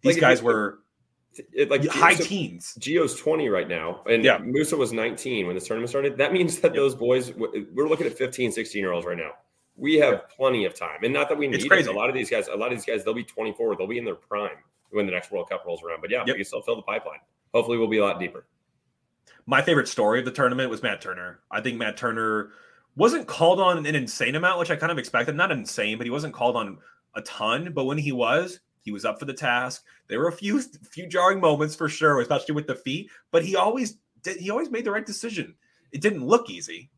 These 0.00 0.16
like 0.16 0.20
guys 0.20 0.42
were 0.42 0.80
it, 1.52 1.70
like 1.70 1.86
high 1.86 2.14
teens. 2.14 2.76
Gio's 2.80 3.14
20 3.14 3.48
right 3.50 3.68
now, 3.68 4.02
and 4.10 4.24
yeah. 4.24 4.38
Musah 4.38 4.76
was 4.76 4.92
19 4.92 5.46
when 5.46 5.54
this 5.54 5.64
tournament 5.68 5.90
started. 5.90 6.16
That 6.18 6.32
means 6.32 6.58
that 6.58 6.74
those 6.74 6.96
boys, 6.96 7.32
we're 7.34 7.88
looking 7.88 8.04
at 8.08 8.18
15, 8.18 8.50
16 8.50 8.80
year 8.80 8.90
olds 8.90 9.06
right 9.06 9.16
now. 9.16 9.30
We 9.76 9.94
have 9.98 10.28
plenty 10.28 10.64
of 10.64 10.74
time, 10.74 11.04
and 11.04 11.14
not 11.14 11.28
that 11.28 11.38
we 11.38 11.46
need 11.46 11.54
it's 11.54 11.68
crazy. 11.68 11.88
It. 11.88 11.94
A 11.94 11.96
lot 11.96 12.08
of 12.08 12.16
these 12.16 12.28
guys, 12.28 12.48
a 12.48 12.56
lot 12.56 12.72
of 12.72 12.78
these 12.78 12.84
guys, 12.84 13.04
they'll 13.04 13.14
be 13.14 13.22
24. 13.22 13.76
They'll 13.76 13.86
be 13.86 13.98
in 13.98 14.04
their 14.04 14.16
prime 14.16 14.56
when 14.90 15.06
the 15.06 15.12
next 15.12 15.30
World 15.30 15.48
Cup 15.48 15.64
rolls 15.64 15.84
around. 15.84 16.00
But 16.00 16.10
yeah, 16.10 16.24
yep. 16.26 16.34
we 16.34 16.34
can 16.34 16.44
still 16.44 16.62
fill 16.62 16.74
the 16.74 16.82
pipeline. 16.82 17.20
Hopefully, 17.54 17.78
we'll 17.78 17.86
be 17.86 17.98
a 17.98 18.04
lot 18.04 18.18
deeper. 18.18 18.44
My 19.46 19.62
favorite 19.62 19.86
story 19.86 20.18
of 20.18 20.24
the 20.24 20.32
tournament 20.32 20.68
was 20.68 20.82
Matt 20.82 21.00
Turner. 21.00 21.38
I 21.52 21.60
think 21.60 21.76
Matt 21.76 21.96
Turner 21.96 22.50
wasn't 22.96 23.26
called 23.28 23.60
on 23.60 23.86
an 23.86 23.94
insane 23.94 24.34
amount, 24.34 24.58
which 24.58 24.70
I 24.70 24.76
kind 24.76 24.90
of 24.90 24.98
expected. 24.98 25.36
Not 25.36 25.52
insane, 25.52 25.98
but 25.98 26.06
he 26.06 26.10
wasn't 26.10 26.34
called 26.34 26.56
on 26.56 26.78
a 27.16 27.22
ton, 27.22 27.72
but 27.74 27.84
when 27.84 27.98
he 27.98 28.12
was, 28.12 28.60
he 28.82 28.92
was 28.92 29.04
up 29.04 29.18
for 29.18 29.24
the 29.24 29.34
task. 29.34 29.82
There 30.06 30.20
were 30.20 30.28
a 30.28 30.32
few 30.32 30.60
few 30.90 31.06
jarring 31.08 31.40
moments 31.40 31.74
for 31.74 31.88
sure, 31.88 32.20
especially 32.20 32.54
with 32.54 32.68
the 32.68 32.76
feet, 32.76 33.10
but 33.32 33.44
he 33.44 33.56
always 33.56 33.98
did 34.22 34.36
he 34.36 34.50
always 34.50 34.70
made 34.70 34.84
the 34.84 34.92
right 34.92 35.04
decision. 35.04 35.54
It 35.92 36.00
didn't 36.00 36.26
look 36.26 36.48
easy. 36.48 36.90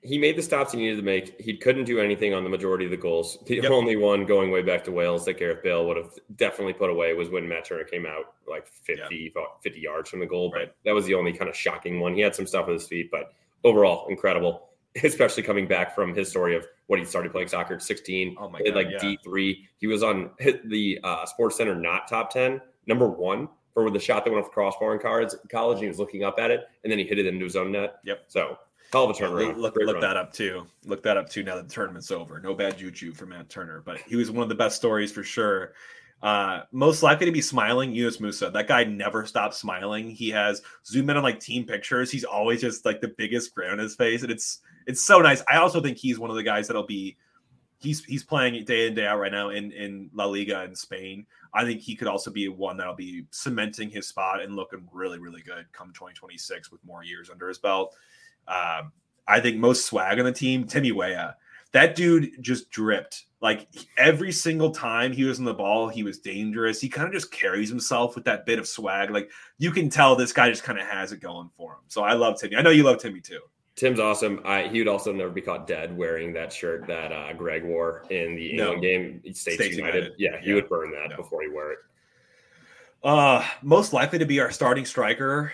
He 0.00 0.16
made 0.16 0.36
the 0.36 0.42
stops 0.42 0.72
he 0.72 0.78
needed 0.78 0.96
to 0.96 1.02
make. 1.02 1.40
He 1.40 1.56
couldn't 1.56 1.84
do 1.84 1.98
anything 1.98 2.32
on 2.32 2.44
the 2.44 2.50
majority 2.50 2.84
of 2.84 2.92
the 2.92 2.96
goals. 2.96 3.36
The 3.46 3.56
yep. 3.56 3.70
only 3.70 3.96
one 3.96 4.26
going 4.26 4.52
way 4.52 4.62
back 4.62 4.84
to 4.84 4.92
Wales 4.92 5.24
that 5.24 5.38
Gareth 5.38 5.62
Bale 5.64 5.86
would 5.86 5.96
have 5.96 6.12
definitely 6.36 6.72
put 6.72 6.88
away 6.88 7.14
was 7.14 7.30
when 7.30 7.48
Matt 7.48 7.64
Turner 7.64 7.82
came 7.82 8.06
out 8.06 8.34
like 8.46 8.68
50, 8.68 9.32
yep. 9.34 9.44
50 9.60 9.80
yards 9.80 10.08
from 10.08 10.20
the 10.20 10.26
goal. 10.26 10.52
Right. 10.52 10.66
But 10.68 10.76
that 10.84 10.94
was 10.94 11.04
the 11.06 11.14
only 11.14 11.32
kind 11.32 11.48
of 11.48 11.56
shocking 11.56 11.98
one. 11.98 12.14
He 12.14 12.20
had 12.20 12.34
some 12.34 12.46
stuff 12.46 12.68
with 12.68 12.74
his 12.74 12.86
feet, 12.86 13.10
but 13.10 13.32
overall, 13.64 14.06
incredible. 14.08 14.67
Especially 15.04 15.42
coming 15.42 15.66
back 15.66 15.94
from 15.94 16.14
his 16.14 16.28
story 16.28 16.56
of 16.56 16.66
what 16.86 16.98
he 16.98 17.04
started 17.04 17.32
playing 17.32 17.48
soccer 17.48 17.74
at 17.74 17.82
16. 17.82 18.36
Oh 18.38 18.48
my 18.48 18.60
God, 18.62 18.74
like 18.74 18.88
yeah. 18.90 18.98
D3. 18.98 19.56
He 19.76 19.86
was 19.86 20.02
on 20.02 20.30
the 20.64 20.98
uh, 21.04 21.26
Sports 21.26 21.56
Center 21.56 21.74
not 21.74 22.08
top 22.08 22.32
10, 22.32 22.60
number 22.86 23.08
one 23.08 23.48
for 23.74 23.90
the 23.90 23.98
shot 23.98 24.24
that 24.24 24.30
went 24.30 24.44
off 24.44 24.50
the 24.50 24.54
crossbar 24.54 24.94
in 24.94 25.00
college, 25.00 25.30
college. 25.50 25.76
And 25.76 25.84
he 25.84 25.88
was 25.88 25.98
looking 25.98 26.24
up 26.24 26.38
at 26.38 26.50
it, 26.50 26.64
and 26.82 26.90
then 26.90 26.98
he 26.98 27.04
hit 27.04 27.18
it 27.18 27.26
into 27.26 27.44
his 27.44 27.56
own 27.56 27.72
net. 27.72 28.00
Yep. 28.04 28.24
So 28.28 28.58
Hell 28.92 29.04
of 29.04 29.10
a 29.10 29.12
turnaround. 29.12 29.58
Look, 29.58 29.76
look, 29.76 29.86
look 29.86 30.00
that 30.00 30.16
up 30.16 30.32
too. 30.32 30.66
Look 30.84 31.02
that 31.02 31.16
up 31.16 31.28
too. 31.28 31.42
Now 31.42 31.56
that 31.56 31.68
the 31.68 31.74
tournament's 31.74 32.10
over, 32.10 32.40
no 32.40 32.54
bad 32.54 32.78
juju 32.78 33.12
for 33.12 33.26
Matt 33.26 33.50
Turner, 33.50 33.82
but 33.84 33.98
he 33.98 34.16
was 34.16 34.30
one 34.30 34.42
of 34.42 34.48
the 34.48 34.54
best 34.54 34.76
stories 34.76 35.12
for 35.12 35.22
sure. 35.22 35.74
Uh, 36.22 36.62
most 36.72 37.02
likely 37.02 37.26
to 37.26 37.32
be 37.32 37.42
smiling, 37.42 37.92
Yunus 37.92 38.16
Musah. 38.16 38.52
That 38.52 38.66
guy 38.66 38.84
never 38.84 39.24
stops 39.26 39.58
smiling. 39.58 40.10
He 40.10 40.30
has 40.30 40.62
zoom 40.84 41.10
in 41.10 41.16
on 41.16 41.22
like 41.22 41.38
team 41.38 41.64
pictures. 41.64 42.10
He's 42.10 42.24
always 42.24 42.60
just 42.60 42.84
like 42.84 43.00
the 43.00 43.08
biggest 43.08 43.54
grin 43.54 43.72
on 43.72 43.78
his 43.78 43.94
face, 43.94 44.22
and 44.22 44.32
it's 44.32 44.60
it's 44.86 45.02
so 45.02 45.20
nice. 45.20 45.42
I 45.50 45.56
also 45.56 45.80
think 45.80 45.98
he's 45.98 46.18
one 46.18 46.30
of 46.30 46.36
the 46.36 46.42
guys 46.42 46.66
that'll 46.66 46.86
be 46.86 47.16
he's 47.78 48.04
he's 48.04 48.24
playing 48.24 48.64
day 48.64 48.88
in 48.88 48.94
day 48.94 49.06
out 49.06 49.18
right 49.18 49.32
now 49.32 49.50
in 49.50 49.72
in 49.72 50.10
La 50.12 50.26
Liga 50.26 50.64
in 50.64 50.74
Spain. 50.74 51.26
I 51.54 51.64
think 51.64 51.80
he 51.80 51.94
could 51.94 52.08
also 52.08 52.30
be 52.30 52.48
one 52.48 52.76
that'll 52.76 52.94
be 52.94 53.24
cementing 53.30 53.90
his 53.90 54.06
spot 54.06 54.42
and 54.42 54.54
looking 54.56 54.88
really 54.92 55.18
really 55.18 55.42
good 55.42 55.66
come 55.72 55.88
2026 55.88 56.70
with 56.70 56.84
more 56.84 57.04
years 57.04 57.30
under 57.30 57.48
his 57.48 57.58
belt. 57.58 57.94
Um, 58.46 58.92
I 59.26 59.40
think 59.40 59.58
most 59.58 59.86
swag 59.86 60.18
on 60.18 60.24
the 60.24 60.32
team, 60.32 60.64
Timmy 60.66 60.92
Weah. 60.92 61.36
That 61.72 61.94
dude 61.94 62.42
just 62.42 62.70
dripped. 62.70 63.26
Like 63.40 63.68
every 63.98 64.32
single 64.32 64.70
time 64.70 65.12
he 65.12 65.24
was 65.24 65.38
in 65.38 65.44
the 65.44 65.54
ball, 65.54 65.88
he 65.88 66.02
was 66.02 66.18
dangerous. 66.18 66.80
He 66.80 66.88
kind 66.88 67.06
of 67.06 67.12
just 67.12 67.30
carries 67.30 67.68
himself 67.68 68.14
with 68.14 68.24
that 68.24 68.46
bit 68.46 68.58
of 68.58 68.66
swag. 68.66 69.10
Like 69.10 69.30
you 69.58 69.70
can 69.70 69.90
tell 69.90 70.16
this 70.16 70.32
guy 70.32 70.48
just 70.48 70.64
kind 70.64 70.78
of 70.78 70.86
has 70.86 71.12
it 71.12 71.20
going 71.20 71.50
for 71.56 71.72
him. 71.72 71.80
So 71.88 72.02
I 72.02 72.14
love 72.14 72.40
Timmy. 72.40 72.56
I 72.56 72.62
know 72.62 72.70
you 72.70 72.84
love 72.84 72.98
Timmy 72.98 73.20
too. 73.20 73.40
Tim's 73.78 74.00
awesome. 74.00 74.40
I, 74.44 74.66
he 74.66 74.80
would 74.80 74.88
also 74.88 75.12
never 75.12 75.30
be 75.30 75.40
caught 75.40 75.68
dead 75.68 75.96
wearing 75.96 76.32
that 76.32 76.52
shirt 76.52 76.88
that 76.88 77.12
uh, 77.12 77.32
Greg 77.32 77.64
wore 77.64 78.04
in 78.10 78.34
the 78.34 78.50
England 78.50 78.76
no. 78.76 78.80
game. 78.80 79.20
States, 79.22 79.40
States 79.40 79.76
United. 79.76 79.94
United. 79.94 80.14
Yeah, 80.18 80.40
he 80.40 80.48
yeah. 80.48 80.54
would 80.56 80.68
burn 80.68 80.90
that 80.90 81.10
no. 81.10 81.16
before 81.16 81.42
he 81.42 81.48
wear 81.48 81.72
it. 81.72 81.78
Uh, 83.04 83.46
most 83.62 83.92
likely 83.92 84.18
to 84.18 84.26
be 84.26 84.40
our 84.40 84.50
starting 84.50 84.84
striker 84.84 85.52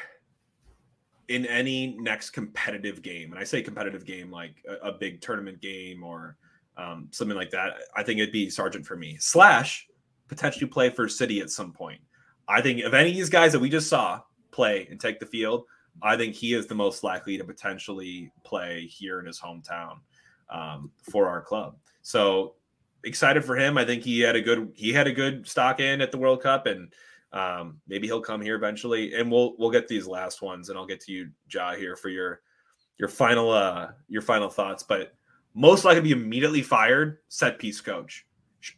in 1.29 1.45
any 1.45 1.99
next 1.99 2.31
competitive 2.31 3.03
game, 3.03 3.33
and 3.33 3.39
I 3.39 3.45
say 3.45 3.61
competitive 3.61 4.07
game 4.07 4.31
like 4.31 4.65
a, 4.67 4.89
a 4.89 4.93
big 4.93 5.21
tournament 5.21 5.61
game 5.61 6.03
or 6.03 6.39
um, 6.79 7.09
something 7.11 7.37
like 7.37 7.51
that, 7.51 7.75
I 7.95 8.03
think 8.03 8.21
it'd 8.21 8.33
be 8.33 8.49
Sargent 8.49 8.87
for 8.87 8.97
me. 8.97 9.17
Slash 9.21 9.87
potentially 10.29 10.67
play 10.67 10.89
for 10.89 11.09
City 11.09 11.41
at 11.41 11.51
some 11.51 11.73
point. 11.73 12.01
I 12.49 12.63
think 12.63 12.83
of 12.85 12.95
any 12.95 13.11
of 13.11 13.17
these 13.17 13.29
guys 13.29 13.53
that 13.53 13.61
we 13.61 13.69
just 13.69 13.89
saw 13.89 14.23
play 14.51 14.87
and 14.91 14.99
take 14.99 15.21
the 15.21 15.27
field, 15.27 15.65
I 16.03 16.17
think 16.17 16.35
he 16.35 16.55
is 16.55 16.67
the 16.67 16.75
most 16.75 17.03
likely 17.03 17.39
to 17.39 17.45
potentially 17.45 18.31
play 18.43 18.87
here 18.87 19.21
in 19.21 19.27
his 19.27 19.41
hometown 19.41 19.99
um, 20.51 20.91
for 21.03 21.29
our 21.29 21.41
club. 21.41 21.77
So 22.03 22.55
excited 23.05 23.45
for 23.45 23.57
him. 23.57 23.79
I 23.79 23.85
think 23.85 24.03
he 24.03 24.21
had 24.21 24.37
a 24.37 24.41
good 24.41 24.73
he 24.75 24.93
had 24.93 25.07
a 25.07 25.13
good 25.13 25.47
stock 25.47 25.81
in 25.81 26.01
at 26.01 26.11
the 26.11 26.19
World 26.19 26.43
Cup 26.43 26.67
and 26.67 26.93
um, 27.35 27.81
maybe 27.89 28.07
he'll 28.07 28.21
come 28.21 28.41
here 28.41 28.55
eventually, 28.55 29.13
and 29.15 29.31
we'll 29.31 29.57
we'll 29.59 29.71
get 29.71 29.89
these 29.89 30.07
last 30.07 30.41
ones, 30.41 30.69
and 30.69 30.79
I'll 30.79 30.87
get 30.87 31.01
to 31.01 31.13
you, 31.13 31.31
Ja, 31.53 31.75
here 31.75 31.97
for 31.97 32.09
your 32.09 32.41
your 32.97 33.09
final 33.09 33.51
uh 33.51 33.89
your 34.09 34.23
final 34.23 34.49
thoughts. 34.49 34.85
But 34.85 35.15
most 35.53 35.85
likely 35.85 36.01
to 36.01 36.17
be 36.17 36.23
immediately 36.23 36.63
fired, 36.63 37.19
set 37.29 37.59
piece 37.59 37.81
coach. 37.81 38.25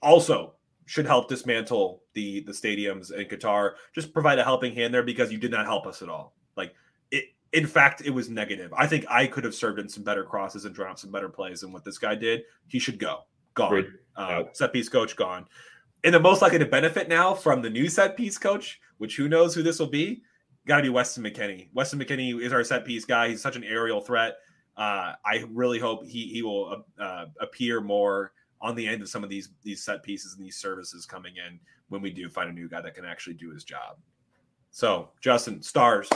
Also 0.00 0.55
should 0.87 1.07
help 1.07 1.29
dismantle 1.29 2.02
the 2.14 2.40
the 2.40 2.52
stadiums 2.52 3.12
in 3.12 3.26
Qatar. 3.26 3.74
Just 3.94 4.14
provide 4.14 4.38
a 4.38 4.44
helping 4.44 4.74
hand 4.74 4.94
there 4.94 5.02
because 5.02 5.31
you 5.31 5.38
did 5.38 5.50
not 5.50 5.66
help 5.66 5.87
us 5.87 6.00
at 6.00 6.09
all. 6.09 6.35
Like 6.57 6.74
in 7.56 7.66
fact, 7.66 8.02
it 8.04 8.10
was 8.10 8.28
negative. 8.28 8.72
I 8.76 8.86
think 8.86 9.06
I 9.10 9.26
could 9.26 9.44
have 9.44 9.54
served 9.54 9.78
in 9.78 9.88
some 9.88 10.04
better 10.04 10.22
crosses 10.22 10.64
and 10.64 10.74
dropped 10.74 11.00
some 11.00 11.10
better 11.10 11.28
plays 11.28 11.60
than 11.62 11.72
what 11.72 11.84
this 11.84 11.98
guy 11.98 12.14
did. 12.14 12.42
He 12.68 12.78
should 12.78 12.98
go. 12.98 13.22
Gone. 13.54 13.94
Uh, 14.14 14.44
set 14.52 14.72
piece 14.72 14.88
coach 14.88 15.16
gone 15.16 15.46
and 16.06 16.14
the 16.14 16.20
most 16.20 16.40
likely 16.40 16.58
to 16.58 16.66
benefit 16.66 17.08
now 17.08 17.34
from 17.34 17.62
the 17.62 17.68
new 17.68 17.88
set 17.88 18.16
piece 18.16 18.38
coach, 18.38 18.80
which 18.98 19.16
who 19.16 19.28
knows 19.28 19.54
who 19.54 19.62
this 19.64 19.80
will 19.80 19.88
be, 19.88 20.22
got 20.64 20.76
to 20.76 20.82
be 20.84 20.88
Weston 20.88 21.24
McKennie. 21.24 21.68
Weston 21.74 21.98
McKennie 21.98 22.40
is 22.40 22.52
our 22.52 22.62
set 22.62 22.84
piece 22.84 23.04
guy. 23.04 23.30
He's 23.30 23.42
such 23.42 23.56
an 23.56 23.64
aerial 23.64 24.00
threat. 24.00 24.36
Uh, 24.76 25.14
I 25.24 25.44
really 25.50 25.80
hope 25.80 26.04
he 26.04 26.28
he 26.28 26.42
will 26.42 26.84
uh, 26.98 27.26
appear 27.40 27.80
more 27.80 28.32
on 28.60 28.76
the 28.76 28.86
end 28.86 29.02
of 29.02 29.08
some 29.08 29.24
of 29.24 29.30
these 29.30 29.48
these 29.64 29.82
set 29.82 30.04
pieces 30.04 30.34
and 30.36 30.44
these 30.44 30.58
services 30.58 31.06
coming 31.06 31.34
in 31.44 31.58
when 31.88 32.02
we 32.02 32.10
do 32.10 32.28
find 32.28 32.50
a 32.50 32.52
new 32.52 32.68
guy 32.68 32.80
that 32.80 32.94
can 32.94 33.04
actually 33.04 33.34
do 33.34 33.50
his 33.50 33.64
job. 33.64 33.96
So, 34.70 35.10
Justin, 35.20 35.60
stars. 35.60 36.08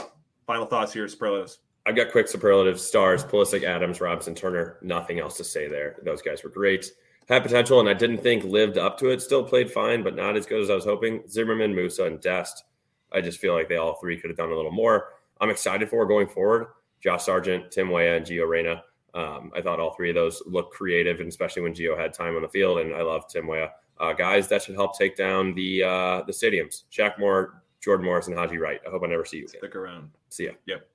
Final 0.47 0.65
thoughts 0.65 0.93
here, 0.93 1.07
superlatives. 1.07 1.59
I've 1.85 1.95
got 1.95 2.11
quick 2.11 2.27
superlatives: 2.27 2.81
stars, 2.81 3.23
Pulisic, 3.23 3.63
Adams, 3.63 4.01
Robinson, 4.01 4.35
Turner. 4.35 4.77
Nothing 4.81 5.19
else 5.19 5.37
to 5.37 5.43
say 5.43 5.67
there. 5.67 5.97
Those 6.03 6.21
guys 6.21 6.43
were 6.43 6.49
great 6.49 6.91
had 7.31 7.43
potential 7.43 7.79
and 7.79 7.87
I 7.87 7.93
didn't 7.93 8.17
think 8.21 8.43
lived 8.43 8.77
up 8.77 8.97
to 8.99 9.09
it. 9.09 9.21
Still 9.21 9.43
played 9.43 9.71
fine, 9.71 10.03
but 10.03 10.15
not 10.15 10.35
as 10.35 10.45
good 10.45 10.61
as 10.61 10.69
I 10.69 10.75
was 10.75 10.83
hoping. 10.83 11.23
Zimmerman, 11.29 11.73
Musah, 11.73 12.07
and 12.07 12.19
Dest. 12.19 12.65
I 13.13 13.21
just 13.21 13.39
feel 13.39 13.53
like 13.53 13.69
they 13.69 13.77
all 13.77 13.95
three 13.95 14.19
could 14.19 14.29
have 14.29 14.37
done 14.37 14.51
a 14.51 14.55
little 14.55 14.71
more. 14.71 15.13
I'm 15.39 15.49
excited 15.49 15.89
for 15.89 16.05
going 16.05 16.27
forward. 16.27 16.67
Josh 17.01 17.23
Sargent, 17.23 17.71
Tim 17.71 17.89
Weah, 17.89 18.17
and 18.17 18.25
Gio 18.25 18.47
Reyna. 18.47 18.83
Um, 19.13 19.51
I 19.55 19.61
thought 19.61 19.79
all 19.79 19.93
three 19.93 20.09
of 20.09 20.15
those 20.15 20.41
looked 20.45 20.73
creative, 20.73 21.19
and 21.19 21.27
especially 21.27 21.63
when 21.63 21.73
Gio 21.73 21.97
had 21.97 22.13
time 22.13 22.35
on 22.35 22.41
the 22.41 22.49
field. 22.49 22.79
And 22.79 22.93
I 22.93 23.01
love 23.01 23.27
Tim 23.27 23.47
Weah. 23.47 23.71
Uh, 23.99 24.13
guys, 24.13 24.47
that 24.47 24.61
should 24.61 24.75
help 24.75 24.97
take 24.97 25.15
down 25.15 25.53
the 25.53 25.83
uh, 25.83 26.21
the 26.23 26.33
stadiums. 26.33 26.83
Shaq 26.91 27.17
Moore, 27.17 27.60
Jordan 27.81 28.05
Morris, 28.05 28.27
and 28.27 28.37
Haji 28.37 28.57
Wright. 28.57 28.79
I 28.85 28.89
hope 28.89 29.03
I 29.03 29.07
never 29.07 29.25
see 29.25 29.37
you 29.37 29.45
again. 29.45 29.59
Stick 29.59 29.75
around. 29.75 30.09
See 30.29 30.45
ya. 30.45 30.51
Yep. 30.65 30.87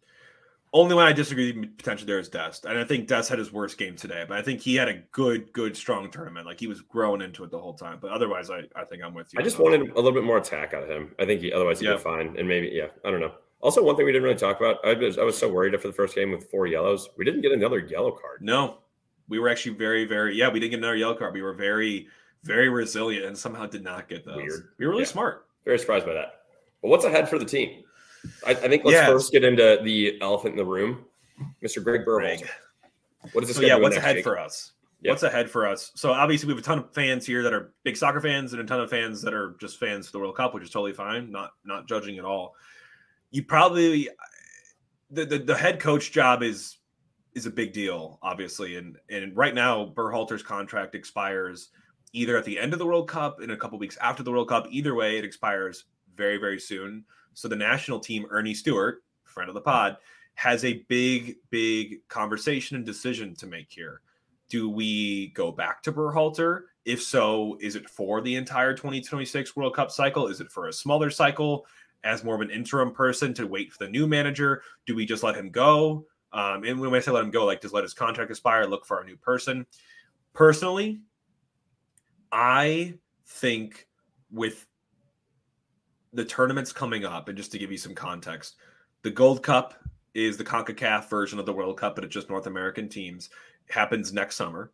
Only 0.73 0.95
one 0.95 1.07
I 1.07 1.13
disagree 1.13 1.53
potentially 1.53 2.07
there 2.07 2.19
is 2.19 2.29
Dest, 2.29 2.65
and 2.65 2.79
I 2.79 2.85
think 2.85 3.07
Dest 3.07 3.31
had 3.31 3.39
his 3.39 3.53
worst 3.53 3.79
game 3.79 3.97
today, 3.97 4.25
but 4.29 4.37
I 4.37 4.43
think 4.43 4.61
he 4.61 4.75
had 4.75 4.89
a 4.89 4.95
good, 5.13 5.53
good, 5.53 5.77
strong 5.77 6.11
tournament. 6.11 6.45
Like 6.45 6.61
he 6.61 6.67
was 6.67 6.83
growing 6.83 7.23
into 7.23 7.45
it 7.45 7.51
the 7.51 7.59
whole 7.59 7.73
time. 7.73 7.99
But 8.01 8.11
otherwise, 8.11 8.51
I, 8.51 8.63
I 8.75 8.85
think 8.85 9.03
I'm 9.03 9.15
with 9.15 9.33
you. 9.33 9.41
I 9.41 9.43
just 9.43 9.59
wanted 9.59 9.83
a 9.83 9.95
little 9.95 10.13
bit 10.13 10.25
more 10.25 10.39
attack 10.39 10.75
out 10.75 10.83
of 10.83 10.91
him. 10.91 11.15
I 11.19 11.25
think 11.25 11.41
he 11.41 11.53
otherwise 11.53 11.81
he'd 11.81 11.87
yeah. 11.87 11.95
be 11.95 12.03
fine, 12.03 12.35
and 12.37 12.47
maybe 12.47 12.69
yeah, 12.73 12.89
I 13.05 13.11
don't 13.11 13.21
know. 13.21 13.33
Also, 13.63 13.83
one 13.83 13.97
thing 13.97 14.05
we 14.05 14.13
didn't 14.13 14.25
really 14.25 14.37
talk 14.37 14.61
about, 14.61 14.85
I 14.85 14.93
was 14.93 15.19
I 15.19 15.23
was 15.23 15.39
so 15.39 15.51
worried 15.51 15.75
after 15.75 15.89
the 15.89 15.95
first 15.95 16.15
game 16.15 16.31
with 16.31 16.51
four 16.51 16.67
yellows. 16.67 17.09
We 17.17 17.25
didn't 17.25 17.41
get 17.41 17.53
another 17.53 17.79
yellow 17.79 18.11
card. 18.11 18.43
No, 18.43 18.79
we 19.29 19.39
were 19.39 19.49
actually 19.49 19.77
very, 19.77 20.05
very 20.05 20.37
yeah, 20.37 20.49
we 20.49 20.61
didn't 20.61 20.73
get 20.73 20.79
another 20.81 20.97
yellow 20.97 21.15
card. 21.15 21.33
We 21.33 21.43
were 21.43 21.55
very, 21.55 22.09
very 22.43 22.69
resilient, 22.69 23.25
and 23.25 23.39
somehow 23.39 23.67
did 23.67 23.83
not 23.83 24.09
get 24.09 24.25
those. 24.25 24.37
Weird. 24.37 24.69
We 24.79 24.87
were 24.87 24.93
really 24.93 25.05
yeah. 25.05 25.09
smart. 25.09 25.47
Very 25.65 25.79
surprised 25.79 26.07
by 26.07 26.13
that. 26.15 26.36
But 26.87 26.91
what's 26.91 27.05
ahead 27.05 27.29
for 27.29 27.37
the 27.37 27.45
team? 27.45 27.83
I, 28.47 28.53
I 28.53 28.55
think 28.55 28.85
let's 28.85 28.95
yes. 28.95 29.09
first 29.09 29.33
get 29.33 29.43
into 29.43 29.81
the 29.83 30.21
elephant 30.23 30.53
in 30.53 30.57
the 30.57 30.65
room. 30.65 31.05
Mr. 31.61 31.83
Greg 31.83 32.05
Berhalter. 32.07 32.49
What 33.33 33.43
is 33.43 33.49
this? 33.49 33.57
So 33.57 33.65
yeah, 33.65 33.75
what's 33.75 33.97
ahead 33.97 34.15
Jake? 34.15 34.25
for 34.25 34.39
us? 34.39 34.71
Yep. 35.01 35.11
What's 35.11 35.25
ahead 35.25 35.51
for 35.51 35.67
us? 35.67 35.91
So 35.97 36.13
obviously 36.13 36.47
we 36.47 36.53
have 36.53 36.61
a 36.61 36.65
ton 36.65 36.79
of 36.79 36.95
fans 36.95 37.27
here 37.27 37.43
that 37.43 37.53
are 37.53 37.73
big 37.83 37.97
soccer 37.97 38.21
fans 38.21 38.53
and 38.53 38.63
a 38.63 38.65
ton 38.65 38.79
of 38.79 38.89
fans 38.89 39.21
that 39.23 39.35
are 39.35 39.57
just 39.59 39.81
fans 39.81 40.07
of 40.07 40.13
the 40.13 40.21
World 40.21 40.37
Cup, 40.37 40.55
which 40.55 40.63
is 40.63 40.71
totally 40.71 40.93
fine. 40.93 41.33
Not 41.33 41.55
not 41.65 41.89
judging 41.89 42.19
at 42.19 42.25
all. 42.25 42.55
You 43.33 43.43
probably 43.43 44.09
the, 45.11 45.25
the, 45.27 45.39
the 45.39 45.57
head 45.57 45.81
coach 45.81 46.13
job 46.13 46.45
is 46.45 46.77
is 47.35 47.47
a 47.47 47.51
big 47.51 47.73
deal, 47.73 48.21
obviously, 48.23 48.77
and 48.77 48.97
and 49.11 49.37
right 49.37 49.57
now 49.57 49.93
Berhalter's 49.93 50.45
contract 50.45 50.95
expires 50.95 51.71
either 52.13 52.37
at 52.37 52.45
the 52.45 52.61
end 52.61 52.75
of 52.75 52.79
the 52.79 52.87
World 52.87 53.09
Cup 53.09 53.43
in 53.43 53.51
a 53.51 53.57
couple 53.57 53.77
weeks 53.77 53.97
after 54.01 54.23
the 54.23 54.31
World 54.31 54.49
Cup. 54.49 54.69
Either 54.71 54.95
way, 54.95 55.19
it 55.19 55.25
expires 55.25 55.87
very 56.17 56.39
very 56.39 56.59
soon. 56.59 57.05
So 57.35 57.49
the 57.49 57.57
national 57.57 58.01
team, 58.01 58.27
Earnie 58.31 58.55
Stewart, 58.55 59.03
friend 59.25 59.49
of 59.49 59.55
the 59.55 59.61
pod, 59.61 59.99
has 60.35 60.65
a 60.65 60.85
big, 60.89 61.37
big 61.51 62.07
conversation 62.09 62.77
and 62.77 62.85
decision 62.85 63.35
to 63.37 63.47
make 63.47 63.71
here. 63.71 64.01
Do 64.49 64.71
we 64.71 65.29
go 65.29 65.51
back 65.51 65.83
to 65.83 65.93
Berhalter? 65.93 66.63
If 66.85 67.03
so, 67.03 67.59
is 67.61 67.75
it 67.75 67.91
for 67.91 68.21
the 68.21 68.37
entire 68.37 68.73
2026 68.73 69.57
World 69.57 69.75
Cup 69.75 69.91
cycle? 69.91 70.29
Is 70.29 70.41
it 70.41 70.53
for 70.53 70.69
a 70.69 70.73
smaller 70.73 71.11
cycle 71.11 71.67
as 72.05 72.23
more 72.23 72.37
of 72.37 72.41
an 72.41 72.51
interim 72.51 72.93
person 72.93 73.35
to 73.35 73.47
wait 73.47 73.73
for 73.73 73.85
the 73.85 73.91
new 73.91 74.07
manager? 74.07 74.63
Do 74.87 74.95
we 74.95 75.05
just 75.05 75.23
let 75.23 75.35
him 75.35 75.51
go? 75.51 76.07
Um, 76.33 76.65
and 76.65 76.79
when 76.79 76.95
I 76.95 77.01
say 77.01 77.11
let 77.11 77.25
him 77.25 77.31
go, 77.31 77.45
like 77.45 77.63
just 77.63 77.75
let 77.75 77.83
his 77.83 77.95
contract 77.95 78.31
expire, 78.31 78.67
look 78.67 78.85
for 78.85 79.01
a 79.01 79.05
new 79.05 79.17
person. 79.17 79.67
Personally, 80.33 81.01
I 82.31 82.95
think 83.27 83.89
with 84.31 84.67
the 86.17 86.25
tournaments 86.25 86.73
coming 86.73 87.05
up, 87.05 87.29
and 87.29 87.37
just 87.37 87.53
to 87.53 87.59
give 87.59 87.71
you 87.71 87.79
some 87.79 87.95
context, 87.95 88.57
the 89.03 89.11
Gold 89.11 89.43
Cup 89.43 89.75
is 90.15 90.39
the 90.39 90.45
CONCACAF 90.45 91.11
version 91.11 91.39
of 91.39 91.45
the 91.45 91.53
World 91.53 91.79
Cup, 91.79 91.95
but 91.95 92.05
it's 92.05 92.15
just 92.15 92.31
North 92.31 92.47
American 92.47 92.89
teams. 92.89 93.29
It 93.69 93.75
happens 93.75 94.13
next 94.13 94.37
summer. 94.37 94.73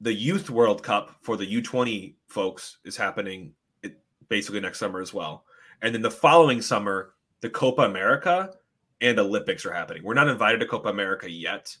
The 0.00 0.12
Youth 0.12 0.48
World 0.48 0.82
Cup 0.82 1.16
for 1.20 1.36
the 1.36 1.62
U20 1.62 2.14
folks 2.28 2.78
is 2.84 2.96
happening 2.96 3.52
basically 4.28 4.60
next 4.60 4.78
summer 4.78 5.02
as 5.02 5.12
well. 5.12 5.44
And 5.82 5.94
then 5.94 6.00
the 6.00 6.10
following 6.10 6.62
summer, 6.62 7.12
the 7.42 7.50
Copa 7.50 7.82
America 7.82 8.54
and 9.02 9.18
Olympics 9.18 9.66
are 9.66 9.72
happening. 9.72 10.02
We're 10.02 10.14
not 10.14 10.28
invited 10.28 10.60
to 10.60 10.66
Copa 10.66 10.88
America 10.88 11.30
yet, 11.30 11.76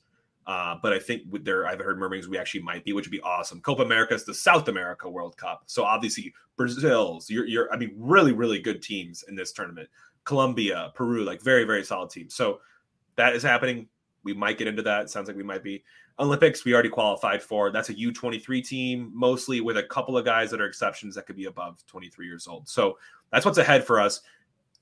uh, 0.46 0.76
but 0.82 0.92
I 0.92 0.98
think 0.98 1.22
there 1.44 1.66
I've 1.66 1.78
heard 1.78 1.98
murmurings 1.98 2.28
we 2.28 2.38
actually 2.38 2.62
might 2.62 2.84
be, 2.84 2.92
which 2.92 3.06
would 3.06 3.12
be 3.12 3.20
awesome. 3.20 3.60
Copa 3.60 3.82
America 3.82 4.14
is 4.14 4.24
the 4.24 4.34
South 4.34 4.68
America 4.68 5.08
World 5.08 5.36
Cup, 5.36 5.62
so 5.66 5.84
obviously 5.84 6.34
Brazil's 6.56 7.30
you're, 7.30 7.46
you're 7.46 7.72
I 7.72 7.76
mean 7.76 7.94
really 7.96 8.32
really 8.32 8.58
good 8.58 8.82
teams 8.82 9.24
in 9.28 9.36
this 9.36 9.52
tournament. 9.52 9.88
Colombia, 10.24 10.92
Peru, 10.94 11.24
like 11.24 11.42
very, 11.42 11.64
very 11.64 11.84
solid 11.84 12.10
teams. 12.10 12.34
So 12.34 12.60
that 13.16 13.34
is 13.34 13.42
happening. 13.42 13.88
We 14.24 14.32
might 14.32 14.58
get 14.58 14.68
into 14.68 14.82
that. 14.82 15.10
Sounds 15.10 15.28
like 15.28 15.36
we 15.36 15.42
might 15.42 15.64
be. 15.64 15.82
Olympics, 16.18 16.64
we 16.64 16.74
already 16.74 16.90
qualified 16.90 17.42
for. 17.42 17.72
That's 17.72 17.88
a 17.88 17.94
U23 17.94 18.64
team, 18.64 19.10
mostly 19.14 19.60
with 19.60 19.78
a 19.78 19.82
couple 19.82 20.16
of 20.16 20.24
guys 20.24 20.50
that 20.50 20.60
are 20.60 20.66
exceptions 20.66 21.14
that 21.14 21.26
could 21.26 21.36
be 21.36 21.46
above 21.46 21.84
23 21.86 22.26
years 22.26 22.46
old. 22.46 22.68
So 22.68 22.98
that's 23.32 23.44
what's 23.44 23.58
ahead 23.58 23.84
for 23.84 23.98
us. 23.98 24.20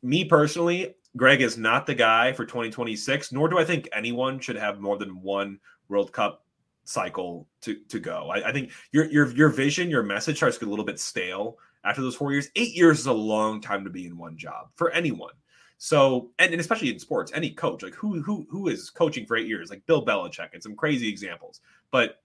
Me 0.03 0.25
personally, 0.25 0.95
Greg 1.17 1.43
is 1.43 1.59
not 1.59 1.87
the 1.87 1.95
guy 1.95 2.33
for 2.33 2.45
2026, 2.45 3.33
nor 3.33 3.49
do 3.49 3.59
I 3.59 3.65
think 3.65 3.89
anyone 3.93 4.39
should 4.39 4.57
have 4.57 4.81
more 4.81 4.97
than 4.97 5.21
one 5.21 5.59
World 5.89 6.13
Cup 6.13 6.45
cycle 6.85 7.47
to 7.63 7.77
to 7.89 7.99
go. 7.99 8.31
I, 8.31 8.49
I, 8.49 8.53
think 8.53 8.73
your 8.93 9.07
your 9.11 9.29
your 9.33 9.49
vision, 9.49 9.91
your 9.91 10.03
message 10.03 10.37
starts 10.37 10.57
to 10.57 10.61
get 10.61 10.69
a 10.69 10.71
little 10.71 10.85
bit 10.85 11.01
stale 11.01 11.59
after 11.85 12.01
those 12.01 12.17
four 12.17 12.33
years. 12.33 12.49
Eight 12.57 12.75
years 12.75 13.01
is 13.01 13.07
a 13.07 13.13
long 13.13 13.61
time 13.61 13.85
to 13.85 13.91
be 13.91 14.07
in 14.07 14.17
one 14.17 14.37
job 14.37 14.69
for 14.77 14.91
anyone. 14.91 15.35
So 15.79 16.31
and, 16.39 16.53
and 16.53 16.61
especially 16.61 16.91
in 16.91 16.99
sports, 16.99 17.33
any 17.35 17.51
coach 17.51 17.83
like 17.83 17.95
who 17.95 18.23
who 18.23 18.47
who 18.51 18.69
is 18.69 18.91
coaching 18.91 19.27
for 19.27 19.37
eight 19.37 19.49
years, 19.49 19.71
like 19.71 19.87
Bill 19.87 20.05
Belichick, 20.05 20.53
and 20.53 20.63
some 20.63 20.77
crazy 20.77 21.09
examples. 21.09 21.61
But 21.91 22.23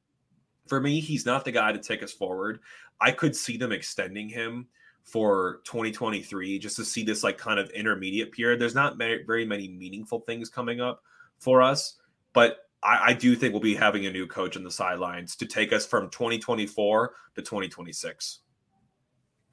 for 0.68 0.80
me, 0.80 1.00
he's 1.00 1.26
not 1.26 1.46
the 1.46 1.52
guy 1.52 1.72
to 1.72 1.80
take 1.80 2.04
us 2.04 2.12
forward. 2.12 2.60
I 3.00 3.12
could 3.12 3.36
see 3.36 3.58
them 3.58 3.72
extending 3.72 4.30
him 4.30 4.68
for 5.06 5.62
2023 5.66 6.60
just 6.60 6.76
to 6.76 6.84
see 6.84 7.04
this 7.04 7.24
like 7.24 7.38
kind 7.38 7.60
of 7.60 7.70
intermediate 7.70 8.32
period. 8.32 8.60
There's 8.60 8.76
not 8.76 8.98
very 8.98 9.46
many 9.46 9.68
meaningful 9.68 10.22
things 10.22 10.50
coming 10.50 10.82
up 10.82 11.04
for 11.38 11.62
us, 11.62 11.96
but 12.34 12.58
I, 12.84 13.00
I, 13.10 13.14
do 13.14 13.36
think 13.36 13.54
we'll 13.54 13.62
be 13.62 13.76
having 13.76 14.08
a 14.08 14.12
new 14.12 14.26
coach 14.26 14.58
on 14.58 14.64
the 14.64 14.72
sidelines 14.72 15.36
to 15.38 15.46
take 15.46 15.72
us 15.74 15.86
from 15.86 16.10
2024 16.10 17.14
to 17.36 17.42
2026. 17.42 18.40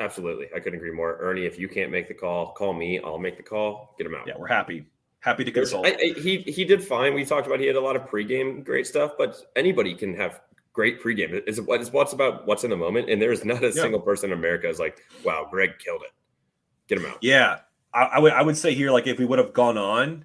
Absolutely. 0.00 0.48
I 0.54 0.58
couldn't 0.58 0.78
agree 0.78 0.90
more. 0.90 1.18
Earnie, 1.22 1.46
if 1.46 1.58
you 1.58 1.68
can't 1.68 1.90
make 1.90 2.08
the 2.08 2.14
call, 2.14 2.52
call 2.52 2.72
me. 2.72 2.98
I'll 2.98 3.18
make 3.18 3.36
the 3.36 3.42
call. 3.42 3.94
Get 3.98 4.06
him 4.06 4.14
out. 4.14 4.26
Yeah, 4.26 4.34
we're 4.38 4.48
happy. 4.48 4.86
Happy 5.20 5.44
to 5.44 5.52
consult. 5.52 5.86
I, 5.86 5.90
I, 5.90 6.20
he 6.20 6.38
he 6.38 6.64
did 6.64 6.82
fine. 6.82 7.14
We 7.14 7.24
talked 7.24 7.46
about 7.46 7.60
he 7.60 7.66
had 7.66 7.76
a 7.76 7.80
lot 7.80 7.94
of 7.94 8.02
pregame 8.08 8.64
great 8.64 8.88
stuff, 8.88 9.12
but 9.16 9.36
anybody 9.54 9.94
can 9.94 10.14
have 10.16 10.40
great 10.72 11.02
pregame. 11.02 11.42
It's, 11.46 11.58
it's 11.58 11.92
what's 11.92 12.12
about 12.12 12.46
what's 12.46 12.64
in 12.64 12.70
the 12.70 12.76
moment, 12.76 13.10
and 13.10 13.20
there's 13.20 13.44
not 13.44 13.62
a 13.62 13.68
yeah. 13.68 13.82
single 13.82 14.00
person 14.00 14.32
in 14.32 14.38
America 14.38 14.68
is 14.68 14.78
like, 14.78 14.98
wow, 15.24 15.46
Greg 15.50 15.78
killed 15.78 16.02
it. 16.02 16.12
Get 16.88 16.98
him 16.98 17.06
out. 17.06 17.18
Yeah, 17.20 17.58
I, 17.94 18.02
I 18.04 18.18
would 18.18 18.32
I 18.32 18.42
would 18.42 18.56
say 18.56 18.74
here 18.74 18.90
like 18.90 19.06
if 19.06 19.18
we 19.18 19.24
would 19.24 19.38
have 19.38 19.52
gone 19.52 19.78
on, 19.78 20.24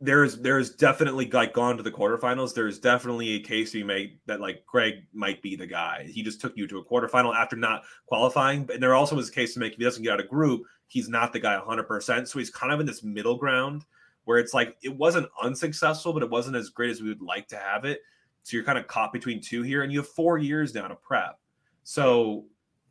there's 0.00 0.36
there's 0.36 0.70
definitely 0.70 1.28
like 1.30 1.52
gone 1.52 1.76
to 1.76 1.82
the 1.82 1.90
quarterfinals. 1.90 2.54
There's 2.54 2.78
definitely 2.78 3.34
a 3.34 3.40
case 3.40 3.72
to 3.72 3.78
be 3.78 3.84
made 3.84 4.18
that 4.26 4.40
like 4.40 4.64
Greg 4.66 5.06
might 5.12 5.42
be 5.42 5.56
the 5.56 5.66
guy. 5.66 6.08
He 6.10 6.22
just 6.22 6.40
took 6.40 6.56
you 6.56 6.66
to 6.68 6.78
a 6.78 6.84
quarterfinal 6.84 7.34
after 7.34 7.56
not 7.56 7.82
qualifying. 8.06 8.64
But 8.64 8.80
there 8.80 8.94
also 8.94 9.18
is 9.18 9.28
a 9.28 9.32
case 9.32 9.54
to 9.54 9.60
make 9.60 9.72
if 9.72 9.78
he 9.78 9.84
doesn't 9.84 10.02
get 10.02 10.12
out 10.12 10.20
of 10.20 10.28
group, 10.28 10.62
he's 10.86 11.08
not 11.08 11.32
the 11.32 11.40
guy 11.40 11.58
100%. 11.58 12.28
So 12.28 12.38
he's 12.38 12.50
kind 12.50 12.72
of 12.72 12.80
in 12.80 12.86
this 12.86 13.02
middle 13.02 13.36
ground 13.36 13.84
where 14.24 14.38
it's 14.38 14.52
like 14.52 14.76
it 14.82 14.94
wasn't 14.94 15.28
unsuccessful, 15.42 16.12
but 16.12 16.22
it 16.22 16.30
wasn't 16.30 16.56
as 16.56 16.68
great 16.68 16.90
as 16.90 17.00
we 17.00 17.08
would 17.08 17.22
like 17.22 17.48
to 17.48 17.56
have 17.56 17.84
it. 17.84 18.00
So 18.46 18.56
you're 18.56 18.64
kind 18.64 18.78
of 18.78 18.86
caught 18.86 19.12
between 19.12 19.40
two 19.40 19.62
here, 19.62 19.82
and 19.82 19.92
you 19.92 19.98
have 19.98 20.08
four 20.08 20.38
years 20.38 20.72
now 20.72 20.86
to 20.86 20.94
prep. 20.94 21.40
So 21.82 22.44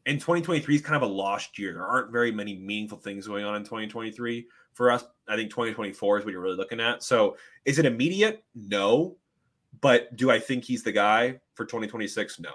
in 0.05 0.17
2023 0.17 0.75
is 0.75 0.81
kind 0.81 1.01
of 1.01 1.09
a 1.09 1.13
lost 1.13 1.57
year. 1.57 1.71
There 1.71 1.85
aren't 1.85 2.11
very 2.11 2.29
many 2.29 2.57
meaningful 2.57 2.97
things 2.97 3.25
going 3.25 3.45
on 3.45 3.55
in 3.55 3.63
2023 3.63 4.47
for 4.73 4.91
us. 4.91 5.05
I 5.29 5.37
think 5.37 5.49
2024 5.51 6.19
is 6.19 6.25
what 6.25 6.31
you're 6.33 6.41
really 6.41 6.57
looking 6.57 6.81
at. 6.81 7.03
So 7.03 7.37
is 7.63 7.79
it 7.79 7.85
immediate? 7.85 8.43
No. 8.53 9.15
But 9.79 10.13
do 10.17 10.29
I 10.29 10.39
think 10.39 10.65
he's 10.65 10.83
the 10.83 10.91
guy 10.91 11.39
for 11.53 11.63
2026? 11.63 12.41
No. 12.41 12.49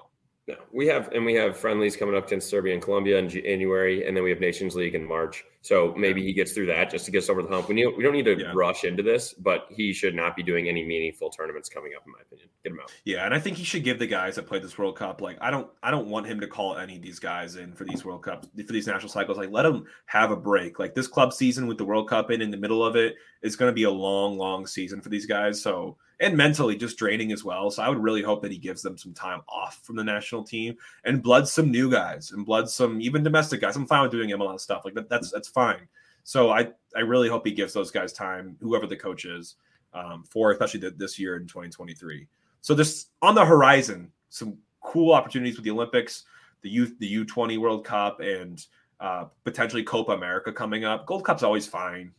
No, 0.46 0.56
we 0.70 0.86
have, 0.88 1.10
and 1.12 1.24
we 1.24 1.32
have 1.34 1.56
friendlies 1.56 1.96
coming 1.96 2.14
up 2.14 2.26
against 2.26 2.50
Serbia 2.50 2.74
and 2.74 2.82
Colombia 2.82 3.18
in 3.18 3.30
January, 3.30 4.06
and 4.06 4.14
then 4.14 4.24
we 4.24 4.30
have 4.30 4.40
Nations 4.40 4.74
League 4.74 4.94
in 4.94 5.06
March. 5.06 5.44
So 5.62 5.94
maybe 5.96 6.22
he 6.22 6.32
gets 6.32 6.52
through 6.52 6.66
that 6.66 6.90
just 6.90 7.04
to 7.04 7.10
get 7.10 7.18
us 7.18 7.28
over 7.28 7.42
the 7.42 7.48
hump. 7.48 7.68
We 7.68 7.74
need, 7.74 7.86
we 7.94 8.02
don't 8.02 8.14
need 8.14 8.24
to 8.24 8.38
yeah. 8.38 8.52
rush 8.54 8.84
into 8.84 9.02
this, 9.02 9.34
but 9.34 9.66
he 9.70 9.92
should 9.92 10.14
not 10.14 10.34
be 10.34 10.42
doing 10.42 10.68
any 10.68 10.84
meaningful 10.84 11.28
tournaments 11.28 11.68
coming 11.68 11.92
up, 11.94 12.02
in 12.06 12.12
my 12.12 12.18
opinion. 12.22 12.48
Get 12.64 12.72
him 12.72 12.80
out. 12.80 12.92
Yeah, 13.04 13.26
and 13.26 13.34
I 13.34 13.38
think 13.38 13.58
he 13.58 13.64
should 13.64 13.84
give 13.84 13.98
the 13.98 14.06
guys 14.06 14.36
that 14.36 14.46
played 14.46 14.62
this 14.62 14.78
World 14.78 14.96
Cup 14.96 15.20
like 15.20 15.36
I 15.40 15.50
don't, 15.50 15.68
I 15.82 15.90
don't 15.90 16.08
want 16.08 16.26
him 16.26 16.40
to 16.40 16.46
call 16.46 16.78
any 16.78 16.96
of 16.96 17.02
these 17.02 17.18
guys 17.18 17.56
in 17.56 17.74
for 17.74 17.84
these 17.84 18.04
World 18.04 18.22
Cups 18.22 18.48
for 18.66 18.72
these 18.72 18.86
national 18.86 19.10
cycles. 19.10 19.36
Like 19.36 19.50
let 19.50 19.62
them 19.62 19.84
have 20.06 20.30
a 20.30 20.36
break. 20.36 20.78
Like 20.78 20.94
this 20.94 21.06
club 21.06 21.32
season 21.32 21.66
with 21.66 21.76
the 21.76 21.84
World 21.84 22.08
Cup 22.08 22.30
in 22.30 22.40
in 22.40 22.50
the 22.50 22.56
middle 22.56 22.84
of 22.84 22.96
it 22.96 23.16
is 23.42 23.56
going 23.56 23.70
to 23.70 23.74
be 23.74 23.84
a 23.84 23.90
long, 23.90 24.38
long 24.38 24.66
season 24.66 25.00
for 25.00 25.10
these 25.10 25.26
guys. 25.26 25.60
So 25.60 25.98
and 26.20 26.36
mentally 26.36 26.76
just 26.76 26.98
draining 26.98 27.32
as 27.32 27.42
well. 27.42 27.70
So 27.70 27.82
I 27.82 27.88
would 27.88 27.98
really 27.98 28.22
hope 28.22 28.42
that 28.42 28.52
he 28.52 28.58
gives 28.58 28.82
them 28.82 28.96
some 28.96 29.14
time 29.14 29.40
off 29.48 29.80
from 29.82 29.96
the 29.96 30.04
national 30.04 30.44
team 30.44 30.76
and 31.04 31.22
blood 31.22 31.48
some 31.48 31.70
new 31.70 31.90
guys 31.90 32.30
and 32.30 32.44
blood 32.44 32.68
some 32.68 33.00
even 33.00 33.22
domestic 33.22 33.62
guys. 33.62 33.74
I'm 33.74 33.86
fine 33.86 34.02
with 34.02 34.10
doing 34.12 34.30
MLS 34.30 34.60
stuff 34.60 34.82
like 34.84 34.94
that. 34.94 35.08
That's 35.08 35.30
that's 35.30 35.48
fine. 35.50 35.88
So 36.24 36.50
I 36.50 36.68
I 36.96 37.00
really 37.00 37.28
hope 37.28 37.46
he 37.46 37.52
gives 37.52 37.72
those 37.72 37.90
guys 37.90 38.12
time, 38.12 38.56
whoever 38.60 38.86
the 38.86 38.96
coach 38.96 39.24
is, 39.24 39.56
um, 39.92 40.24
for 40.28 40.52
especially 40.52 40.80
the, 40.80 40.90
this 40.90 41.18
year 41.18 41.36
in 41.36 41.46
2023. 41.46 42.26
So 42.60 42.74
this 42.74 43.06
on 43.22 43.34
the 43.34 43.44
horizon, 43.44 44.10
some 44.28 44.58
cool 44.80 45.12
opportunities 45.12 45.56
with 45.56 45.64
the 45.64 45.70
Olympics, 45.70 46.24
the 46.62 46.70
youth, 46.70 46.94
the 46.98 47.24
U20 47.24 47.58
World 47.58 47.84
Cup, 47.84 48.20
and 48.20 48.64
uh, 49.00 49.26
potentially 49.44 49.82
Copa 49.82 50.12
America 50.12 50.52
coming 50.52 50.84
up. 50.84 51.06
Gold 51.06 51.24
Cup's 51.24 51.42
always 51.42 51.66
fine. 51.66 52.12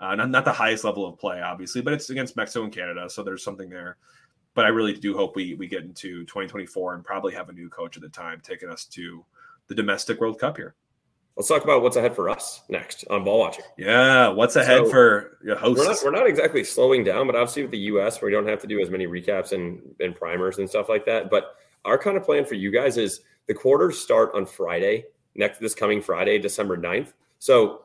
Uh, 0.00 0.14
not, 0.14 0.30
not 0.30 0.44
the 0.44 0.52
highest 0.52 0.84
level 0.84 1.06
of 1.06 1.18
play, 1.18 1.40
obviously, 1.40 1.80
but 1.80 1.92
it's 1.92 2.10
against 2.10 2.36
Mexico 2.36 2.64
and 2.64 2.72
Canada, 2.72 3.10
so 3.10 3.22
there's 3.22 3.42
something 3.42 3.68
there. 3.68 3.96
But 4.54 4.64
I 4.64 4.68
really 4.68 4.92
do 4.92 5.16
hope 5.16 5.36
we 5.36 5.54
we 5.54 5.66
get 5.66 5.82
into 5.82 6.24
2024 6.24 6.94
and 6.94 7.04
probably 7.04 7.32
have 7.34 7.48
a 7.48 7.52
new 7.52 7.68
coach 7.68 7.96
at 7.96 8.02
the 8.02 8.08
time 8.08 8.40
taking 8.42 8.68
us 8.68 8.84
to 8.86 9.24
the 9.66 9.74
domestic 9.74 10.20
World 10.20 10.38
Cup 10.38 10.56
here. 10.56 10.74
Let's 11.38 11.46
talk 11.46 11.62
about 11.62 11.82
what's 11.82 11.94
ahead 11.94 12.16
for 12.16 12.28
us 12.28 12.62
next 12.68 13.04
on 13.10 13.22
ball 13.22 13.38
watching. 13.38 13.64
Yeah, 13.76 14.26
what's 14.26 14.56
ahead 14.56 14.86
so 14.86 14.90
for 14.90 15.38
your 15.40 15.54
hosts? 15.54 15.78
We're 15.78 15.92
not, 15.92 15.98
we're 16.04 16.20
not 16.22 16.28
exactly 16.28 16.64
slowing 16.64 17.04
down, 17.04 17.28
but 17.28 17.36
obviously 17.36 17.62
with 17.62 17.70
the 17.70 17.78
U.S., 17.78 18.20
we 18.20 18.32
don't 18.32 18.48
have 18.48 18.60
to 18.62 18.66
do 18.66 18.80
as 18.80 18.90
many 18.90 19.06
recaps 19.06 19.52
and, 19.52 19.80
and 20.00 20.16
primers 20.16 20.58
and 20.58 20.68
stuff 20.68 20.88
like 20.88 21.06
that. 21.06 21.30
But 21.30 21.54
our 21.84 21.96
kind 21.96 22.16
of 22.16 22.24
plan 22.24 22.44
for 22.44 22.54
you 22.54 22.72
guys 22.72 22.96
is 22.96 23.20
the 23.46 23.54
quarters 23.54 24.00
start 24.00 24.32
on 24.34 24.46
Friday, 24.46 25.04
next 25.36 25.60
this 25.60 25.76
coming 25.76 26.02
Friday, 26.02 26.40
December 26.40 26.76
9th. 26.76 27.12
So 27.38 27.82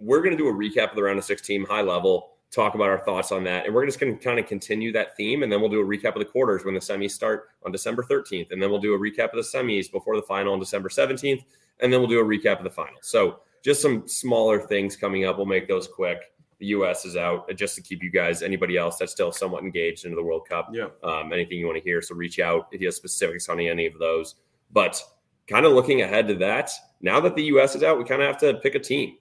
we're 0.00 0.20
going 0.20 0.36
to 0.36 0.42
do 0.42 0.48
a 0.48 0.52
recap 0.52 0.90
of 0.90 0.96
the 0.96 1.04
round 1.04 1.20
of 1.20 1.24
16 1.24 1.66
high 1.66 1.82
level, 1.82 2.32
talk 2.50 2.74
about 2.74 2.88
our 2.88 2.98
thoughts 3.04 3.30
on 3.30 3.44
that. 3.44 3.66
And 3.66 3.74
we're 3.76 3.86
just 3.86 4.00
going 4.00 4.18
to 4.18 4.24
kind 4.24 4.40
of 4.40 4.46
continue 4.48 4.90
that 4.94 5.16
theme. 5.16 5.44
And 5.44 5.52
then 5.52 5.60
we'll 5.60 5.70
do 5.70 5.80
a 5.80 5.84
recap 5.84 6.16
of 6.16 6.18
the 6.18 6.24
quarters 6.24 6.64
when 6.64 6.74
the 6.74 6.80
semis 6.80 7.12
start 7.12 7.50
on 7.64 7.70
December 7.70 8.02
13th. 8.02 8.50
And 8.50 8.60
then 8.60 8.70
we'll 8.70 8.80
do 8.80 8.94
a 8.94 8.98
recap 8.98 9.26
of 9.26 9.36
the 9.36 9.58
semis 9.58 9.88
before 9.88 10.16
the 10.16 10.22
final 10.22 10.52
on 10.52 10.58
December 10.58 10.88
17th. 10.88 11.44
And 11.80 11.92
then 11.92 12.00
we'll 12.00 12.08
do 12.08 12.20
a 12.20 12.24
recap 12.24 12.58
of 12.58 12.64
the 12.64 12.70
final. 12.70 12.98
So 13.02 13.40
just 13.62 13.82
some 13.82 14.06
smaller 14.08 14.60
things 14.60 14.96
coming 14.96 15.24
up. 15.24 15.36
We'll 15.36 15.46
make 15.46 15.68
those 15.68 15.86
quick. 15.86 16.18
The 16.58 16.66
U.S. 16.66 17.04
is 17.04 17.16
out 17.16 17.48
just 17.54 17.76
to 17.76 17.82
keep 17.82 18.02
you 18.02 18.10
guys, 18.10 18.42
anybody 18.42 18.76
else 18.76 18.96
that's 18.96 19.12
still 19.12 19.30
somewhat 19.30 19.62
engaged 19.62 20.04
into 20.04 20.16
the 20.16 20.22
World 20.22 20.48
Cup. 20.48 20.70
Yeah. 20.72 20.88
Um, 21.04 21.32
anything 21.32 21.58
you 21.58 21.66
want 21.66 21.78
to 21.78 21.84
hear. 21.84 22.02
So 22.02 22.16
reach 22.16 22.40
out 22.40 22.68
if 22.72 22.80
you 22.80 22.88
have 22.88 22.94
specifics 22.94 23.48
on 23.48 23.60
any 23.60 23.86
of 23.86 23.96
those. 23.98 24.34
But 24.72 25.00
kind 25.46 25.66
of 25.66 25.72
looking 25.72 26.02
ahead 26.02 26.26
to 26.28 26.34
that, 26.36 26.70
now 27.00 27.20
that 27.20 27.36
the 27.36 27.44
U.S. 27.44 27.76
is 27.76 27.82
out, 27.84 27.98
we 27.98 28.04
kind 28.04 28.22
of 28.22 28.26
have 28.26 28.38
to 28.38 28.54
pick 28.54 28.74
a 28.74 28.80
team. 28.80 29.16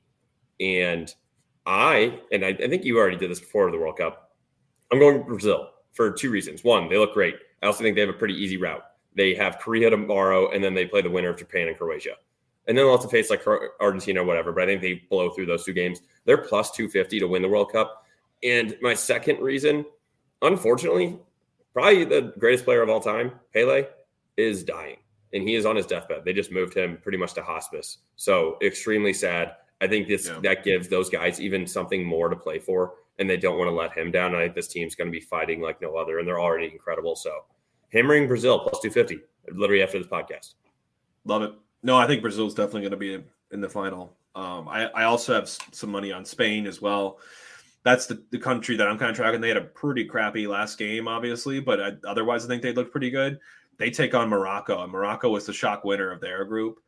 And 0.59 1.13
I, 1.67 2.19
and 2.31 2.43
I, 2.43 2.49
I 2.49 2.67
think 2.67 2.83
you 2.83 2.97
already 2.97 3.17
did 3.17 3.29
this 3.29 3.39
before 3.39 3.69
the 3.69 3.77
World 3.77 3.97
Cup, 3.97 4.31
I'm 4.91 4.99
going 4.99 5.23
Brazil 5.23 5.69
for 5.93 6.11
two 6.11 6.31
reasons. 6.31 6.63
One, 6.63 6.89
they 6.89 6.97
look 6.97 7.13
great. 7.13 7.35
I 7.61 7.67
also 7.67 7.83
think 7.83 7.95
they 7.95 8.01
have 8.01 8.09
a 8.09 8.13
pretty 8.13 8.35
easy 8.35 8.57
route. 8.57 8.83
They 9.15 9.33
have 9.35 9.59
Korea 9.59 9.89
tomorrow, 9.89 10.51
and 10.51 10.63
then 10.63 10.73
they 10.73 10.85
play 10.85 11.01
the 11.01 11.09
winner 11.09 11.29
of 11.29 11.37
Japan 11.37 11.67
and 11.67 11.77
Croatia. 11.77 12.15
And 12.67 12.77
then 12.77 12.85
they'll 12.85 12.91
have 12.91 13.01
to 13.01 13.07
face 13.07 13.29
like 13.29 13.45
Argentina 13.79 14.21
or 14.21 14.25
whatever. 14.25 14.51
But 14.51 14.63
I 14.63 14.65
think 14.67 14.81
they 14.81 15.01
blow 15.09 15.29
through 15.29 15.45
those 15.45 15.63
two 15.63 15.73
games. 15.73 16.01
They're 16.25 16.37
plus 16.37 16.71
250 16.71 17.19
to 17.19 17.27
win 17.27 17.41
the 17.41 17.47
World 17.47 17.71
Cup. 17.71 18.05
And 18.43 18.77
my 18.81 18.93
second 18.93 19.39
reason, 19.39 19.85
unfortunately, 20.41 21.17
probably 21.73 22.03
the 22.03 22.33
greatest 22.37 22.65
player 22.65 22.81
of 22.81 22.89
all 22.89 22.99
time, 22.99 23.31
Pele, 23.53 23.85
is 24.35 24.63
dying. 24.63 24.97
And 25.33 25.47
he 25.47 25.55
is 25.55 25.65
on 25.65 25.75
his 25.75 25.85
deathbed. 25.85 26.23
They 26.25 26.33
just 26.33 26.51
moved 26.51 26.75
him 26.75 26.97
pretty 27.01 27.17
much 27.17 27.33
to 27.35 27.43
hospice. 27.43 27.99
So 28.15 28.57
extremely 28.61 29.13
sad. 29.13 29.55
I 29.81 29.87
think 29.87 30.07
this 30.07 30.27
yeah. 30.27 30.39
that 30.43 30.63
gives 30.63 30.87
those 30.87 31.09
guys 31.09 31.39
even 31.39 31.67
something 31.67 32.03
more 32.03 32.29
to 32.29 32.35
play 32.35 32.59
for, 32.59 32.95
and 33.19 33.29
they 33.29 33.37
don't 33.37 33.57
want 33.57 33.69
to 33.69 33.75
let 33.75 33.95
him 33.95 34.11
down. 34.11 34.35
I 34.35 34.43
think 34.43 34.55
this 34.55 34.67
team's 34.67 34.95
going 34.95 35.07
to 35.07 35.11
be 35.11 35.19
fighting 35.19 35.61
like 35.61 35.81
no 35.81 35.95
other, 35.95 36.19
and 36.19 36.27
they're 36.27 36.39
already 36.39 36.65
incredible. 36.71 37.15
So, 37.15 37.45
hammering 37.93 38.27
Brazil 38.27 38.59
plus 38.59 38.79
two 38.81 38.89
fifty, 38.89 39.19
literally 39.51 39.83
after 39.83 39.99
this 39.99 40.07
podcast. 40.07 40.55
Love 41.25 41.43
it. 41.43 41.51
No, 41.87 41.95
I 41.95 42.05
think 42.05 42.21
Brazil's 42.21 42.53
definitely 42.53 42.81
going 42.81 42.91
to 42.91 42.97
be 42.97 43.23
in 43.51 43.61
the 43.61 43.69
final. 43.69 44.13
Um, 44.35 44.67
I, 44.67 44.87
I 44.87 45.03
also 45.05 45.33
have 45.33 45.47
some 45.47 45.89
money 45.89 46.11
on 46.11 46.25
Spain 46.25 46.67
as 46.67 46.81
well. 46.81 47.19
That's 47.83 48.07
the, 48.07 48.21
the 48.29 48.37
country 48.37 48.75
that 48.75 48.89
I'm 48.89 48.97
kind 48.97 49.09
of 49.09 49.15
tracking. 49.15 49.39
They 49.39 49.47
had 49.47 49.55
a 49.55 49.61
pretty 49.61 50.03
crappy 50.03 50.47
last 50.47 50.77
game, 50.77 51.07
obviously, 51.07 51.61
but 51.61 51.81
I, 51.81 51.91
otherwise, 52.05 52.43
I 52.43 52.49
think 52.49 52.61
they 52.61 52.73
looked 52.73 52.91
pretty 52.91 53.09
good. 53.09 53.39
They 53.77 53.89
take 53.89 54.13
on 54.13 54.27
Morocco, 54.27 54.83
and 54.83 54.91
Morocco 54.91 55.29
was 55.29 55.45
the 55.45 55.53
shock 55.53 55.85
winner 55.85 56.11
of 56.11 56.19
their 56.19 56.43
group 56.43 56.81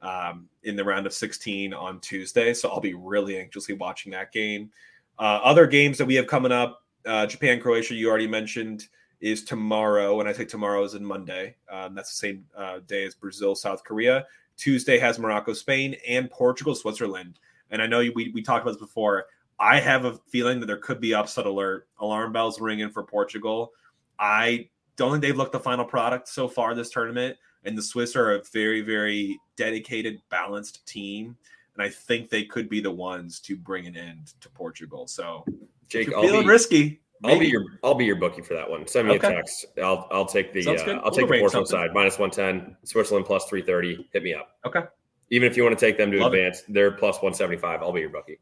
um, 0.00 0.48
in 0.62 0.74
the 0.74 0.84
round 0.84 1.06
of 1.06 1.12
16 1.12 1.74
on 1.74 2.00
Tuesday. 2.00 2.54
So 2.54 2.70
I'll 2.70 2.80
be 2.80 2.94
really 2.94 3.38
anxiously 3.38 3.74
watching 3.74 4.10
that 4.12 4.32
game. 4.32 4.70
Uh, 5.18 5.40
other 5.44 5.66
games 5.66 5.98
that 5.98 6.06
we 6.06 6.14
have 6.14 6.26
coming 6.26 6.52
up 6.52 6.82
uh, 7.04 7.26
Japan, 7.26 7.60
Croatia, 7.60 7.94
you 7.94 8.08
already 8.08 8.26
mentioned, 8.26 8.88
is 9.20 9.44
tomorrow. 9.44 10.18
And 10.20 10.28
I 10.28 10.32
say 10.32 10.46
tomorrow, 10.46 10.82
is 10.82 10.94
in 10.94 11.04
Monday. 11.04 11.56
Um, 11.70 11.94
that's 11.94 12.10
the 12.10 12.16
same 12.16 12.46
uh, 12.56 12.80
day 12.86 13.04
as 13.04 13.14
Brazil, 13.14 13.54
South 13.54 13.84
Korea. 13.84 14.24
Tuesday 14.56 14.98
has 14.98 15.18
Morocco, 15.18 15.52
Spain, 15.52 15.96
and 16.08 16.30
Portugal, 16.30 16.74
Switzerland. 16.74 17.38
And 17.70 17.82
I 17.82 17.86
know 17.86 17.98
we, 18.14 18.30
we 18.32 18.42
talked 18.42 18.62
about 18.62 18.72
this 18.72 18.80
before. 18.80 19.26
I 19.58 19.80
have 19.80 20.04
a 20.04 20.18
feeling 20.28 20.60
that 20.60 20.66
there 20.66 20.76
could 20.76 21.00
be 21.00 21.14
upset 21.14 21.46
alert, 21.46 21.88
alarm 21.98 22.32
bells 22.32 22.60
ringing 22.60 22.90
for 22.90 23.02
Portugal. 23.02 23.72
I 24.18 24.68
don't 24.96 25.12
think 25.12 25.22
they've 25.22 25.36
looked 25.36 25.52
the 25.52 25.60
final 25.60 25.84
product 25.84 26.28
so 26.28 26.48
far 26.48 26.74
this 26.74 26.90
tournament 26.90 27.36
and 27.64 27.76
the 27.76 27.82
Swiss 27.82 28.14
are 28.16 28.32
a 28.32 28.42
very, 28.52 28.80
very 28.80 29.38
dedicated, 29.56 30.20
balanced 30.30 30.86
team 30.86 31.36
and 31.76 31.86
I 31.86 31.90
think 31.90 32.30
they 32.30 32.44
could 32.44 32.68
be 32.68 32.80
the 32.80 32.90
ones 32.90 33.38
to 33.40 33.56
bring 33.56 33.86
an 33.86 33.96
end 33.96 34.32
to 34.40 34.48
Portugal. 34.50 35.06
So, 35.06 35.44
Jake, 35.88 36.08
feeling 36.08 36.42
be, 36.42 36.48
risky. 36.48 37.00
Maybe. 37.22 37.34
I'll 37.34 37.40
be 37.40 37.48
your 37.48 37.64
I'll 37.82 37.94
be 37.94 38.04
your 38.04 38.16
bookie 38.16 38.42
for 38.42 38.54
that 38.54 38.68
one. 38.68 38.86
Send 38.86 39.08
me 39.08 39.14
okay. 39.14 39.28
a 39.28 39.30
text. 39.36 39.66
I'll 39.82 40.06
I'll 40.10 40.26
take 40.26 40.52
the 40.52 40.66
uh, 40.66 41.00
I'll 41.02 41.10
take 41.10 41.28
the 41.28 41.38
Portugal 41.38 41.66
side 41.66 41.94
minus 41.94 42.18
one 42.18 42.30
ten. 42.30 42.76
Switzerland 42.84 43.26
plus 43.26 43.46
three 43.46 43.62
thirty. 43.62 44.08
Hit 44.12 44.22
me 44.22 44.34
up. 44.34 44.56
Okay. 44.66 44.82
Even 45.30 45.50
if 45.50 45.56
you 45.56 45.64
want 45.64 45.78
to 45.78 45.84
take 45.84 45.96
them 45.96 46.10
to 46.12 46.18
Love 46.18 46.34
advance, 46.34 46.60
it. 46.60 46.74
they're 46.74 46.92
plus 46.92 47.22
one 47.22 47.34
seventy 47.34 47.56
five. 47.56 47.82
I'll 47.82 47.92
be 47.92 48.00
your 48.00 48.10
bookie. 48.10 48.38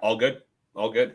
All 0.00 0.16
good. 0.16 0.42
All 0.74 0.90
good. 0.90 1.14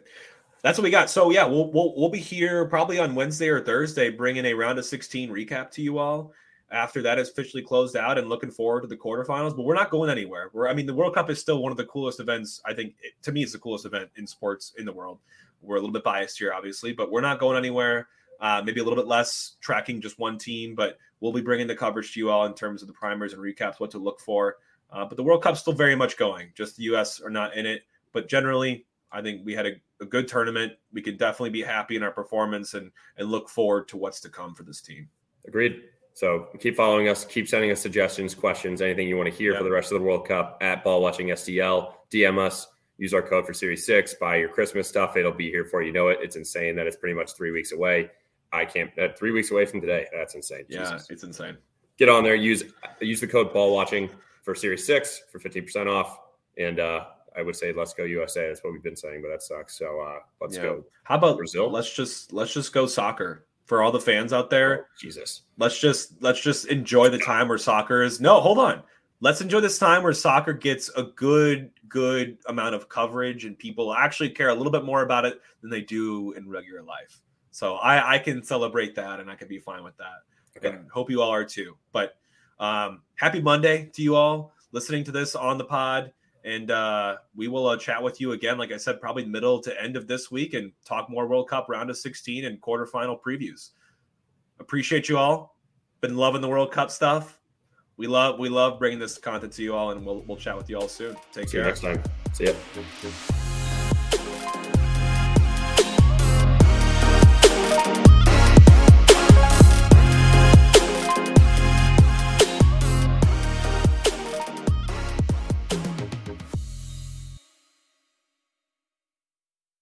That's 0.64 0.78
what 0.78 0.84
we 0.84 0.92
got. 0.92 1.10
So 1.10 1.30
yeah, 1.30 1.46
we'll 1.46 1.72
we'll 1.72 1.94
we'll 1.96 2.10
be 2.10 2.20
here 2.20 2.66
probably 2.66 3.00
on 3.00 3.16
Wednesday 3.16 3.50
or 3.50 3.62
Thursday, 3.62 4.10
bringing 4.10 4.46
a 4.46 4.54
round 4.54 4.80
of 4.80 4.86
sixteen 4.86 5.30
recap 5.30 5.72
to 5.72 5.82
you 5.82 5.98
all 5.98 6.34
after 6.72 7.02
that 7.02 7.20
is 7.20 7.30
officially 7.30 7.62
closed 7.62 7.96
out 7.96 8.18
and 8.18 8.30
looking 8.30 8.50
forward 8.50 8.82
to 8.82 8.88
the 8.88 8.96
quarterfinals. 8.96 9.56
But 9.56 9.64
we're 9.64 9.76
not 9.76 9.92
going 9.92 10.10
anywhere. 10.10 10.50
We're, 10.54 10.68
I 10.68 10.74
mean, 10.74 10.86
the 10.86 10.94
World 10.94 11.14
Cup 11.14 11.30
is 11.30 11.40
still 11.40 11.62
one 11.62 11.72
of 11.72 11.78
the 11.78 11.86
coolest 11.86 12.20
events. 12.20 12.62
I 12.66 12.74
think 12.74 12.96
it, 13.02 13.14
to 13.24 13.32
me, 13.32 13.44
it's 13.44 13.52
the 13.52 13.60
coolest 13.60 13.86
event 13.86 14.10
in 14.16 14.26
sports 14.26 14.74
in 14.78 14.86
the 14.86 14.94
world. 14.94 15.20
We're 15.62 15.78
a 15.78 15.80
little 15.80 15.94
bit 15.94 16.04
biased 16.04 16.38
here, 16.38 16.54
obviously, 16.54 16.94
but 16.94 17.12
we're 17.12 17.22
not 17.22 17.40
going 17.40 17.58
anywhere. 17.58 18.08
Uh, 18.40 18.62
maybe 18.66 18.82
a 18.82 18.84
little 18.84 18.98
bit 18.98 19.08
less 19.08 19.58
tracking 19.62 20.02
just 20.02 20.18
one 20.18 20.38
team, 20.38 20.74
but 20.74 20.98
we'll 21.20 21.32
be 21.32 21.42
bringing 21.42 21.68
the 21.68 21.76
coverage 21.76 22.14
to 22.14 22.20
you 22.20 22.32
all 22.32 22.46
in 22.46 22.54
terms 22.54 22.82
of 22.82 22.88
the 22.88 22.94
primers 22.94 23.34
and 23.34 23.42
recaps, 23.42 23.80
what 23.80 23.92
to 23.92 24.00
look 24.00 24.20
for. 24.20 24.58
Uh, 24.92 25.06
but 25.06 25.16
the 25.16 25.24
World 25.24 25.44
Cup's 25.44 25.60
still 25.60 25.74
very 25.74 25.96
much 25.96 26.18
going. 26.18 26.52
Just 26.56 26.76
the 26.76 26.84
U.S. 26.84 27.22
are 27.22 27.30
not 27.30 27.56
in 27.56 27.66
it, 27.66 27.84
but 28.12 28.28
generally, 28.28 28.86
I 29.12 29.22
think 29.22 29.46
we 29.46 29.54
had 29.54 29.66
a, 29.66 29.72
a 30.02 30.06
good 30.06 30.28
tournament. 30.28 30.74
We 30.92 31.02
can 31.02 31.18
definitely 31.18 31.52
be 31.52 31.62
happy 31.62 31.96
in 31.96 32.04
our 32.04 32.12
performance 32.12 32.74
and 32.74 32.92
and 33.18 33.30
look 33.30 33.50
forward 33.50 33.88
to 33.90 33.98
what's 33.98 34.20
to 34.22 34.30
come 34.30 34.56
for 34.56 34.64
this 34.64 34.82
team. 34.82 35.08
Agreed. 35.48 35.84
So 36.14 36.48
keep 36.60 36.76
following 36.76 37.08
us, 37.08 37.24
keep 37.24 37.48
sending 37.48 37.72
us 37.72 37.82
suggestions, 37.82 38.36
questions, 38.36 38.82
anything 38.82 39.08
you 39.08 39.16
want 39.16 39.30
to 39.30 39.36
hear 39.36 39.52
yep. 39.52 39.60
for 39.60 39.64
the 39.64 39.72
rest 39.72 39.92
of 39.92 40.00
the 40.00 40.06
World 40.06 40.28
Cup 40.28 40.58
at 40.62 40.84
Ball 40.84 41.02
Watching 41.02 41.28
STL. 41.28 41.94
DM 42.12 42.38
us, 42.38 42.68
use 43.02 43.16
our 43.16 43.22
code 43.24 43.48
for 43.48 43.54
Series 43.54 43.84
Six, 43.84 44.14
buy 44.14 44.36
your 44.36 44.48
Christmas 44.48 44.88
stuff. 44.88 45.18
It'll 45.18 45.32
be 45.32 45.50
here 45.50 45.66
for 45.66 45.82
you 45.82 45.92
know 45.92 46.10
it. 46.10 46.20
It's 46.22 46.36
insane 46.36 46.76
that 46.76 46.86
it's 46.86 46.96
pretty 46.96 47.16
much 47.16 47.34
three 47.34 47.50
weeks 47.50 47.72
away. 47.72 48.12
I 48.54 48.64
can't 48.64 48.92
uh, 49.00 49.10
three 49.18 49.32
weeks 49.32 49.50
away 49.50 49.66
from 49.66 49.82
today. 49.82 50.06
That's 50.14 50.36
insane. 50.36 50.66
Yeah, 50.70 50.84
Jesus. 50.84 51.10
it's 51.10 51.24
insane. 51.24 51.58
Get 51.98 52.10
on 52.10 52.24
there. 52.24 52.36
Use 52.36 52.64
use 53.02 53.20
the 53.20 53.28
code 53.28 53.52
Ball 53.52 53.74
Watching 53.74 54.08
for 54.44 54.54
Series 54.54 54.86
Six 54.86 55.24
for 55.32 55.40
fifteen 55.40 55.64
percent 55.64 55.90
off. 55.90 56.20
And 56.60 56.80
uh, 56.80 57.06
I 57.36 57.42
would 57.42 57.56
say 57.56 57.74
let's 57.74 57.94
go 57.96 58.04
USA. 58.04 58.48
That's 58.48 58.64
what 58.64 58.72
we've 58.72 58.84
been 58.84 58.96
saying, 58.96 59.24
but 59.24 59.30
that 59.30 59.42
sucks. 59.42 59.80
So 59.80 60.00
uh, 60.00 60.20
let's 60.40 60.56
yeah. 60.56 60.62
go. 60.62 60.86
How 61.04 61.16
about 61.16 61.38
Brazil? 61.38 61.72
Let's 61.72 61.92
just 61.92 62.32
let's 62.32 62.54
just 62.54 62.72
go 62.72 62.86
soccer 62.86 63.48
for 63.66 63.82
all 63.82 63.92
the 63.92 64.00
fans 64.00 64.32
out 64.32 64.52
there. 64.52 64.82
Oh, 64.82 64.86
Jesus. 65.00 65.42
Let's 65.58 65.80
just 65.80 66.22
let's 66.22 66.42
just 66.42 66.68
enjoy 66.68 67.10
the 67.10 67.18
time 67.18 67.48
where 67.48 67.58
soccer 67.58 68.04
is. 68.04 68.22
No, 68.22 68.40
hold 68.42 68.60
on. 68.60 68.84
Let's 69.22 69.40
enjoy 69.40 69.60
this 69.62 69.78
time 69.78 70.04
where 70.04 70.14
soccer 70.14 70.54
gets 70.54 70.90
a 70.90 71.04
good 71.04 71.72
good 71.88 72.38
amount 72.48 72.76
of 72.76 72.90
coverage 72.90 73.46
and 73.46 73.58
people 73.58 73.94
actually 73.94 74.32
care 74.32 74.50
a 74.50 74.56
little 74.56 74.72
bit 74.72 74.84
more 74.84 75.04
about 75.04 75.26
it 75.26 75.40
than 75.62 75.70
they 75.70 75.82
do 75.82 76.32
in 76.34 76.50
regular 76.50 76.82
life. 76.82 77.22
So 77.52 77.76
I 77.76 78.16
I 78.16 78.20
can 78.20 78.44
celebrate 78.44 78.96
that 78.96 79.20
and 79.20 79.30
I 79.30 79.36
can 79.36 79.48
be 79.48 79.60
fine 79.60 79.84
with 79.84 79.96
that. 79.98 80.58
Okay. 80.58 80.76
And 80.76 80.90
hope 80.90 81.10
you 81.10 81.22
all 81.22 81.32
are 81.32 81.46
too. 81.46 81.78
But 81.92 82.16
um 82.60 83.04
happy 83.16 83.42
Monday 83.42 83.90
to 83.94 84.02
you 84.02 84.16
all 84.16 84.54
listening 84.72 85.04
to 85.04 85.12
this 85.12 85.36
on 85.36 85.58
the 85.58 85.66
pod 85.66 86.12
and 86.44 86.72
uh, 86.72 87.18
we 87.36 87.48
will 87.48 87.68
uh, 87.68 87.78
chat 87.78 88.02
with 88.02 88.20
you 88.20 88.32
again. 88.32 88.58
Like 88.58 88.72
I 88.72 88.78
said, 88.78 89.00
probably 89.00 89.26
middle 89.26 89.60
to 89.62 89.82
end 89.82 89.96
of 89.96 90.08
this 90.08 90.32
week, 90.32 90.54
and 90.54 90.72
talk 90.86 91.10
more 91.10 91.28
World 91.28 91.50
Cup 91.50 91.68
round 91.70 91.90
of 91.90 91.98
16 91.98 92.46
and 92.46 92.60
quarterfinal 92.62 93.20
previews. 93.22 93.72
Appreciate 94.60 95.08
you 95.08 95.18
all. 95.18 95.58
Been 96.02 96.18
loving 96.18 96.42
the 96.42 96.48
World 96.48 96.72
Cup 96.72 96.90
stuff. 96.90 97.40
We 98.02 98.08
love 98.08 98.40
we 98.40 98.50
love 98.50 98.80
bringing 98.80 98.98
this 98.98 99.20
content 99.20 99.54
to 99.54 99.62
you 99.62 99.76
all, 99.76 99.92
and 99.92 100.04
we'll 100.04 100.22
we'll 100.22 100.36
chat 100.36 100.58
with 100.58 100.68
you 100.72 100.76
all 100.80 100.88
soon. 100.88 101.16
Take 101.32 101.50
See 101.50 101.58
care. 101.58 101.68
next 101.68 101.82
time. 101.82 102.02
See 102.34 102.46
ya. 102.46 103.51